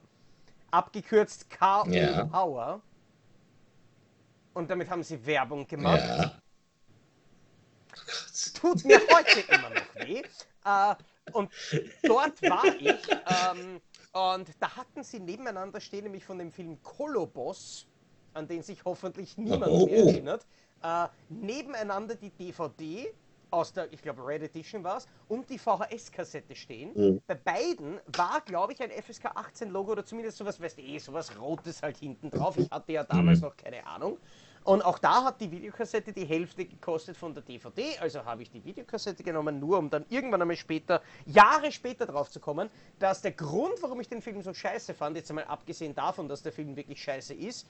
abgekürzt 0.71 1.49
K.O. 1.49 1.89
Ja. 1.89 2.25
Power. 2.25 2.81
Und 4.55 4.69
damit 4.71 4.89
haben 4.89 5.03
sie 5.03 5.23
Werbung 5.25 5.67
gemacht 5.67 6.01
Ja. 6.07 6.31
tut 8.53 8.83
mir 8.85 8.99
heute 9.11 9.41
immer 9.41 9.69
noch 9.69 9.95
weh. 9.95 10.23
Äh, 10.65 10.95
und 11.33 11.51
dort 12.03 12.41
war 12.41 12.65
ich. 12.65 13.07
Ähm, 13.09 13.81
und 14.13 14.49
da 14.59 14.75
hatten 14.77 15.03
sie 15.03 15.19
nebeneinander 15.19 15.79
stehen, 15.81 16.05
nämlich 16.05 16.23
von 16.23 16.39
dem 16.39 16.51
Film 16.51 16.81
Kolobos, 16.81 17.85
an 18.33 18.47
den 18.47 18.63
sich 18.63 18.83
hoffentlich 18.85 19.37
niemand 19.37 19.71
Oh, 19.71 19.85
mehr 19.85 20.05
oh. 20.05 20.07
erinnert, 20.07 20.45
äh, 20.81 21.07
nebeneinander 21.29 22.15
die 22.15 22.29
DVD 22.31 23.13
aus 23.55 23.73
der, 23.73 23.91
ich 23.91 24.01
glaube, 24.01 24.25
Red 24.25 24.43
Edition 24.43 24.83
war 24.83 24.97
es, 24.97 25.07
und 25.27 25.49
die 25.49 25.57
VHS-Kassette 25.57 26.55
stehen. 26.55 26.91
Mhm. 26.93 27.21
Bei 27.25 27.35
beiden 27.35 27.99
war, 28.07 28.41
glaube 28.41 28.73
ich, 28.73 28.81
ein 28.81 28.91
FSK 28.91 29.27
18-Logo 29.27 29.93
oder 29.93 30.05
zumindest 30.05 30.37
sowas, 30.37 30.59
weißt 30.59 30.77
du, 30.77 30.81
eh, 30.81 30.99
sowas 30.99 31.31
Rotes 31.39 31.81
halt 31.81 31.97
hinten 31.97 32.29
drauf. 32.29 32.57
Ich 32.57 32.69
hatte 32.69 32.91
ja 32.91 33.03
damals 33.03 33.41
noch 33.41 33.55
keine 33.55 33.85
Ahnung. 33.87 34.17
Und 34.65 34.83
auch 34.83 34.97
da 34.97 35.23
hat 35.23 35.39
die 35.41 35.51
Videokassette 35.51 36.11
die 36.11 36.25
Hälfte 36.25 36.65
gekostet 36.65 37.15
von 37.15 37.33
der 37.35 37.43
DVD, 37.43 37.99
also 37.99 38.25
habe 38.25 38.41
ich 38.41 38.49
die 38.49 38.63
Videokassette 38.63 39.23
genommen, 39.23 39.59
nur 39.59 39.77
um 39.77 39.91
dann 39.91 40.05
irgendwann 40.09 40.41
einmal 40.41 40.57
später, 40.57 41.01
Jahre 41.25 41.71
später 41.71 42.07
drauf 42.07 42.31
zu 42.31 42.39
kommen, 42.39 42.69
dass 42.97 43.21
der 43.21 43.33
Grund, 43.33 43.73
warum 43.81 44.01
ich 44.01 44.09
den 44.09 44.23
Film 44.23 44.41
so 44.41 44.53
scheiße 44.53 44.95
fand, 44.95 45.17
jetzt 45.17 45.29
einmal 45.29 45.45
abgesehen 45.45 45.93
davon, 45.93 46.27
dass 46.27 46.41
der 46.41 46.51
Film 46.51 46.75
wirklich 46.75 47.01
scheiße 47.01 47.35
ist, 47.35 47.67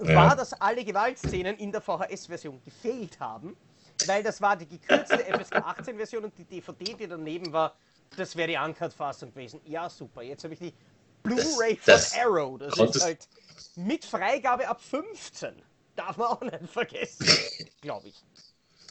Ja. 0.00 0.14
war, 0.16 0.36
dass 0.36 0.52
alle 0.60 0.84
Gewaltszenen 0.84 1.56
in 1.56 1.70
der 1.72 1.80
VHS-Version 1.80 2.60
gefehlt 2.64 3.18
haben, 3.20 3.56
weil 4.06 4.22
das 4.22 4.40
war 4.40 4.56
die 4.56 4.66
gekürzte 4.66 5.18
FSK 5.18 5.56
18-Version 5.56 6.24
und 6.24 6.36
die 6.38 6.44
DVD, 6.44 6.94
die 6.94 7.08
daneben 7.08 7.52
war, 7.52 7.74
das 8.16 8.36
wäre 8.36 8.48
die 8.48 8.56
Uncut-Fassung 8.56 9.30
gewesen. 9.30 9.60
Ja, 9.64 9.88
super. 9.88 10.22
Jetzt 10.22 10.44
habe 10.44 10.54
ich 10.54 10.60
die 10.60 10.74
Blu-ray 11.22 11.76
von 11.76 11.94
das 11.94 12.14
Arrow. 12.16 12.58
Das 12.58 12.78
ist 12.78 13.02
halt 13.02 13.28
mit 13.74 14.04
Freigabe 14.04 14.68
ab 14.68 14.80
15. 14.80 15.62
Darf 15.96 16.16
man 16.18 16.28
auch 16.28 16.40
nicht 16.40 16.70
vergessen, 16.70 17.26
glaube 17.80 18.08
ich. 18.08 18.22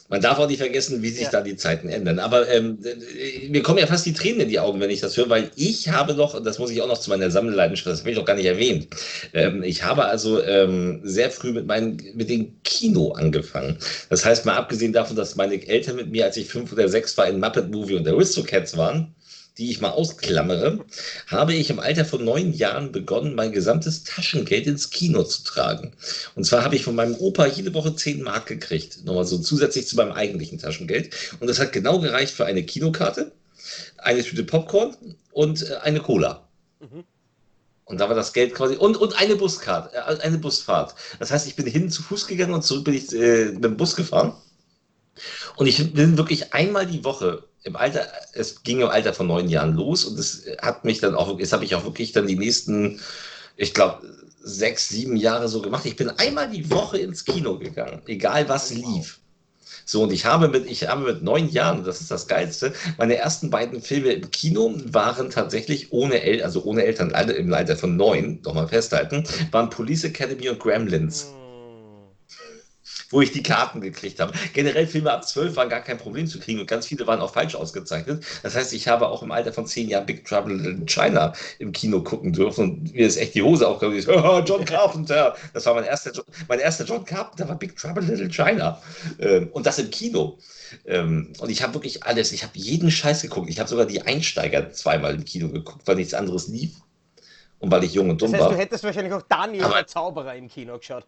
Man 0.08 0.20
darf 0.20 0.38
auch 0.38 0.48
nicht 0.48 0.58
vergessen, 0.60 1.02
wie 1.02 1.10
sich 1.10 1.24
Ja. 1.24 1.30
da 1.30 1.40
die 1.42 1.56
Zeiten 1.56 1.88
ändern. 1.88 2.18
Aber 2.18 2.48
ähm, 2.48 2.78
äh, 2.84 3.48
mir 3.48 3.62
kommen 3.62 3.78
ja 3.78 3.86
fast 3.86 4.06
die 4.06 4.12
Tränen 4.12 4.40
in 4.42 4.48
die 4.48 4.60
Augen, 4.60 4.80
wenn 4.80 4.90
ich 4.90 5.00
das 5.00 5.16
höre, 5.16 5.28
weil 5.28 5.50
ich 5.56 5.88
habe 5.88 6.14
doch, 6.14 6.34
und 6.34 6.44
das 6.44 6.58
muss 6.58 6.70
ich 6.70 6.80
auch 6.80 6.88
noch 6.88 6.98
zu 6.98 7.10
meiner 7.10 7.30
Sammelleidenschaft, 7.30 7.86
das 7.88 8.00
habe 8.00 8.10
ich 8.10 8.16
doch 8.16 8.24
gar 8.24 8.36
nicht 8.36 8.46
erwähnt. 8.46 8.88
Ähm, 9.32 9.62
ich 9.62 9.82
habe 9.82 10.04
also 10.04 10.42
ähm, 10.42 11.00
sehr 11.02 11.30
früh 11.30 11.52
mit, 11.52 11.66
meinem, 11.66 11.96
mit 12.14 12.30
dem 12.30 12.62
Kino 12.62 13.12
angefangen. 13.12 13.78
Das 14.08 14.24
heißt, 14.24 14.46
mal 14.46 14.56
abgesehen 14.56 14.92
davon, 14.92 15.16
dass 15.16 15.36
meine 15.36 15.54
Eltern 15.66 15.96
mit 15.96 16.10
mir, 16.10 16.24
als 16.24 16.36
ich 16.36 16.46
fünf 16.48 16.72
oder 16.72 16.88
sechs 16.88 17.16
war, 17.18 17.28
in 17.28 17.40
Muppet 17.40 17.70
Movie 17.70 17.96
und 17.96 18.06
Aristocats 18.06 18.76
waren, 18.76 19.14
die 19.58 19.70
ich 19.70 19.80
mal 19.80 19.90
ausklammere, 19.90 20.84
habe 21.26 21.54
ich 21.54 21.70
im 21.70 21.80
Alter 21.80 22.04
von 22.04 22.24
neun 22.24 22.52
Jahren 22.52 22.92
begonnen, 22.92 23.34
mein 23.34 23.52
gesamtes 23.52 24.04
Taschengeld 24.04 24.66
ins 24.66 24.90
Kino 24.90 25.22
zu 25.24 25.44
tragen. 25.44 25.92
Und 26.34 26.44
zwar 26.44 26.62
habe 26.62 26.76
ich 26.76 26.84
von 26.84 26.94
meinem 26.94 27.14
Opa 27.14 27.46
jede 27.46 27.72
Woche 27.72 27.96
10 27.96 28.22
Mark 28.22 28.46
gekriegt. 28.46 29.04
Nochmal 29.04 29.24
so 29.24 29.38
zusätzlich 29.38 29.86
zu 29.86 29.96
meinem 29.96 30.12
eigentlichen 30.12 30.58
Taschengeld. 30.58 31.14
Und 31.40 31.48
das 31.48 31.58
hat 31.58 31.72
genau 31.72 31.98
gereicht 32.00 32.34
für 32.34 32.44
eine 32.44 32.64
Kinokarte, 32.64 33.32
eine 33.98 34.22
Tüte 34.22 34.44
Popcorn 34.44 34.94
und 35.32 35.68
äh, 35.68 35.76
eine 35.76 36.00
Cola. 36.00 36.46
Mhm. 36.80 37.04
Und 37.86 38.00
da 38.00 38.08
war 38.08 38.16
das 38.16 38.32
Geld 38.32 38.52
quasi. 38.52 38.74
Und, 38.76 38.96
und 38.96 39.18
eine 39.18 39.36
Buskarte, 39.36 39.96
äh, 39.96 40.20
eine 40.20 40.38
Busfahrt. 40.38 40.94
Das 41.18 41.30
heißt, 41.30 41.46
ich 41.46 41.56
bin 41.56 41.66
hin 41.66 41.90
zu 41.90 42.02
Fuß 42.02 42.26
gegangen 42.26 42.52
und 42.52 42.62
zurück 42.62 42.84
bin 42.84 42.94
ich 42.94 43.12
äh, 43.14 43.52
mit 43.52 43.64
dem 43.64 43.76
Bus 43.76 43.96
gefahren. 43.96 44.34
Und 45.56 45.66
ich 45.66 45.94
bin 45.94 46.18
wirklich 46.18 46.52
einmal 46.52 46.86
die 46.86 47.04
Woche 47.04 47.44
im 47.66 47.76
Alter, 47.76 48.06
es 48.32 48.62
ging 48.62 48.80
im 48.80 48.88
Alter 48.88 49.12
von 49.12 49.26
neun 49.26 49.48
Jahren 49.48 49.74
los 49.74 50.04
und 50.04 50.18
es 50.18 50.46
hat 50.62 50.84
mich 50.84 51.00
dann 51.00 51.14
auch, 51.14 51.36
das 51.36 51.52
habe 51.52 51.64
ich 51.64 51.74
auch 51.74 51.84
wirklich 51.84 52.12
dann 52.12 52.26
die 52.26 52.38
nächsten, 52.38 53.00
ich 53.56 53.74
glaube, 53.74 54.06
sechs, 54.40 54.88
sieben 54.88 55.16
Jahre 55.16 55.48
so 55.48 55.60
gemacht. 55.60 55.84
Ich 55.84 55.96
bin 55.96 56.08
einmal 56.10 56.48
die 56.48 56.70
Woche 56.70 56.98
ins 56.98 57.24
Kino 57.24 57.58
gegangen, 57.58 58.02
egal 58.06 58.48
was 58.48 58.70
lief. 58.70 59.18
So, 59.84 60.04
und 60.04 60.12
ich 60.12 60.24
habe 60.24 60.48
mit, 60.48 60.66
ich 60.66 60.88
habe 60.88 61.12
mit 61.12 61.22
neun 61.22 61.48
Jahren, 61.48 61.84
das 61.84 62.00
ist 62.00 62.10
das 62.10 62.28
Geilste, 62.28 62.72
meine 62.98 63.16
ersten 63.16 63.50
beiden 63.50 63.82
Filme 63.82 64.12
im 64.12 64.30
Kino 64.30 64.74
waren 64.84 65.30
tatsächlich 65.30 65.92
ohne 65.92 66.22
El 66.22 66.42
also 66.42 66.62
ohne 66.64 66.84
Eltern, 66.84 67.12
alle 67.12 67.32
im 67.34 67.52
Alter 67.52 67.76
von 67.76 67.96
neun, 67.96 68.40
nochmal 68.44 68.68
festhalten, 68.68 69.24
waren 69.50 69.70
Police 69.70 70.04
Academy 70.04 70.48
und 70.48 70.60
Gremlins 70.60 71.26
Hm. 71.32 71.45
Wo 73.10 73.20
ich 73.20 73.30
die 73.32 73.42
Karten 73.42 73.80
gekriegt 73.80 74.18
habe. 74.20 74.32
Generell 74.52 74.86
Filme 74.86 75.12
ab 75.12 75.26
12 75.26 75.54
waren 75.56 75.68
gar 75.68 75.80
kein 75.80 75.96
Problem 75.98 76.26
zu 76.26 76.40
kriegen 76.40 76.58
und 76.60 76.66
ganz 76.66 76.86
viele 76.86 77.06
waren 77.06 77.20
auch 77.20 77.32
falsch 77.32 77.54
ausgezeichnet. 77.54 78.24
Das 78.42 78.54
heißt, 78.56 78.72
ich 78.72 78.88
habe 78.88 79.08
auch 79.08 79.22
im 79.22 79.30
Alter 79.30 79.52
von 79.52 79.66
10 79.66 79.88
Jahren 79.88 80.06
Big 80.06 80.24
Trouble 80.24 80.52
in 80.68 80.86
China 80.86 81.32
im 81.58 81.70
Kino 81.72 82.02
gucken 82.02 82.32
dürfen 82.32 82.64
und 82.70 82.94
mir 82.94 83.06
ist 83.06 83.16
echt 83.16 83.34
die 83.34 83.42
Hose 83.42 83.68
aufgegangen. 83.68 84.02
"Oh, 84.24 84.40
John 84.44 84.64
Carpenter. 84.64 85.36
Das 85.52 85.66
war 85.66 85.74
mein 85.74 85.84
erster, 85.84 86.12
Jo- 86.12 86.24
mein 86.48 86.58
erster 86.58 86.84
John 86.84 87.04
Carpenter, 87.04 87.48
war 87.48 87.56
Big 87.56 87.76
Trouble 87.76 88.02
Little 88.04 88.28
China. 88.28 88.80
Ähm, 89.20 89.48
Und 89.52 89.66
das 89.66 89.78
im 89.78 89.90
Kino. 89.90 90.38
Ähm, 90.84 91.32
Und 91.38 91.50
ich 91.50 91.62
habe 91.62 91.74
wirklich 91.74 92.02
alles, 92.02 92.32
ich 92.32 92.42
habe 92.42 92.52
jeden 92.56 92.90
Scheiß 92.90 93.22
geguckt. 93.22 93.48
Ich 93.48 93.60
habe 93.60 93.68
sogar 93.68 93.86
die 93.86 94.02
Einsteiger 94.02 94.72
zweimal 94.72 95.14
im 95.14 95.24
Kino 95.24 95.48
geguckt, 95.48 95.82
weil 95.86 95.94
nichts 95.96 96.12
anderes 96.14 96.48
lief. 96.48 96.72
Und 97.60 97.70
weil 97.70 97.84
ich 97.84 97.94
jung 97.94 98.10
und 98.10 98.20
Das 98.20 98.30
dumm 98.30 98.36
heißt, 98.38 98.46
du 98.48 98.54
war. 98.54 98.58
hättest 98.58 98.84
wahrscheinlich 98.84 99.12
auch 99.14 99.22
Daniel 99.22 99.62
Aber- 99.64 99.74
der 99.76 99.86
Zauberer 99.86 100.34
im 100.34 100.48
Kino 100.48 100.76
geschaut. 100.78 101.06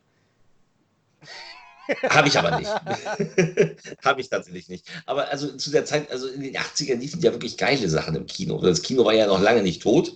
Habe 2.10 2.28
ich 2.28 2.38
aber 2.38 2.58
nicht. 2.58 2.70
Habe 4.04 4.20
ich 4.20 4.28
tatsächlich 4.28 4.68
nicht. 4.68 4.86
Aber 5.06 5.28
also 5.30 5.56
zu 5.56 5.70
der 5.70 5.84
Zeit, 5.84 6.10
also 6.10 6.28
in 6.28 6.42
den 6.42 6.56
80ern 6.56 6.96
liefen 6.96 7.20
ja 7.20 7.32
wirklich 7.32 7.56
geile 7.56 7.88
Sachen 7.88 8.14
im 8.14 8.26
Kino. 8.26 8.60
Das 8.60 8.82
Kino 8.82 9.04
war 9.04 9.14
ja 9.14 9.26
noch 9.26 9.40
lange 9.40 9.62
nicht 9.62 9.82
tot. 9.82 10.12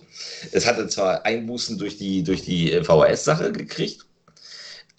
Es 0.51 0.65
hatte 0.65 0.87
zwar 0.87 1.25
Einbußen 1.25 1.77
durch 1.77 1.97
die, 1.97 2.23
durch 2.23 2.43
die 2.43 2.71
äh, 2.71 2.83
VHS-Sache 2.83 3.51
gekriegt, 3.51 4.05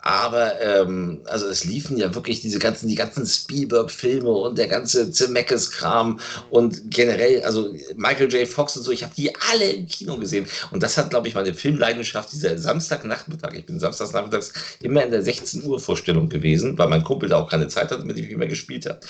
aber 0.04 0.60
ähm, 0.60 1.22
also 1.24 1.46
es 1.48 1.64
liefen 1.64 1.96
ja 1.96 2.14
wirklich 2.14 2.42
diese 2.42 2.58
ganzen, 2.58 2.88
die 2.88 2.94
ganzen 2.94 3.26
Spielberg-Filme 3.26 4.28
und 4.28 4.58
der 4.58 4.68
ganze 4.68 5.10
Zemeckis-Kram 5.10 6.20
und 6.50 6.90
generell, 6.90 7.42
also 7.42 7.74
Michael 7.96 8.30
J. 8.30 8.46
Fox 8.46 8.76
und 8.76 8.82
so, 8.82 8.92
ich 8.92 9.02
habe 9.02 9.14
die 9.16 9.34
alle 9.50 9.64
im 9.64 9.86
Kino 9.88 10.18
gesehen. 10.18 10.46
Und 10.72 10.82
das 10.82 10.98
hat, 10.98 11.08
glaube 11.08 11.28
ich, 11.28 11.34
meine 11.34 11.54
Filmleidenschaft, 11.54 12.32
dieser 12.32 12.58
Samstagnachmittag, 12.58 13.54
ich 13.54 13.64
bin 13.64 13.80
samstagsnachmittags 13.80 14.52
immer 14.82 15.02
in 15.02 15.10
der 15.10 15.22
16 15.22 15.64
Uhr 15.64 15.80
Vorstellung 15.80 16.28
gewesen, 16.28 16.76
weil 16.76 16.88
mein 16.88 17.02
Kumpel 17.02 17.30
da 17.30 17.38
auch 17.38 17.48
keine 17.48 17.68
Zeit 17.68 17.90
hatte, 17.90 18.04
mit 18.04 18.18
dem 18.18 18.26
ich 18.26 18.30
immer 18.30 18.46
gespielt 18.46 18.84
habe. 18.86 19.00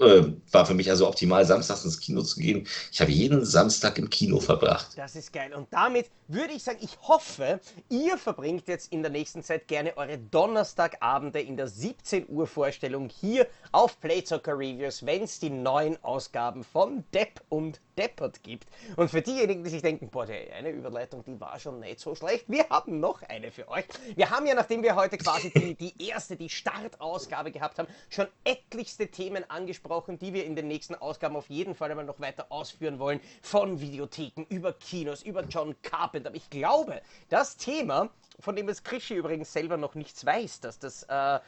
Äh, 0.00 0.32
war 0.50 0.66
für 0.66 0.74
mich 0.74 0.90
also 0.90 1.06
optimal, 1.06 1.46
samstags 1.46 1.84
ins 1.84 2.00
Kino 2.00 2.22
zu 2.22 2.40
gehen. 2.40 2.66
Ich 2.90 3.00
habe 3.00 3.12
jeden 3.12 3.44
Samstag 3.44 3.98
im 3.98 4.10
Kino 4.10 4.40
verbracht. 4.40 4.88
Das 4.96 5.14
ist 5.14 5.32
geil. 5.32 5.52
Und 5.54 5.68
damit 5.70 6.06
würde 6.26 6.54
ich 6.54 6.62
sagen, 6.62 6.78
ich 6.80 6.98
hoffe, 7.02 7.60
ihr 7.88 8.16
verbringt 8.16 8.66
jetzt 8.66 8.92
in 8.92 9.02
der 9.02 9.12
nächsten 9.12 9.42
Zeit 9.44 9.68
gerne 9.68 9.96
eure 9.96 10.18
Donnerstagabende 10.40 11.38
in 11.38 11.58
der 11.58 11.68
17 11.68 12.30
Uhr 12.30 12.46
Vorstellung 12.46 13.10
hier 13.10 13.46
auf 13.72 14.00
Playzocker 14.00 14.54
Reviews, 14.54 15.04
wenn 15.04 15.24
es 15.24 15.38
die 15.38 15.50
neuen 15.50 16.02
Ausgaben 16.02 16.64
von 16.64 17.04
Depp 17.12 17.42
und 17.50 17.82
Deppert 18.00 18.42
gibt. 18.42 18.66
Und 18.96 19.10
für 19.10 19.20
diejenigen, 19.20 19.62
die 19.62 19.68
sich 19.68 19.82
denken, 19.82 20.08
boah, 20.08 20.24
die 20.24 20.50
eine 20.52 20.70
Überleitung, 20.70 21.22
die 21.22 21.38
war 21.38 21.58
schon 21.58 21.80
nicht 21.80 22.00
so 22.00 22.14
schlecht, 22.14 22.46
wir 22.48 22.66
haben 22.70 22.98
noch 22.98 23.22
eine 23.22 23.50
für 23.50 23.68
euch. 23.68 23.84
Wir 24.16 24.30
haben 24.30 24.46
ja, 24.46 24.54
nachdem 24.54 24.82
wir 24.82 24.96
heute 24.96 25.18
quasi 25.18 25.50
die, 25.50 25.74
die 25.74 26.08
erste, 26.08 26.36
die 26.36 26.48
Startausgabe 26.48 27.50
gehabt 27.50 27.78
haben, 27.78 27.88
schon 28.08 28.26
etlichste 28.44 29.08
Themen 29.08 29.48
angesprochen, 29.50 30.18
die 30.18 30.32
wir 30.32 30.46
in 30.46 30.56
den 30.56 30.66
nächsten 30.66 30.94
Ausgaben 30.94 31.36
auf 31.36 31.50
jeden 31.50 31.74
Fall 31.74 31.90
einmal 31.90 32.06
noch 32.06 32.20
weiter 32.20 32.46
ausführen 32.48 32.98
wollen. 32.98 33.20
Von 33.42 33.80
Videotheken 33.80 34.46
über 34.48 34.72
Kinos, 34.72 35.22
über 35.22 35.44
John 35.44 35.76
Carpenter. 35.82 36.34
Ich 36.34 36.48
glaube, 36.48 37.02
das 37.28 37.58
Thema, 37.58 38.08
von 38.38 38.56
dem 38.56 38.66
das 38.66 38.82
Krischi 38.82 39.14
übrigens 39.14 39.52
selber 39.52 39.76
noch 39.76 39.94
nichts 39.94 40.24
weiß, 40.24 40.60
dass 40.60 40.78
das 40.78 41.02
äh, 41.02 41.38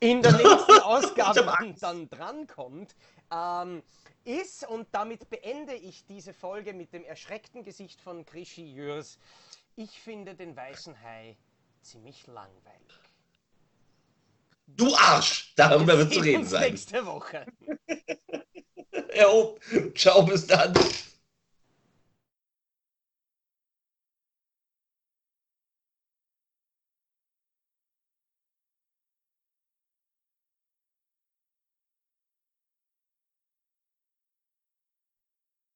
in 0.00 0.20
der 0.20 0.32
nächsten 0.36 0.80
Ausgabe 0.82 1.44
dann, 1.44 1.74
dann 1.80 2.10
drankommt, 2.10 2.94
ähm, 3.32 3.82
ist, 4.24 4.66
und 4.68 4.86
damit 4.92 5.28
beende 5.30 5.74
ich 5.74 6.04
diese 6.06 6.32
Folge 6.32 6.72
mit 6.72 6.92
dem 6.92 7.04
erschreckten 7.04 7.64
Gesicht 7.64 8.00
von 8.00 8.24
Krischi 8.24 8.64
Jürs, 8.72 9.18
ich 9.76 9.98
finde 10.00 10.34
den 10.34 10.54
weißen 10.54 11.00
Hai 11.02 11.36
ziemlich 11.82 12.26
langweilig. 12.26 13.00
Du 14.66 14.94
Arsch! 14.94 15.52
Darüber 15.56 15.98
wird 15.98 16.12
zu 16.12 16.20
reden 16.20 16.46
sein. 16.46 16.70
nächste 16.70 17.04
Woche. 17.06 17.46
Ja, 19.14 19.28
oh. 19.28 19.58
Ciao, 19.94 20.22
bis 20.22 20.46
dann. 20.46 20.72